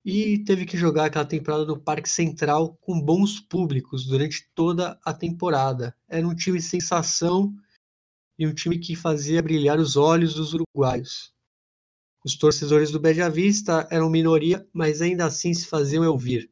[0.05, 5.15] e teve que jogar aquela temporada no Parque Central com bons públicos durante toda a
[5.15, 5.97] temporada.
[6.07, 7.57] Era um time sensação
[8.39, 11.35] e um time que fazia brilhar os olhos dos uruguaios.
[12.27, 16.51] Os torcedores do Beja Vista eram minoria, mas ainda assim se faziam ouvir.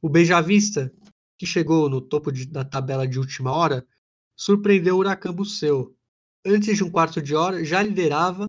[0.00, 0.90] O Beja Vista,
[1.36, 3.86] que chegou no topo de, da tabela de última hora,
[4.34, 5.94] surpreendeu o Huracan Buceu.
[6.42, 8.46] Antes de um quarto de hora, já liderava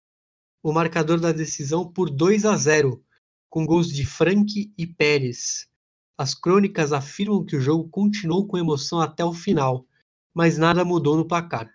[0.64, 3.04] o marcador da decisão por 2 a 0,
[3.50, 5.68] com gols de Frank e Pérez.
[6.18, 9.86] As crônicas afirmam que o jogo continuou com emoção até o final,
[10.34, 11.70] mas nada mudou no placar.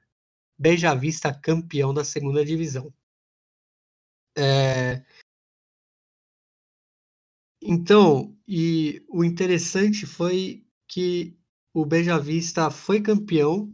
[0.59, 2.91] Beja Vista campeão da segunda divisão.
[4.37, 5.03] É...
[7.63, 11.37] Então, e o interessante foi que
[11.75, 13.73] o Beja Vista foi campeão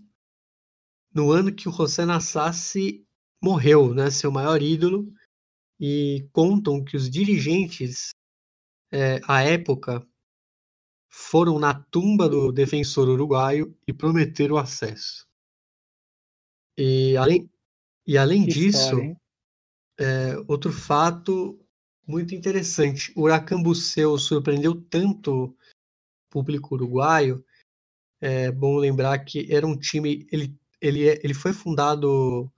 [1.14, 3.06] no ano que o José Nassassi
[3.42, 5.12] morreu, né, seu maior ídolo,
[5.78, 8.10] e contam que os dirigentes
[8.90, 10.06] é, à época
[11.10, 15.26] foram na tumba do defensor uruguaio e prometeram acesso.
[16.78, 17.50] E além,
[18.06, 18.96] e além disso,
[19.98, 21.58] é, outro fato
[22.06, 25.56] muito interessante, o Huracan Buceu surpreendeu tanto o
[26.30, 27.44] público uruguaio,
[28.20, 32.50] é bom lembrar que era um time, ele, ele, ele foi fundado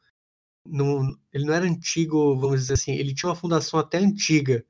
[0.66, 4.64] não, ele não era antigo, vamos dizer assim, ele tinha uma fundação até antiga,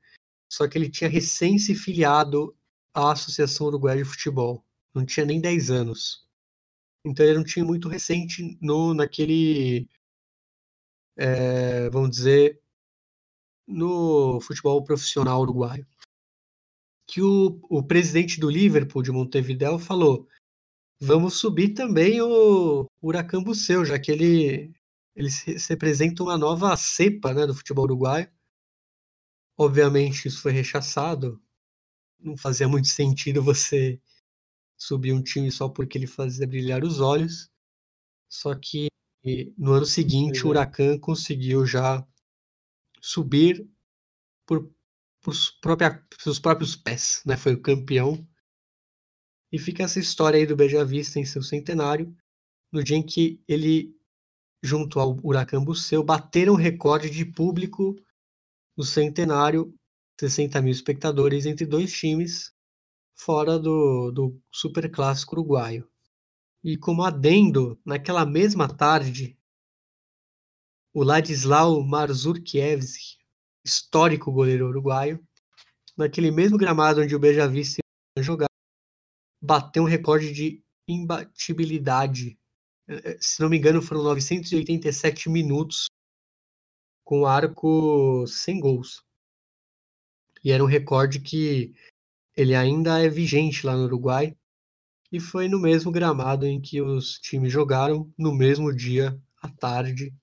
[0.51, 2.55] só que ele tinha recém se filiado
[2.93, 4.63] à Associação Uruguaia de Futebol,
[4.93, 6.25] não tinha nem 10 anos.
[7.05, 9.87] Então ele era um time muito recente no, naquele,
[11.17, 12.61] é, vamos dizer,
[13.67, 15.85] no futebol profissional uruguaio.
[17.07, 20.27] Que o, o presidente do Liverpool de Montevideo falou:
[20.99, 24.73] vamos subir também o Huracan Buceu, já que ele
[25.15, 28.29] eles representam uma nova cepa né, do futebol uruguaio.
[29.57, 31.41] Obviamente, isso foi rechaçado.
[32.19, 33.99] Não fazia muito sentido você
[34.77, 37.49] subir um time só porque ele fazia brilhar os olhos.
[38.29, 38.87] Só que
[39.57, 40.49] no ano seguinte, o.
[40.49, 42.05] Huracan conseguiu já
[43.01, 43.67] subir
[44.45, 44.71] por,
[45.21, 47.21] por própria, seus próprios pés.
[47.25, 47.35] Né?
[47.35, 48.27] Foi o campeão.
[49.51, 52.15] E fica essa história aí do Beija Vista em seu centenário,
[52.71, 53.95] no dia em que ele
[54.65, 57.95] junto ao Huracan Buceu, bateram o recorde de público
[58.75, 59.73] no centenário,
[60.19, 62.51] 60 mil espectadores entre dois times,
[63.15, 65.87] fora do, do Super Clássico Uruguaio.
[66.65, 69.37] E como adendo, naquela mesma tarde,
[70.93, 73.17] o Ladislau Marzurkiewicz,
[73.63, 75.25] histórico goleiro uruguaio,
[75.95, 78.49] naquele mesmo gramado onde o ia jogar,
[79.41, 82.37] bateu um recorde de imbatibilidade
[82.87, 85.87] é, é, se não me engano, foram 987 minutos
[87.03, 89.03] com arco sem gols.
[90.43, 91.73] E era um recorde que
[92.35, 94.37] ele ainda é vigente lá no Uruguai.
[95.11, 100.13] E foi no mesmo gramado em que os times jogaram, no mesmo dia, à tarde,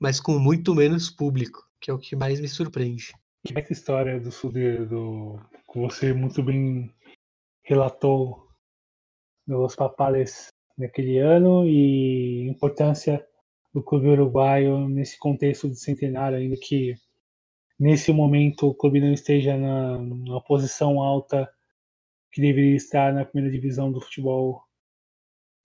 [0.00, 3.12] mas com muito menos público, que é o que mais me surpreende.
[3.54, 5.38] Essa história do Sudir, do
[5.70, 6.92] que você muito bem
[7.64, 8.48] relatou
[9.46, 13.24] dos papales naquele ano e importância
[13.72, 16.94] do clube uruguaio nesse contexto de centenário, ainda que
[17.78, 21.48] nesse momento o clube não esteja na, na posição alta
[22.32, 24.62] que deveria estar na primeira divisão do futebol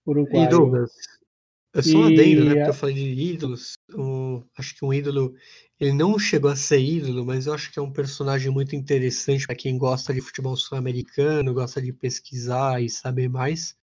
[0.05, 0.45] uruguaio.
[0.45, 0.91] E Douglas,
[1.73, 2.55] eu sou um adendo, né?
[2.55, 3.73] Porque eu falei de ídolos.
[3.93, 5.33] Um, acho que um ídolo,
[5.79, 9.47] ele não chegou a ser ídolo, mas eu acho que é um personagem muito interessante
[9.47, 13.77] para quem gosta de futebol sul-americano, gosta de pesquisar e saber mais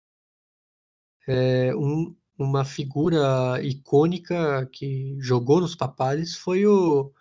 [1.27, 7.11] é, um, uma figura icônica que jogou nos Papales foi o,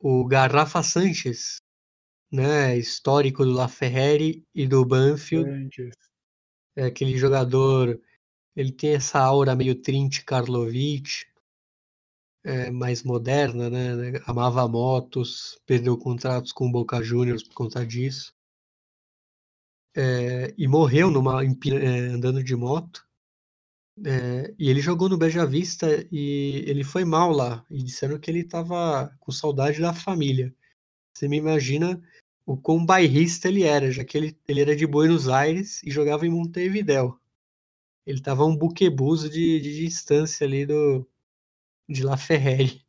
[0.00, 1.56] o Garrafa Sanches,
[2.34, 5.70] né, histórico do La Ferreri e do Banfield.
[6.76, 8.00] É aquele jogador,
[8.56, 11.26] ele tem essa aura meio Trint Karlovic,
[12.42, 14.20] é, mais moderna, né, né?
[14.26, 18.34] Amava motos, perdeu contratos com o Boca Juniors por conta disso.
[19.96, 23.06] É, e morreu numa, é, andando de moto.
[24.04, 27.64] É, e ele jogou no Beja Vista e ele foi mal lá.
[27.70, 30.52] E disseram que ele estava com saudade da família.
[31.14, 32.02] Você me imagina
[32.46, 36.26] o quão bairrista ele era, já que ele, ele era de Buenos Aires e jogava
[36.26, 37.18] em Montevideo.
[38.06, 41.06] Ele estava um buquebus de, de distância ali do
[41.88, 42.84] de La Ferreri.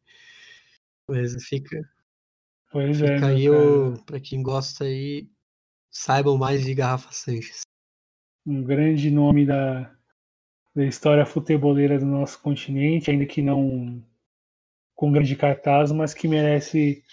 [1.08, 1.88] Mas fica,
[2.72, 5.30] pois é, fica é, aí o, para quem gosta aí,
[5.92, 7.62] saibam mais de Garrafa Sanches.
[8.46, 9.96] Um grande nome da,
[10.76, 14.04] da história futeboleira do nosso continente, ainda que não
[14.96, 17.04] com grande cartaz, mas que merece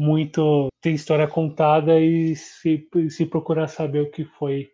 [0.00, 4.72] muito tem história contada e se, se procurar saber o que foi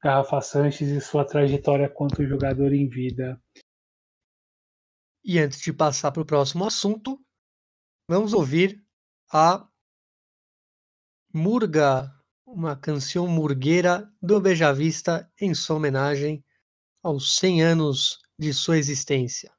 [0.00, 3.42] Garrafa Sanches e sua trajetória quanto jogador em vida.
[5.24, 7.20] E antes de passar para o próximo assunto,
[8.08, 8.80] vamos ouvir
[9.32, 9.68] a
[11.34, 12.14] Murga,
[12.46, 16.44] uma canção murgueira do Beija Vista em sua homenagem
[17.02, 19.52] aos 100 anos de sua existência.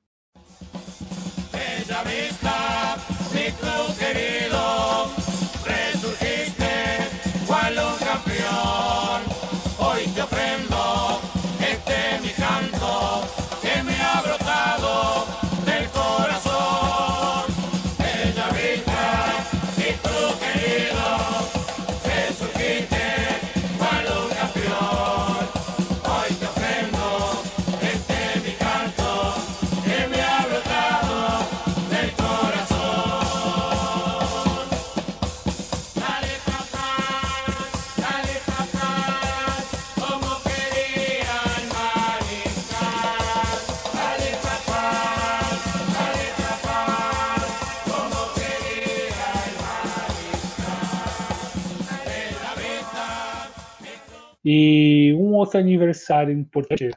[54.52, 56.90] E um outro aniversário importante,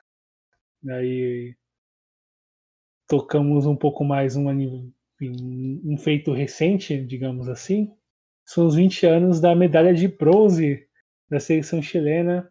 [0.88, 1.54] aí
[3.06, 7.94] tocamos um pouco mais um, um feito recente, digamos assim,
[8.46, 10.88] são os 20 anos da medalha de bronze
[11.28, 12.50] da seleção chilena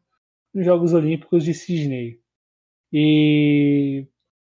[0.54, 2.22] nos Jogos Olímpicos de Sydney.
[2.94, 4.06] E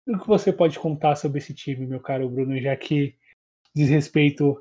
[0.04, 3.14] o que você pode contar sobre esse time, meu caro Bruno, já que
[3.72, 4.60] diz respeito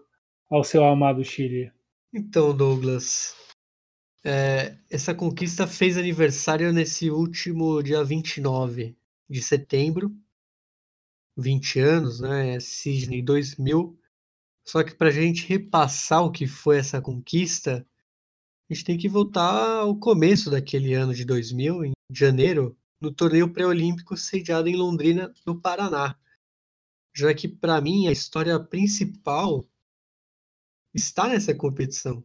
[0.52, 1.72] ao seu amado Chile?
[2.14, 3.36] Então, Douglas,
[4.24, 8.98] é, essa conquista fez aniversário nesse último dia 29
[9.30, 10.14] de setembro,
[11.38, 12.56] 20 anos, né?
[12.56, 13.98] é Sydney 2000.
[14.68, 17.86] Só que para a gente repassar o que foi essa conquista,
[18.70, 23.52] a gente tem que voltar ao começo daquele ano de 2000, em janeiro, no torneio
[23.52, 26.16] pré-olímpico sediado em Londrina, no Paraná.
[27.16, 29.68] Já que, para mim, a história principal
[30.94, 32.24] está nessa competição,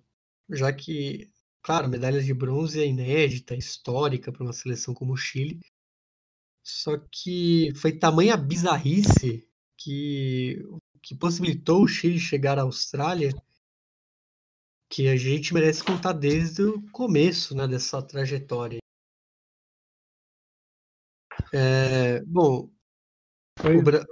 [0.51, 1.33] já que,
[1.65, 5.61] claro, medalha de bronze é inédita, histórica para uma seleção como o Chile,
[6.65, 9.47] só que foi tamanha bizarrice
[9.77, 10.59] que,
[11.03, 13.31] que possibilitou o Chile chegar à Austrália
[14.89, 18.79] que a gente merece contar desde o começo né, dessa trajetória.
[21.53, 22.71] É, bom,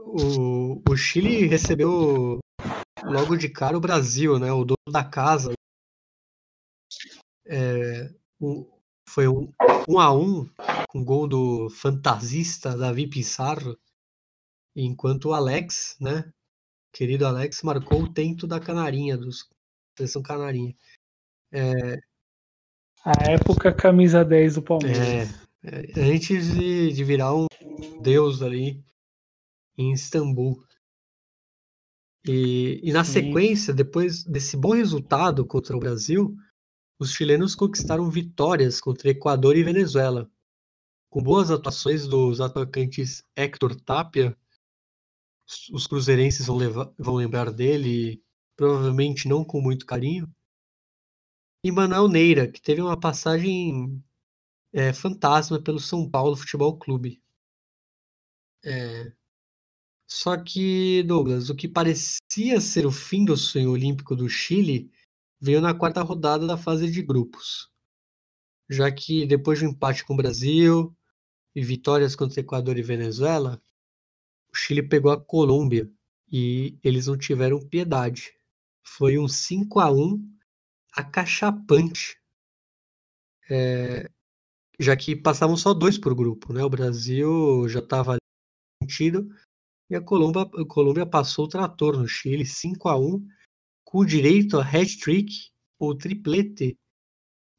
[0.04, 2.38] o, o- o Chile recebeu
[3.04, 4.52] logo de cara o Brasil, né?
[4.52, 5.52] O dono da casa.
[7.46, 8.66] É, um-
[9.08, 9.52] foi um,
[9.88, 10.48] um a um
[10.88, 13.76] com gol do fantasista Davi Pissarro,
[14.76, 16.32] enquanto o Alex, né?
[16.92, 19.48] Querido Alex, marcou o tento da Canarinha, dos
[19.96, 20.74] seleção Canarinha.
[23.04, 25.30] a época camisa 10 do Palmeiras.
[25.62, 27.46] É, é, antes de, de virar um
[28.00, 28.82] deus ali
[29.76, 30.64] em Istambul.
[32.26, 33.12] E, e na Sim.
[33.12, 36.36] sequência, depois desse bom resultado contra o Brasil,
[37.02, 40.30] os chilenos conquistaram vitórias contra Equador e Venezuela.
[41.10, 44.36] Com boas atuações dos atacantes Héctor Tapia,
[45.48, 48.22] os- os cruzeirenses vão, levar- vão lembrar dele,
[48.56, 50.32] provavelmente não com muito carinho,
[51.64, 54.02] e Manuel Neira, que teve uma passagem
[54.72, 57.22] é, fantasma pelo São Paulo Futebol Clube.
[58.64, 59.12] É,
[60.08, 64.90] Só que, Douglas, o que parecia ser o fim do sonho olímpico do Chile
[65.42, 67.68] veio na quarta rodada da fase de grupos.
[68.70, 70.96] Já que depois de um empate com o Brasil
[71.52, 73.60] e vitórias contra Equador e Venezuela,
[74.52, 75.90] o Chile pegou a Colômbia
[76.30, 78.32] e eles não tiveram piedade.
[78.84, 80.24] Foi um 5 a 1
[80.92, 82.16] acachapante.
[83.50, 84.08] É,
[84.78, 86.62] já que passavam só dois por grupo, né?
[86.62, 88.16] O Brasil já estava
[88.80, 89.28] sentido
[89.90, 93.28] e a Colômbia, a Colômbia passou o trator no Chile 5 a 1
[93.92, 96.78] com direito a hat-trick ou triplete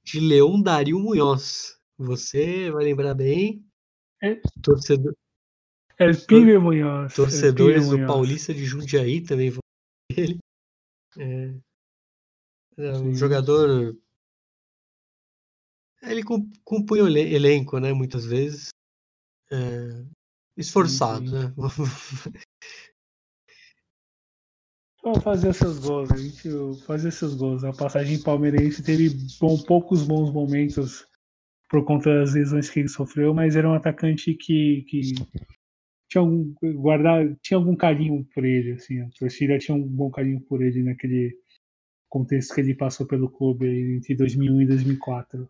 [0.03, 1.79] de Leão Dario Munhoz.
[1.95, 3.63] Você vai lembrar bem.
[4.19, 4.41] É.
[4.63, 5.15] Torcedor,
[5.99, 7.11] El Pibe Munhoz.
[7.11, 8.07] El torcedores do.
[8.07, 9.59] Paulista de Jundiaí também vão
[10.09, 10.39] ele.
[11.19, 11.55] É,
[12.77, 13.15] é um Sim.
[13.15, 13.95] jogador.
[16.01, 17.93] Ele com- compunha o ele- elenco, né?
[17.93, 18.69] Muitas vezes.
[19.51, 20.03] É,
[20.57, 21.33] esforçado, sim.
[21.35, 21.53] né?
[25.03, 26.49] Só fazer seus gols, a gente
[26.85, 27.65] fazer seus gols.
[27.65, 31.05] A passagem palmeirense teve bom, poucos bons momentos
[31.69, 35.13] por conta das lesões que ele sofreu, mas era um atacante que, que
[36.09, 40.39] tinha algum guardar, tinha algum carinho por ele, assim, a torcida tinha um bom carinho
[40.39, 41.35] por ele naquele
[42.07, 43.67] contexto que ele passou pelo clube
[43.97, 45.49] entre 2001 e 2004.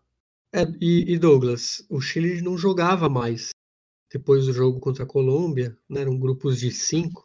[0.52, 3.50] É, e, e Douglas, o Chile não jogava mais
[4.10, 7.22] depois do jogo contra a Colômbia, né, eram grupos de cinco.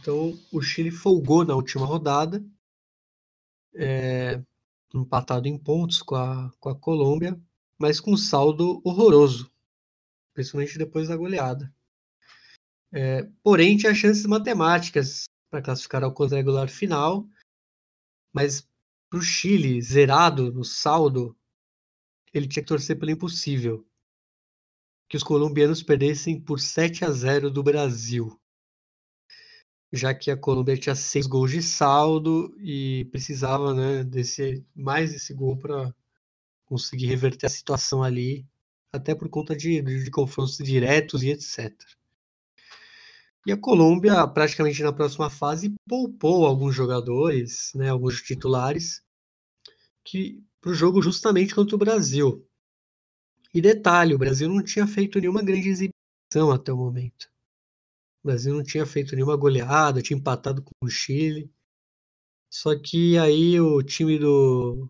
[0.00, 2.44] Então o Chile folgou na última rodada,
[3.74, 4.40] é,
[4.94, 7.38] empatado em pontos com a, com a Colômbia,
[7.76, 9.50] mas com um saldo horroroso,
[10.32, 11.72] principalmente depois da goleada.
[12.92, 17.28] É, porém, tinha chances matemáticas para classificar ao quadrangular final,
[18.32, 18.66] mas
[19.10, 21.36] para o Chile, zerado no saldo,
[22.32, 23.84] ele tinha que torcer pelo impossível.
[25.08, 28.37] Que os colombianos perdessem por 7 a 0 do Brasil.
[29.92, 35.32] Já que a Colômbia tinha seis gols de saldo e precisava né, desse, mais esse
[35.32, 35.94] gol para
[36.66, 38.46] conseguir reverter a situação ali,
[38.92, 41.72] até por conta de, de confrontos diretos e etc.
[43.46, 49.02] E a Colômbia, praticamente na próxima fase, poupou alguns jogadores, né, alguns titulares,
[50.04, 52.46] que para o jogo justamente contra o Brasil.
[53.54, 57.30] E detalhe, o Brasil não tinha feito nenhuma grande exibição até o momento.
[58.22, 61.50] O Brasil não tinha feito nenhuma goleada, tinha empatado com o Chile.
[62.50, 64.88] Só que aí o time do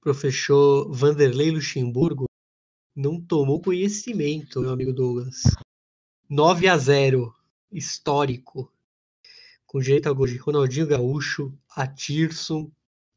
[0.00, 2.26] professor Vanderlei Luxemburgo
[2.94, 5.42] não tomou conhecimento, meu amigo Douglas.
[6.28, 7.34] 9 a 0
[7.70, 8.72] histórico,
[9.66, 12.70] com jeito a gol de Ronaldinho Gaúcho, Atirson,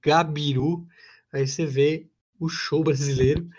[0.04, 0.88] Gabiru.
[1.32, 2.10] Aí você vê
[2.40, 3.50] o show brasileiro.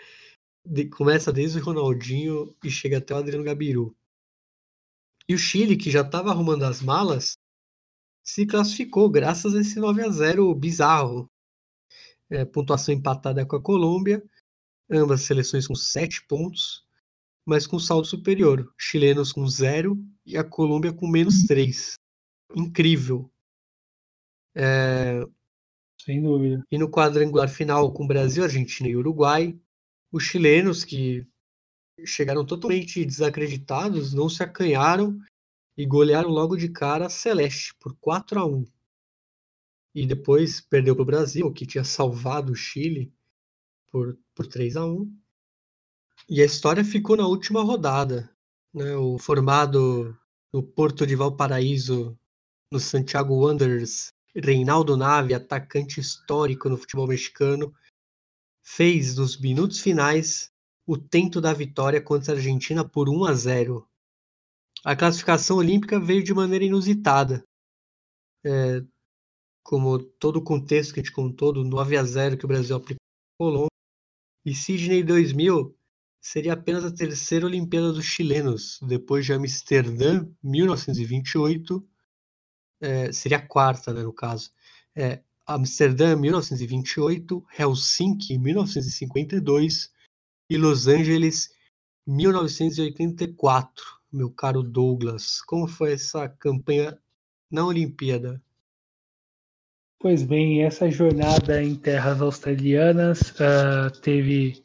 [0.65, 3.95] De, começa desde o Ronaldinho e chega até o Adriano Gabiru.
[5.27, 7.37] E o Chile, que já estava arrumando as malas,
[8.23, 11.29] se classificou graças a esse 9 a 0 bizarro.
[12.29, 14.23] É, pontuação empatada com a Colômbia,
[14.89, 16.83] ambas seleções com 7 pontos
[17.45, 18.73] mas com saldo superior.
[18.77, 21.95] Chilenos com zero e a Colômbia com menos três.
[22.55, 23.29] Incrível.
[24.55, 25.21] É...
[25.99, 26.63] Sem dúvida.
[26.71, 29.57] E no quadrangular final com Brasil, Argentina e Uruguai,
[30.11, 31.25] os chilenos que
[32.05, 35.19] chegaram totalmente desacreditados não se acanharam
[35.77, 38.65] e golearam logo de cara a Celeste por 4 a 1.
[39.95, 43.13] E depois perdeu para o Brasil, que tinha salvado o Chile
[43.91, 45.23] por, por 3 a 1
[46.29, 48.29] e a história ficou na última rodada.
[48.73, 48.95] Né?
[48.95, 50.17] O formado
[50.53, 52.17] no Porto de Valparaíso,
[52.71, 57.73] no Santiago Wanderers, Reinaldo Nave, atacante histórico no futebol mexicano,
[58.63, 60.52] fez nos minutos finais
[60.85, 63.87] o tento da vitória contra a Argentina por 1 a 0.
[64.83, 67.43] A classificação olímpica veio de maneira inusitada.
[68.45, 68.83] É,
[69.63, 72.75] como todo o contexto que a gente contou do 9 a 0 que o Brasil
[72.75, 72.97] aplicou
[73.37, 73.67] Colômbia.
[74.45, 75.75] E Sydney 2000
[76.21, 81.85] seria apenas a terceira Olimpíada dos chilenos, depois de Amsterdã, 1928,
[82.81, 84.51] é, seria a quarta, né, no caso.
[84.95, 89.91] É, Amsterdã, 1928, Helsinki, 1952
[90.49, 91.49] e Los Angeles,
[92.07, 93.83] 1984.
[94.11, 96.97] Meu caro Douglas, como foi essa campanha
[97.49, 98.41] na Olimpíada?
[99.99, 104.61] Pois bem, essa jornada em terras australianas uh, teve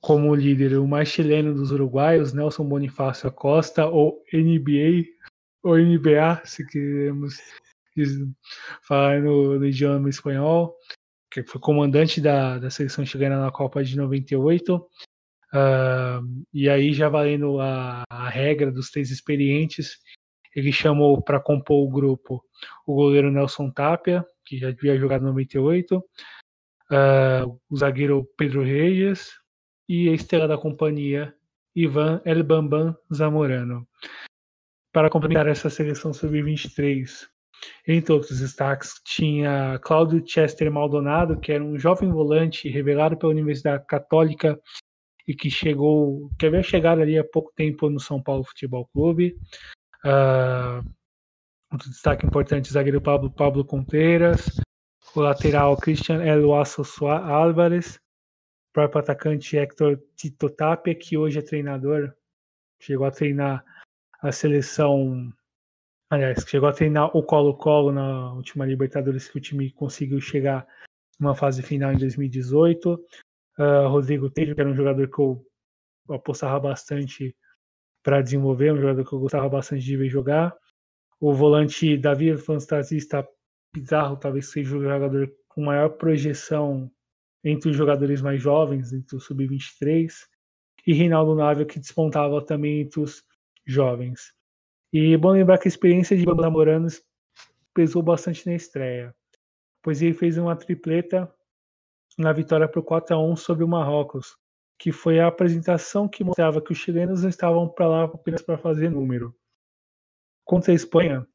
[0.00, 5.06] como líder o mais chileno dos uruguaios, Nelson Bonifácio Acosta, ou NBA,
[5.62, 7.38] ou NBA, se queremos
[8.82, 10.76] falar no, no idioma espanhol,
[11.30, 14.84] que foi comandante da, da seleção chilena na Copa de 98.
[15.52, 19.98] Uh, e aí, já valendo a, a regra dos três experientes,
[20.54, 22.42] ele chamou para compor o grupo
[22.86, 29.30] o goleiro Nelson Tapia, que já havia jogado em 98, uh, o zagueiro Pedro Reis,
[29.88, 31.34] e a estrela da companhia,
[31.74, 33.86] Ivan El Bambam Zamorano.
[34.92, 37.26] Para complementar essa seleção sub-23,
[37.86, 43.86] entre outros destaques, tinha Cláudio Chester Maldonado, que era um jovem volante revelado pela Universidade
[43.86, 44.60] Católica
[45.26, 49.36] e que chegou, que havia chegado ali há pouco tempo no São Paulo Futebol Clube.
[50.04, 50.84] Uh,
[51.72, 54.60] outro destaque importante, o zagueiro Pablo, Pablo Contreiras,
[55.14, 58.00] o lateral Christian El Wasso Álvares,
[58.72, 62.12] próprio atacante Hector Tito Tapia, que hoje é treinador,
[62.80, 63.64] chegou a treinar
[64.20, 65.32] a seleção,
[66.10, 70.66] aliás, chegou a treinar o Colo-Colo na última Libertadores que o time conseguiu chegar
[71.18, 72.98] numa fase final em 2018.
[73.58, 75.44] Uh, Rodrigo Tejo, que era um jogador que eu
[76.08, 77.36] apostava bastante
[78.02, 80.54] para desenvolver, um jogador que eu gostava bastante de ver jogar.
[81.20, 83.26] O volante Davi Fantasista
[83.72, 86.90] Pizarro talvez seja o jogador com maior projeção
[87.44, 90.12] entre os jogadores mais jovens, entre o sub-23,
[90.86, 93.22] e Reinaldo Návia, que despontava também entre os
[93.66, 94.32] jovens.
[94.92, 97.02] E é bom lembrar que a experiência de Bamba Moranos
[97.74, 99.14] pesou bastante na estreia.
[99.82, 101.32] pois ele fez uma tripleta
[102.18, 104.36] na vitória por 4 a 1 sobre o Marrocos,
[104.78, 108.90] que foi a apresentação que mostrava que os chilenos estavam para lá apenas para fazer
[108.90, 109.34] número.
[110.44, 111.26] Contra a Espanha,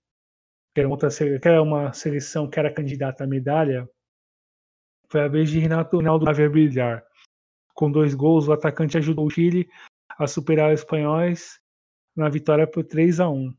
[0.73, 3.89] que era, outra, que era uma seleção que era candidata à medalha,
[5.09, 7.05] foi a vez de Renato Ronaldo Javier brilhar.
[7.73, 9.69] Com dois gols, o atacante ajudou o Chile
[10.17, 11.59] a superar os espanhóis
[12.15, 13.53] na vitória por 3 a 1.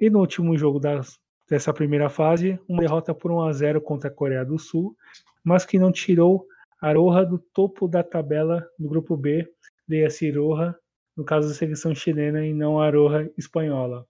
[0.00, 1.18] E no último jogo das,
[1.48, 4.96] dessa primeira fase, uma derrota por 1 a 0 contra a Coreia do Sul,
[5.42, 6.46] mas que não tirou
[6.80, 9.46] Aroha do topo da tabela do grupo B,
[9.86, 10.74] de Roja,
[11.16, 14.06] no caso da seleção chilena e não Aroha espanhola.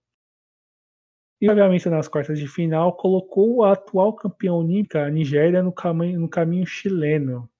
[1.40, 6.20] E obviamente nas quartas de final colocou a atual campeã olímpica, a Nigéria, no caminho,
[6.20, 7.50] no caminho chileno.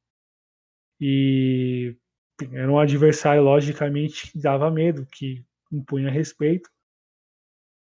[1.01, 1.97] E
[2.53, 5.43] era um adversário, logicamente, que dava medo, que
[5.73, 6.71] impunha respeito,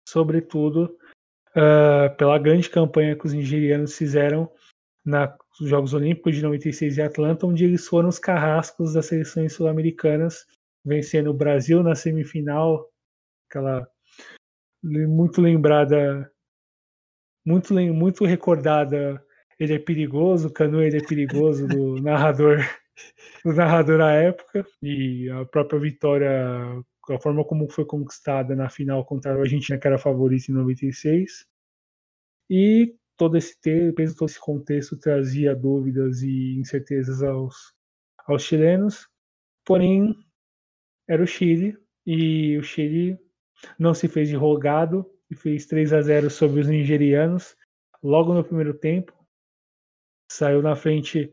[0.09, 0.97] sobretudo
[1.51, 4.51] uh, pela grande campanha que os nigerianos fizeram
[5.11, 9.53] na, nos Jogos Olímpicos de 96 em Atlanta, onde eles foram os carrascos das seleções
[9.53, 10.47] sul-americanas,
[10.85, 12.89] vencendo o Brasil na semifinal,
[13.49, 13.87] aquela
[14.83, 16.31] muito lembrada,
[17.45, 19.23] muito, muito recordada.
[19.59, 22.59] Ele é perigoso, Canu ele é perigoso do narrador,
[23.45, 26.31] do narrador à época e a própria vitória,
[27.11, 31.47] a forma como foi conquistada na final contra a Argentina que era favorita em 96
[32.49, 37.75] e todo esse peso, todo esse contexto trazia dúvidas e incertezas aos,
[38.27, 39.07] aos chilenos,
[39.63, 40.17] porém
[41.07, 41.77] era o Chile
[42.07, 43.19] e o Chile
[43.79, 47.55] não se fez de rogado e fez 3 a 0 sobre os nigerianos
[48.03, 49.13] logo no primeiro tempo.
[50.33, 51.31] Saiu na frente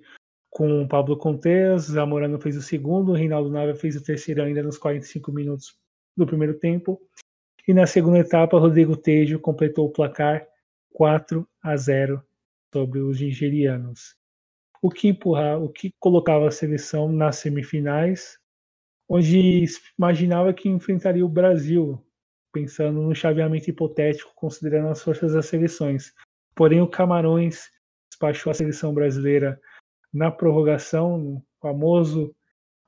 [0.50, 4.62] com o Pablo Contes, Zamorano fez o segundo, o Reinaldo Nava fez o terceiro ainda
[4.62, 5.80] nos 45 minutos
[6.18, 7.00] do primeiro tempo.
[7.66, 10.46] E na segunda etapa, Rodrigo Tejo completou o placar
[10.98, 12.24] 4 a 0
[12.74, 14.16] sobre os nigerianos.
[14.82, 18.40] O que empurrar, o que colocava a seleção nas semifinais,
[19.08, 19.66] onde
[19.96, 22.04] imaginava que enfrentaria o Brasil,
[22.52, 26.12] pensando no chaveamento hipotético, considerando as forças das seleções.
[26.56, 27.70] Porém, o Camarões
[28.10, 29.62] despachou a seleção brasileira
[30.12, 32.36] na prorrogação, no famoso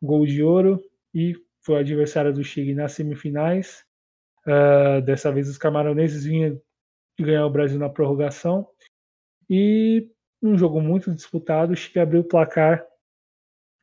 [0.01, 0.81] gol de ouro,
[1.13, 3.85] e foi adversário do Chile nas semifinais.
[4.47, 6.59] Uh, dessa vez, os camaroneses vinham
[7.23, 8.67] ganhar o Brasil na prorrogação.
[9.49, 10.09] E
[10.41, 12.85] um jogo muito disputado, o Chile abriu o placar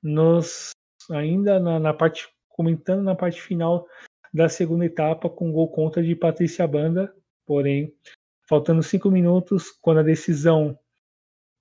[0.02, 0.70] nos
[1.10, 3.86] ainda na, na, parte comentando na parte final
[4.32, 7.14] da segunda etapa com gol contra de Patrícia Banda,
[7.44, 7.94] porém
[8.48, 10.78] faltando cinco minutos quando a decisão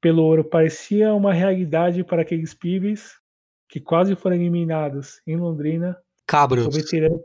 [0.02, 3.20] pelo ouro parecia uma realidade para aqueles pibes
[3.68, 5.98] que quase foram eliminados em Londrina.
[6.28, 6.68] Cabros.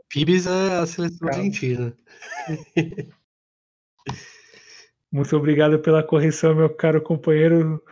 [0.09, 1.37] Pibes é a seleção Cabros.
[1.37, 1.97] argentina.
[5.11, 7.83] Muito obrigado pela correção, meu caro companheiro,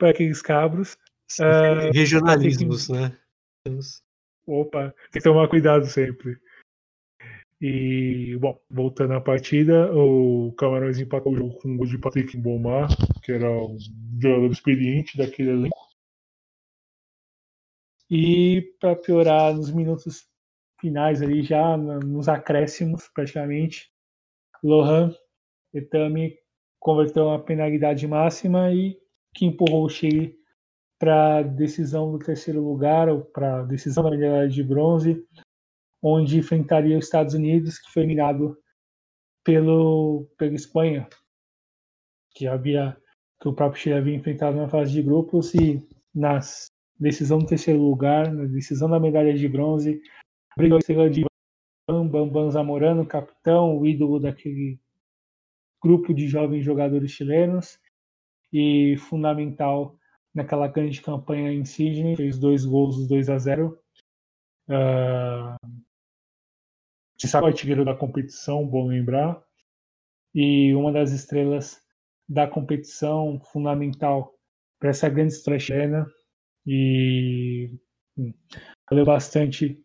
[0.00, 0.96] aqueles cabros.
[1.38, 2.92] Uh, Regionalismos, que...
[2.92, 3.18] né?
[4.46, 6.38] Opa, tem que tomar cuidado sempre.
[7.60, 12.36] E, bom, voltando à partida, o Camarões empatou o jogo com um gol de Patrick
[12.36, 12.88] Bomar,
[13.22, 13.78] que era um
[14.20, 15.88] jogador experiente daquele elenco.
[18.10, 20.26] E, para piorar, nos minutos
[20.80, 23.92] finais ali, já nos acréscimos, praticamente,
[24.62, 25.14] Lohan
[25.72, 26.36] Etami
[26.82, 28.98] converteu uma penalidade máxima e
[29.32, 30.36] que empurrou o Chile
[30.98, 35.24] para a decisão do terceiro lugar, ou para a decisão da medalha de bronze,
[36.02, 38.58] onde enfrentaria os Estados Unidos, que foi eliminado
[39.44, 41.08] pelo, pela Espanha,
[42.34, 42.96] que havia
[43.40, 45.80] que o próprio Chile havia enfrentado na fase de grupos e
[46.14, 46.40] na
[46.98, 50.00] decisão do terceiro lugar, na decisão da medalha de bronze,
[50.56, 51.24] brigou a estrela de
[51.88, 54.80] Bam Bam Zamorano, capitão, o ídolo daquele
[55.82, 57.78] grupo de jovens jogadores chilenos
[58.52, 59.98] e fundamental
[60.34, 63.78] naquela grande campanha em Sydney, fez dois gols, os 2 a 0.
[64.68, 65.82] Uh,
[67.18, 69.42] se sabe o artilheiro da competição, bom lembrar,
[70.34, 71.82] e uma das estrelas
[72.28, 74.34] da competição fundamental
[74.78, 76.06] para essa grande história chilena
[76.66, 77.78] e
[78.16, 78.32] hum,
[78.88, 79.80] valeu bastante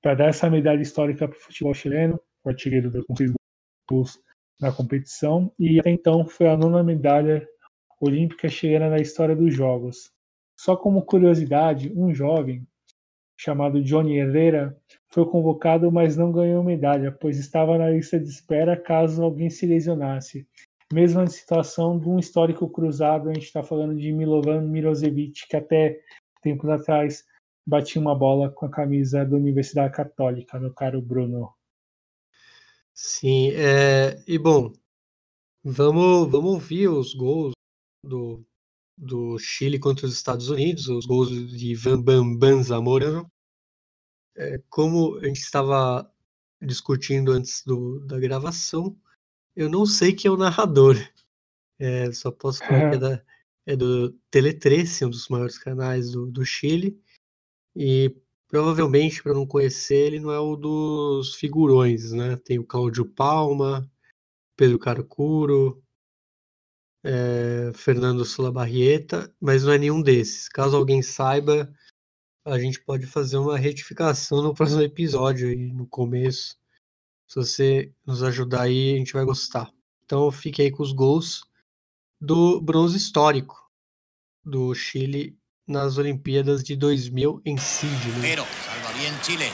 [0.00, 3.32] para dar essa medalha histórica para o futebol chileno, o artilheiro com seis
[3.88, 4.18] gols
[4.60, 7.48] na competição e até então foi a nona medalha
[8.00, 10.12] olímpica chilena na história dos Jogos.
[10.58, 12.66] Só como curiosidade, um jovem
[13.38, 14.76] chamado Johnny Herrera
[15.08, 19.66] foi convocado, mas não ganhou medalha, pois estava na lista de espera caso alguém se
[19.66, 20.46] lesionasse.
[20.92, 25.98] Mesma situação de um histórico cruzado, a gente está falando de Milovan Mirosevic, que até
[26.42, 27.24] tempos atrás
[27.66, 31.50] batia uma bola com a camisa da Universidade Católica, meu caro Bruno.
[33.02, 34.74] Sim, é, e bom,
[35.64, 37.54] vamos, vamos ouvir os gols
[38.04, 38.44] do,
[38.96, 43.26] do Chile contra os Estados Unidos, os gols de Van Bambam Zamorano.
[44.36, 46.12] É, como a gente estava
[46.60, 48.94] discutindo antes do, da gravação,
[49.56, 50.96] eu não sei quem é o narrador.
[51.78, 53.24] É, só posso falar que é, da,
[53.64, 57.02] é do Tele13, um dos maiores canais do, do Chile.
[57.74, 58.14] E
[58.50, 62.36] provavelmente, para não conhecer, ele não é o dos figurões, né?
[62.36, 63.90] Tem o Cláudio Palma,
[64.56, 65.82] Pedro Carcuro,
[67.04, 70.48] é, Fernando Sulabarrieta, mas não é nenhum desses.
[70.48, 71.72] Caso alguém saiba,
[72.44, 76.58] a gente pode fazer uma retificação no próximo episódio aí, no começo.
[77.28, 79.72] Se você nos ajudar aí, a gente vai gostar.
[80.04, 81.44] Então fique aí com os gols
[82.20, 83.70] do bronze histórico
[84.44, 85.39] do Chile
[85.70, 88.20] nas Olimpíadas de 2000 em Sydney.
[88.20, 89.50] Pero salva bien Chile.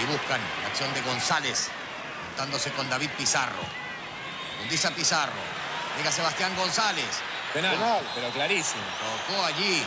[0.00, 1.68] Y buscan la acción de González,
[2.28, 3.62] juntándose con David Pizarro.
[4.58, 5.32] Condiza Pizarro.
[5.96, 7.06] Llega Sebastián González.
[7.52, 8.00] Penal, Penal.
[8.14, 8.82] pero clarísimo.
[9.26, 9.82] Tocó allí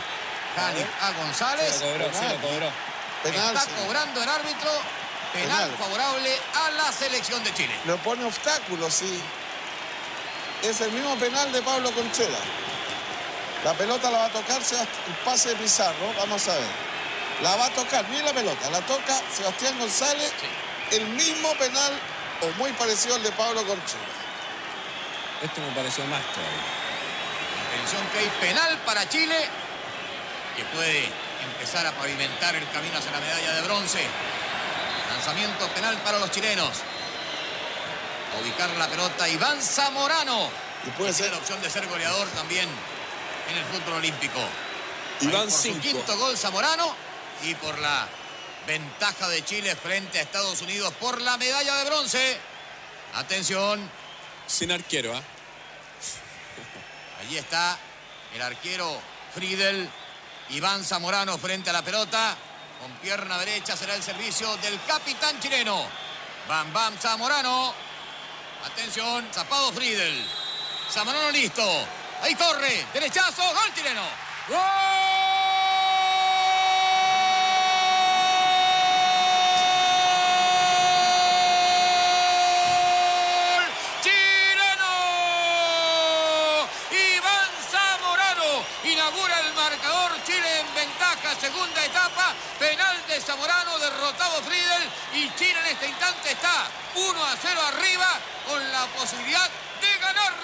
[0.56, 1.76] Cali a González.
[1.76, 2.70] Se lo cobró, se lo cobró.
[3.24, 4.72] Penal, Está cobrando el árbitro.
[5.32, 5.78] Penal, Penal.
[5.78, 7.74] favorable a la selección de Chile.
[7.86, 9.20] Le pone obstáculos, sí.
[10.62, 12.38] Es el mismo penal de Pablo Conchera.
[13.64, 16.94] La pelota la va a tocar el pase de Pizarro, vamos a ver.
[17.42, 20.34] La va a tocar, mire la pelota, la toca Sebastián González,
[20.92, 21.94] el mismo penal
[22.42, 24.04] o muy parecido al de Pablo Conchera.
[25.42, 26.84] Este me pareció más todavía.
[27.70, 29.36] Atención que hay penal para Chile,
[30.58, 31.10] que puede
[31.44, 34.06] empezar a pavimentar el camino hacia la medalla de bronce.
[35.10, 36.72] Lanzamiento penal para los chilenos.
[38.36, 40.50] A ubicar la pelota Iván Zamorano.
[40.86, 42.68] Y puede ser la opción de ser goleador también
[43.50, 44.40] en el fútbol olímpico.
[45.22, 45.80] Ahí Iván por su 5.
[45.82, 46.96] quinto gol Zamorano
[47.44, 48.08] y por la
[48.66, 52.38] ventaja de Chile frente a Estados Unidos por la medalla de bronce.
[53.16, 53.90] Atención,
[54.48, 55.22] Sin arquero, ¿ah?
[57.22, 57.78] Allí está
[58.34, 59.00] el arquero
[59.34, 59.90] Friedel.
[60.50, 62.36] Iván Zamorano frente a la pelota.
[62.82, 65.86] Con pierna derecha será el servicio del capitán chileno.
[66.48, 67.74] Bam Bam Zamorano.
[68.66, 70.26] Atención, zapado Friedel.
[70.92, 71.64] Zamorano listo.
[72.24, 72.86] Ahí corre.
[72.94, 73.44] Derechazo.
[73.44, 74.02] Gol chileno.
[74.48, 74.58] ¡Gol
[84.02, 84.92] chileno!
[86.92, 90.12] Iván Zamorano inaugura el marcador.
[90.26, 92.34] Chile en ventaja, segunda etapa.
[92.58, 94.90] Penal de Zamorano, derrotado Friedel.
[95.14, 98.08] Y Chile en este instante está 1 a 0 arriba
[98.48, 99.50] con la posibilidad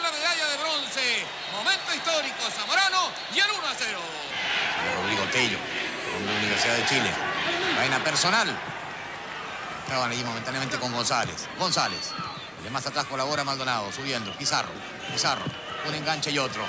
[0.01, 1.25] la medalla de bronce.
[1.51, 3.99] Momento histórico, Zamorano y el 1 a 0.
[4.95, 5.57] Rodrigo Tello,
[6.11, 7.11] con la Universidad de Chile.
[7.77, 8.57] Vaina personal.
[9.83, 11.47] Estaban allí momentáneamente con González.
[11.57, 12.11] González.
[12.59, 14.31] El de más atrás colabora Maldonado, subiendo.
[14.33, 14.69] Pizarro.
[15.11, 15.45] Pizarro.
[15.87, 16.63] Un enganche y otro.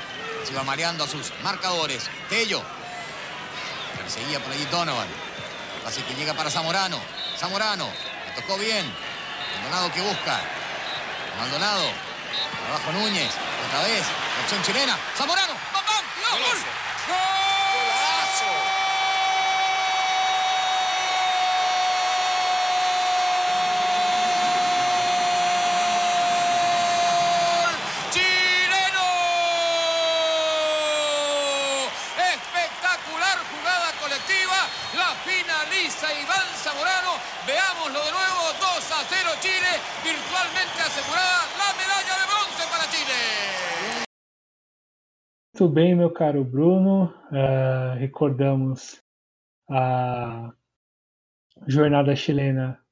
[0.45, 2.09] Se va mareando a sus marcadores.
[2.29, 2.63] Tello.
[3.97, 5.09] Perseguía por allí Donovan.
[5.87, 6.99] Así que llega para Zamorano.
[7.39, 7.91] Zamorano.
[8.27, 8.91] Le tocó bien.
[9.63, 10.41] Maldonado que busca.
[11.39, 12.10] Maldonado.
[12.69, 13.33] Abajo Núñez.
[13.67, 14.05] Otra vez.
[14.43, 14.97] Opción chilena.
[15.17, 15.55] Zamorano.
[15.73, 16.05] ¡Bam, bam!
[16.15, 16.37] ¡Cuidado!
[16.39, 16.59] ¡Gol!
[17.09, 17.40] Golazo.
[45.61, 47.13] Muito bem, meu caro Bruno.
[47.31, 48.99] Ah, recordamos
[49.69, 50.55] a
[51.69, 52.83] jornada chilena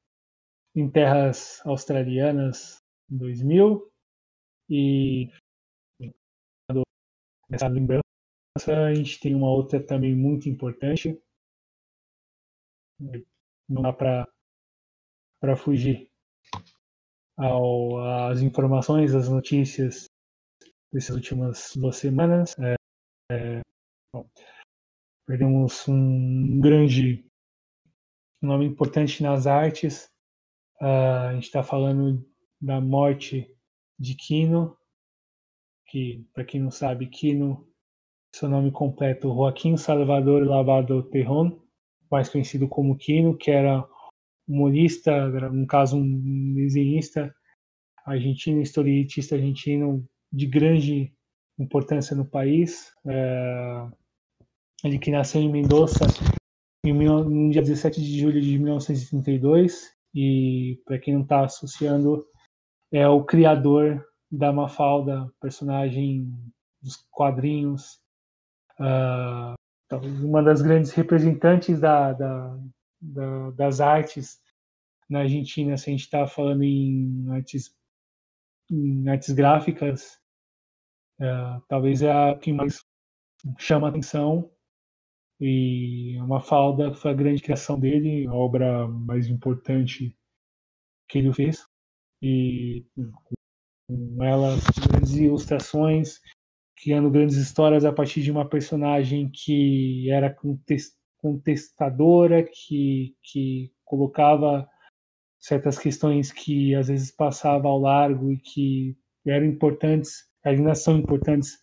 [0.77, 2.77] em terras australianas
[3.11, 3.91] em 2000
[4.69, 5.31] e
[7.49, 8.03] nessa lembrança
[8.87, 11.19] a gente tem uma outra também muito importante.
[13.67, 14.29] Não dá para
[15.41, 16.11] para fugir
[17.35, 20.07] ao, às informações, às notícias
[20.93, 22.57] dessas últimas duas semanas.
[22.59, 22.75] É,
[23.33, 23.61] é,
[24.13, 24.29] bom,
[25.27, 27.25] perdemos um grande
[28.41, 30.11] nome importante nas artes.
[30.81, 32.25] Ah, a gente está falando
[32.61, 33.53] da morte
[33.99, 34.77] de Quino,
[35.87, 37.67] que, para quem não sabe, Quino,
[38.35, 41.61] seu nome completo, Joaquim Salvador Lavado Terron,
[42.11, 43.85] mais conhecido como Quino, que era
[44.47, 47.35] humorista, no caso um desenhista
[48.07, 51.13] argentino, historietista argentino de grande
[51.59, 52.93] importância no país.
[53.07, 53.87] É,
[54.85, 56.07] ele que nasceu em Mendoza
[56.85, 62.25] em no dia 17 de julho de 1932 e para quem não está associando
[62.93, 66.33] é o criador da Mafalda, personagem
[66.81, 67.99] dos quadrinhos,
[68.79, 69.55] uh,
[70.23, 72.59] uma das grandes representantes da, da,
[73.01, 74.41] da, das artes
[75.09, 77.75] na Argentina, se a gente está falando em artes,
[78.71, 80.18] em artes gráficas,
[81.21, 82.85] uh, talvez é a que mais
[83.59, 84.51] chama atenção
[85.41, 90.17] e uma falda foi a grande criação dele, a obra mais importante
[91.09, 91.65] que ele fez.
[92.21, 92.85] E
[93.87, 94.57] com ela
[94.91, 96.21] grandes ilustrações
[96.83, 100.35] criando grandes histórias a partir de uma personagem que era
[101.21, 104.69] contestadora, que, que colocava
[105.41, 108.97] certas questões que às vezes passava ao largo e que
[109.27, 111.59] eram importantes, ainda são importantes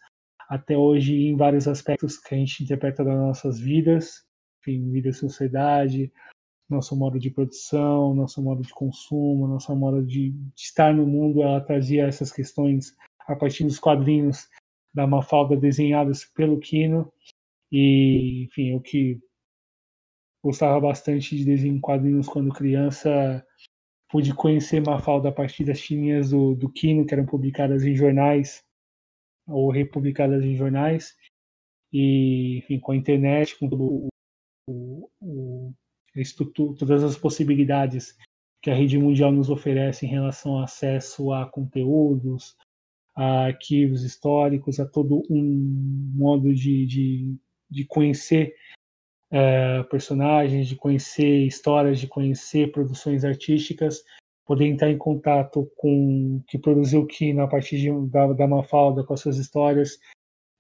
[0.48, 4.24] até hoje em vários aspectos que a gente interpreta das nossas vidas,
[4.60, 6.12] enfim, vida e sociedade,
[6.70, 11.42] nosso modo de produção, nosso modo de consumo, nosso modo de, de estar no mundo,
[11.42, 12.96] ela trazia essas questões
[13.28, 14.48] a partir dos quadrinhos
[14.94, 17.12] da Mafalda desenhadas pelo Kino.
[17.72, 19.20] E, enfim, eu que
[20.44, 23.46] gostava bastante de desenhar quadrinhos quando criança,
[24.10, 28.64] pude conhecer Mafalda a partir das tirinhas do, do Kino, que eram publicadas em jornais,
[29.48, 31.16] ou republicadas em jornais.
[31.92, 34.10] E, enfim, com a internet, com todo o,
[34.70, 35.74] o, o
[36.78, 38.16] todas as possibilidades
[38.62, 42.56] que a rede mundial nos oferece em relação ao acesso a conteúdos,
[43.16, 47.38] a arquivos históricos, a todo um modo de, de,
[47.70, 48.56] de conhecer
[49.32, 54.04] é, personagens, de conhecer histórias, de conhecer produções artísticas,
[54.46, 59.04] poder entrar em contato com o que produziu que na partir de, da, da Mafalda
[59.04, 60.00] com as suas histórias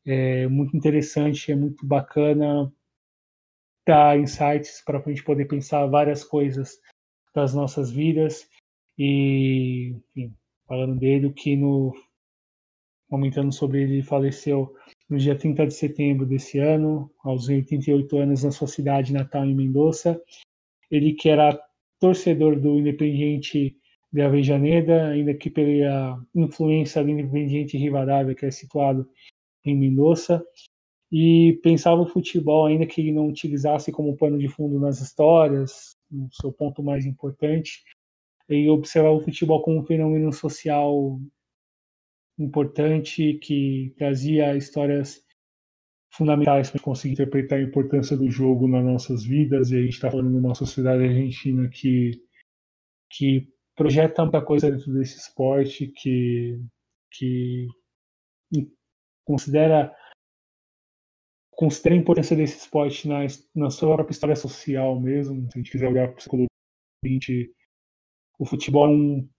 [0.05, 2.71] é muito interessante, é muito bacana
[3.85, 6.79] dar insights para a gente poder pensar várias coisas
[7.33, 8.47] das nossas vidas
[8.97, 10.33] e, enfim,
[10.67, 11.93] falando dele, o que no
[13.09, 14.73] comentando sobre ele, faleceu
[15.09, 19.55] no dia 30 de setembro desse ano, aos 88 anos, na sua cidade natal, em
[19.55, 20.21] Mendoza.
[20.89, 21.59] Ele que era
[22.05, 23.75] torcedor do Independiente
[24.13, 29.09] de Avejaneda, ainda que pela influência do Independiente Rivadavia, que é situado
[29.65, 30.45] em Mendoza,
[31.11, 35.97] e pensava o futebol, ainda que ele não utilizasse como pano de fundo nas histórias,
[36.11, 37.83] no seu ponto mais importante,
[38.47, 41.19] e observava o futebol como um fenômeno social
[42.37, 45.24] importante que trazia histórias
[46.17, 49.71] fundamentais para conseguir interpretar a importância do jogo nas nossas vidas.
[49.71, 52.11] E a gente está falando de uma sociedade argentina que,
[53.11, 56.59] que projeta muita coisa dentro desse esporte, que,
[57.11, 57.67] que
[59.25, 59.93] considera
[61.51, 63.19] considera a importância desse esporte na,
[63.55, 65.49] na sua própria história social mesmo.
[65.49, 66.45] Se a gente quiser olhar para o século
[67.05, 67.49] XX,
[68.37, 69.29] o futebol é um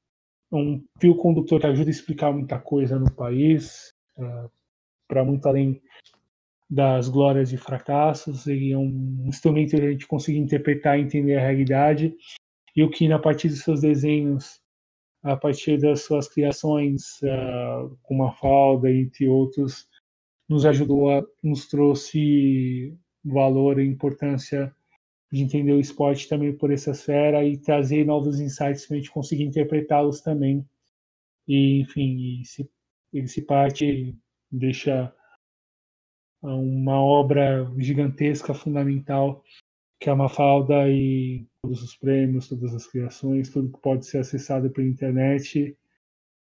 [0.53, 4.49] um fio condutor que ajuda a explicar muita coisa no país, é,
[5.09, 5.81] para muito além
[6.69, 11.37] das glórias e fracassos, ele é um instrumento que a gente conseguir interpretar e entender
[11.37, 12.15] a realidade,
[12.75, 14.61] e o que, a partir dos seus desenhos,
[15.23, 19.89] a partir das suas criações, uh, com uma falda, entre outros,
[20.49, 24.75] nos ajudou, a, nos trouxe valor e importância
[25.33, 29.11] de entender o esporte também por essa esfera e trazer novos insights para a gente
[29.11, 30.65] conseguir interpretá-los também.
[31.49, 32.69] E, enfim, se,
[33.27, 34.17] se parte
[34.51, 35.13] deixa
[36.43, 39.43] uma obra gigantesca, fundamental,
[39.99, 44.19] que é uma falda e todos os prêmios, todas as criações, tudo que pode ser
[44.19, 45.77] acessado pela internet.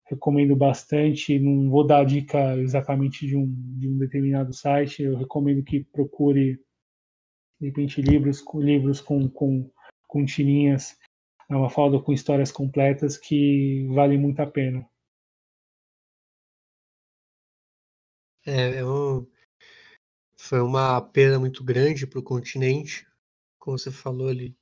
[0.07, 3.47] Recomendo bastante, não vou dar dica exatamente de um,
[3.79, 6.61] de um determinado site, eu recomendo que procure
[7.61, 9.71] de repente livros, livros com, com,
[10.09, 10.99] com tirinhas,
[11.49, 14.87] é uma falda com histórias completas que valem muito a pena.
[18.45, 19.25] É, um,
[20.43, 23.07] foi uma perda muito grande para o continente,
[23.61, 24.57] como você falou ali.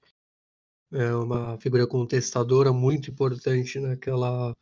[0.92, 4.54] É uma figura contestadora muito importante naquela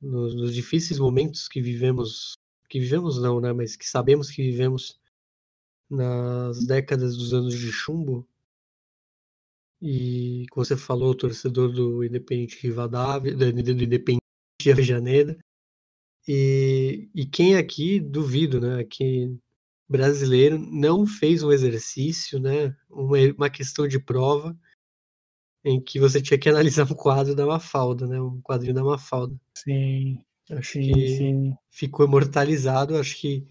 [0.00, 2.38] nos, nos, difíceis momentos que vivemos,
[2.70, 4.98] que vivemos não, né, mas que sabemos que vivemos
[5.90, 8.26] nas décadas dos anos de chumbo.
[9.82, 14.24] E, como você falou, torcedor do Independente Rivadavia, do Independente
[14.62, 15.38] de Avejaneda.
[16.26, 19.38] E, e quem aqui, duvido, né, que
[19.90, 24.56] brasileiro não fez um exercício, né, uma, uma questão de prova
[25.64, 29.36] em que você tinha que analisar um quadro da Mafalda, né, um quadrinho da Mafalda.
[29.54, 30.22] Sim.
[30.48, 31.54] Acho sim, que sim.
[31.70, 32.96] ficou imortalizado.
[32.96, 33.46] Acho que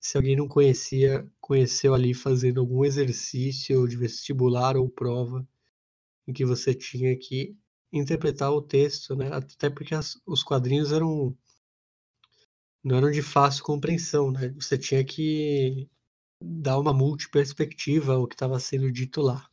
[0.00, 5.46] se alguém não conhecia, conheceu ali fazendo algum exercício de vestibular ou prova
[6.26, 7.56] em que você tinha que
[7.92, 9.30] interpretar o texto, né?
[9.32, 11.36] Até porque as, os quadrinhos eram
[12.84, 14.50] não eram de fácil compreensão, né?
[14.50, 15.88] Você tinha que
[16.42, 19.48] dar uma multiperspectiva ao que estava sendo dito lá.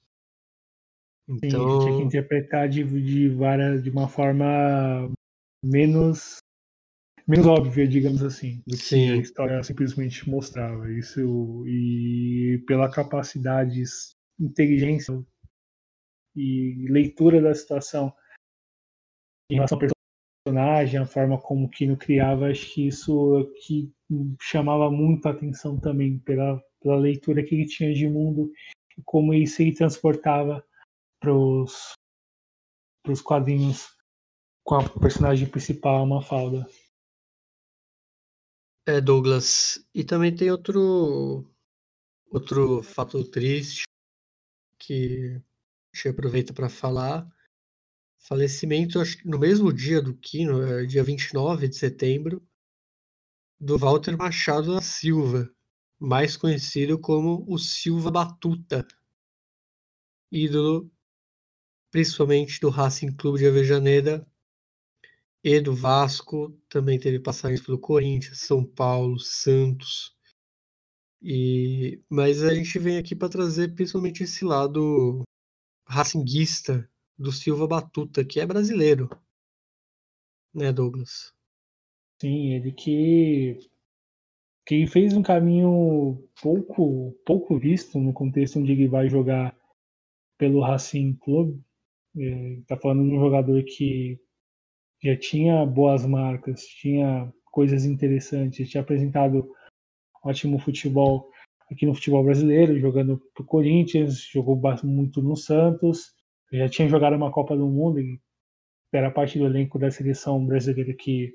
[1.30, 5.10] Sim, Então, tinha que interpretar de, de, várias, de uma forma
[5.64, 6.40] menos
[7.28, 9.12] menos óbvia, digamos assim, do que Sim.
[9.12, 10.92] a história simplesmente mostrava.
[10.92, 13.84] Isso e pela capacidade,
[14.40, 15.24] inteligência
[16.36, 18.14] e leitura da situação
[19.50, 20.01] em relação ao
[20.44, 23.92] personagem, a forma como Kino criava, acho que isso que
[24.42, 28.52] chamava muito a atenção também pela, pela leitura que ele tinha de mundo
[28.98, 29.46] e como ele
[29.76, 30.66] transportava
[31.20, 31.96] para os
[33.24, 33.96] quadrinhos
[34.64, 36.68] com a personagem principal, a Mafalda.
[38.86, 39.84] é, Douglas.
[39.94, 41.46] E também tem outro,
[42.30, 43.84] outro fato triste
[44.78, 45.40] que
[45.94, 47.28] a gente aproveita para falar.
[48.22, 52.42] Falecimento, acho que no mesmo dia do Kino, é dia 29 de setembro,
[53.60, 55.52] do Walter Machado da Silva,
[56.00, 58.88] mais conhecido como o Silva Batuta,
[60.32, 60.92] ídolo
[61.90, 64.26] principalmente do Racing Clube de Avejaneda
[65.44, 70.16] e do Vasco, também teve passagens pelo Corinthians, São Paulo, Santos.
[71.22, 75.24] E mas a gente vem aqui para trazer principalmente esse lado
[75.88, 76.91] racinguista
[77.22, 79.10] do Silva Batuta, que é brasileiro.
[80.54, 81.34] Né, Douglas?
[82.20, 83.58] Sim, ele que
[84.66, 89.56] que fez um caminho pouco pouco visto no contexto onde ele vai jogar
[90.38, 91.62] pelo Racing Clube.
[92.16, 94.20] Está falando de um jogador que
[95.04, 99.50] já tinha boas marcas, tinha coisas interessantes, tinha apresentado
[100.24, 101.32] ótimo futebol
[101.72, 106.14] aqui no futebol brasileiro, jogando pro Corinthians, jogou muito no Santos,
[106.52, 108.20] já tinha jogado uma Copa do Mundo, e
[108.94, 111.34] era parte do elenco da seleção brasileira que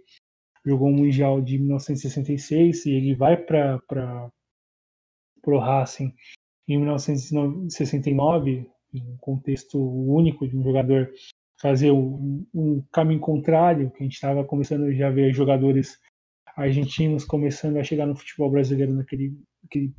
[0.65, 3.81] jogou o Mundial de 1966 e ele vai para
[5.47, 6.13] o Racing
[6.69, 11.11] em 1969, em um contexto único de um jogador
[11.61, 15.99] fazer um, um caminho contrário, que a gente estava começando já a ver jogadores
[16.57, 19.95] argentinos começando a chegar no futebol brasileiro naquele, naquele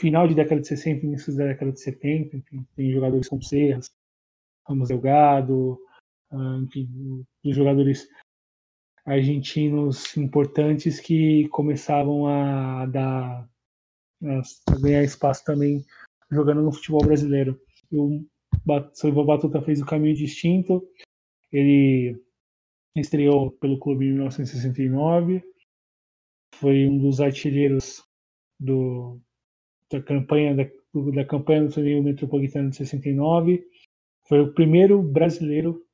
[0.00, 3.90] final de década de 60, início da década de 70, enfim, tem jogadores como Serras,
[4.66, 5.78] Ramos Delgado,
[6.62, 8.08] enfim, jogadores
[9.04, 13.48] argentinos importantes que começavam a dar
[14.22, 15.84] a ganhar espaço também
[16.30, 17.60] jogando no futebol brasileiro.
[17.90, 18.24] E o
[18.92, 20.86] Silva Batuta fez o caminho distinto.
[21.52, 22.22] Ele
[22.94, 25.42] estreou pelo clube em 1969,
[26.56, 28.02] foi um dos artilheiros
[28.58, 29.20] do,
[29.90, 30.64] da campanha da,
[31.14, 33.66] da campanha do torneio metropolitano de 69.
[34.28, 35.84] Foi o primeiro brasileiro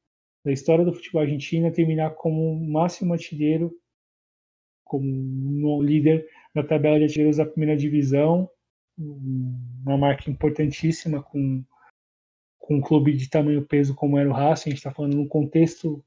[0.45, 3.73] da história do futebol argentino a terminar como máximo artilheiro,
[4.85, 8.49] como líder da tabela de artilheiros da primeira divisão,
[8.99, 11.65] uma marca importantíssima com,
[12.59, 14.71] com um clube de tamanho peso como era o Racing.
[14.71, 16.05] A gente está falando no contexto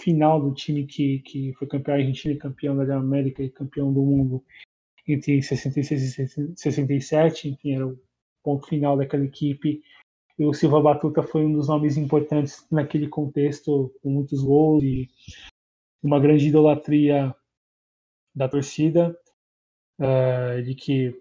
[0.00, 4.44] final do time que, que foi campeão argentino, campeão da América e campeão do mundo
[5.12, 7.98] entre 66 e 67, enfim, era o
[8.42, 9.82] ponto final daquela equipe.
[10.38, 15.08] E o Silva Batuta foi um dos nomes importantes naquele contexto, com muitos gols e
[16.02, 17.34] uma grande idolatria
[18.34, 19.16] da torcida,
[20.00, 21.14] uh, de que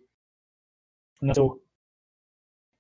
[1.22, 1.62] nasceu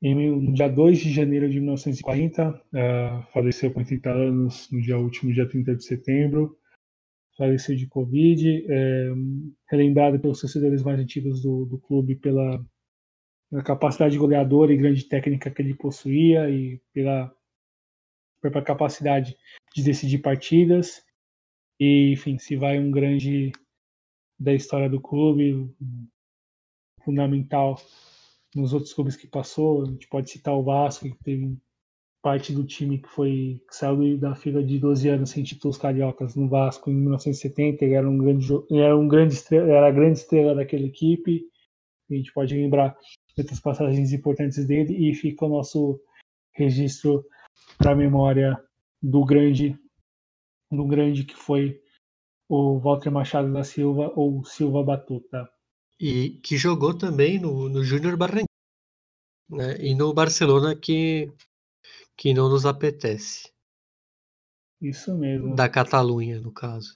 [0.01, 5.31] no dia 2 de janeiro de 1940, uh, faleceu com 80 anos no dia último,
[5.31, 6.57] dia 30 de setembro,
[7.41, 9.09] faleceu de Covid, é,
[9.67, 12.63] relembrado pelos torcedores mais antigos do, do clube pela,
[13.49, 17.35] pela, capacidade goleadora e grande técnica que ele possuía e pela,
[18.39, 19.35] pela capacidade
[19.73, 21.03] de decidir partidas.
[21.79, 23.51] E, enfim, se vai um grande
[24.39, 25.67] da história do clube,
[27.03, 27.81] fundamental
[28.55, 29.81] nos outros clubes que passou.
[29.81, 31.57] A gente pode citar o Vasco, que teve
[32.21, 36.35] parte do time que foi que saiu da fila de 12 anos sem títulos cariocas
[36.35, 37.83] no Vasco em 1970.
[37.83, 41.43] Ele era um grande, era um grande estrela, era a grande estrela daquela equipe.
[42.09, 42.95] A gente pode lembrar
[43.37, 45.99] outras passagens importantes dele e fica o nosso
[46.53, 47.25] registro
[47.77, 48.61] para a memória
[49.01, 49.77] do grande,
[50.69, 51.81] do grande que foi
[52.47, 55.49] o Walter Machado da Silva ou Silva Batuta.
[55.99, 58.45] E que jogou também no, no Júnior Barranquilla,
[59.49, 59.77] né?
[59.79, 61.31] E no Barcelona que
[62.21, 63.51] que não nos apetece.
[64.79, 65.55] Isso mesmo.
[65.55, 66.95] Da Catalunha, no caso.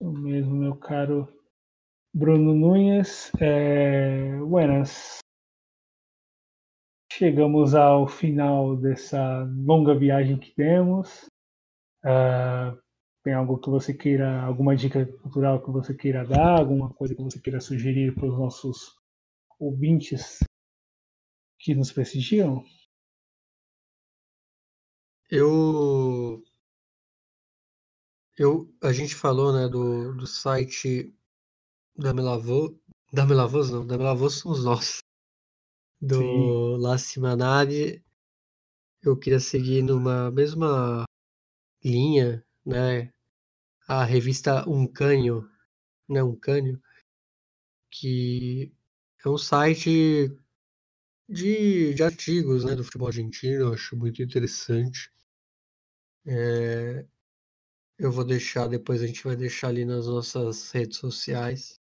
[0.00, 1.28] Isso mesmo, meu caro
[2.14, 3.30] Bruno Nunes.
[3.38, 4.38] É...
[4.38, 5.18] Buenas.
[7.12, 11.26] Chegamos ao final dessa longa viagem que temos.
[12.02, 12.80] Uh,
[13.22, 17.22] Tem algo que você queira, alguma dica cultural que você queira dar, alguma coisa que
[17.22, 18.98] você queira sugerir para os nossos
[19.60, 20.38] ouvintes
[21.62, 22.64] que nos prestigiam?
[25.30, 26.42] Eu,
[28.36, 31.14] eu, a gente falou, né, do, do site
[31.96, 32.76] da Melavô,
[33.12, 35.02] da Melavôs não, da Melavôs somos nós,
[36.00, 36.82] do Sim.
[36.82, 38.04] La Simanade.
[39.00, 41.04] Eu queria seguir numa mesma
[41.82, 43.12] linha, né,
[43.86, 45.48] a revista Um Cânio,
[46.08, 46.82] né, Um Cânio,
[47.88, 48.72] que
[49.24, 50.28] é um site
[51.28, 55.10] de, de artigos, né, do futebol argentino, eu acho muito interessante.
[56.26, 57.04] É,
[57.98, 61.80] eu vou deixar, depois a gente vai deixar ali nas nossas redes sociais.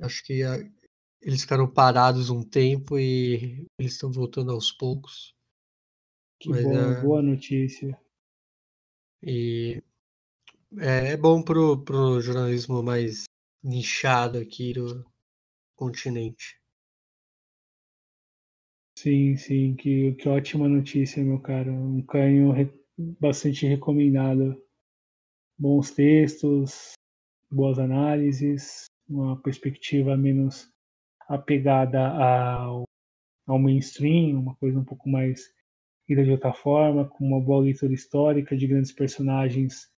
[0.00, 0.58] Acho que a-
[1.20, 5.34] eles ficaram parados um tempo e eles estão voltando aos poucos.
[6.40, 7.98] Que Mas bom, é- boa notícia.
[9.22, 9.82] E
[10.78, 13.24] é, é bom pro, pro jornalismo mais
[13.62, 15.04] nichado aqui do
[15.76, 16.60] continente.
[18.96, 21.72] Sim, sim, que, que ótima notícia, meu caro.
[21.72, 22.72] Um canho re-
[23.20, 24.60] bastante recomendado.
[25.58, 26.92] Bons textos,
[27.50, 30.70] boas análises, uma perspectiva menos
[31.28, 32.84] apegada ao,
[33.46, 35.42] ao mainstream, uma coisa um pouco mais
[36.08, 39.88] ida de outra forma, com uma boa leitura histórica de grandes personagens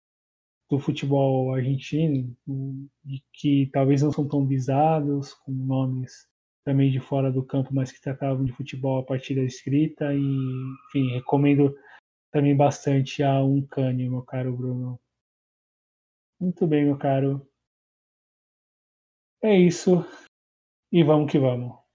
[0.71, 2.37] do futebol argentino,
[3.07, 6.27] e que talvez não são tão visados, com nomes
[6.67, 10.13] também de fora do campo, mas que tratavam de futebol a partir da escrita.
[10.13, 10.19] E,
[10.89, 11.73] enfim, recomendo
[12.33, 15.01] também bastante a Uncânio, meu caro Bruno.
[16.41, 17.49] Muito bem, meu caro.
[19.41, 20.05] É isso.
[20.91, 21.86] E vamos que vamos.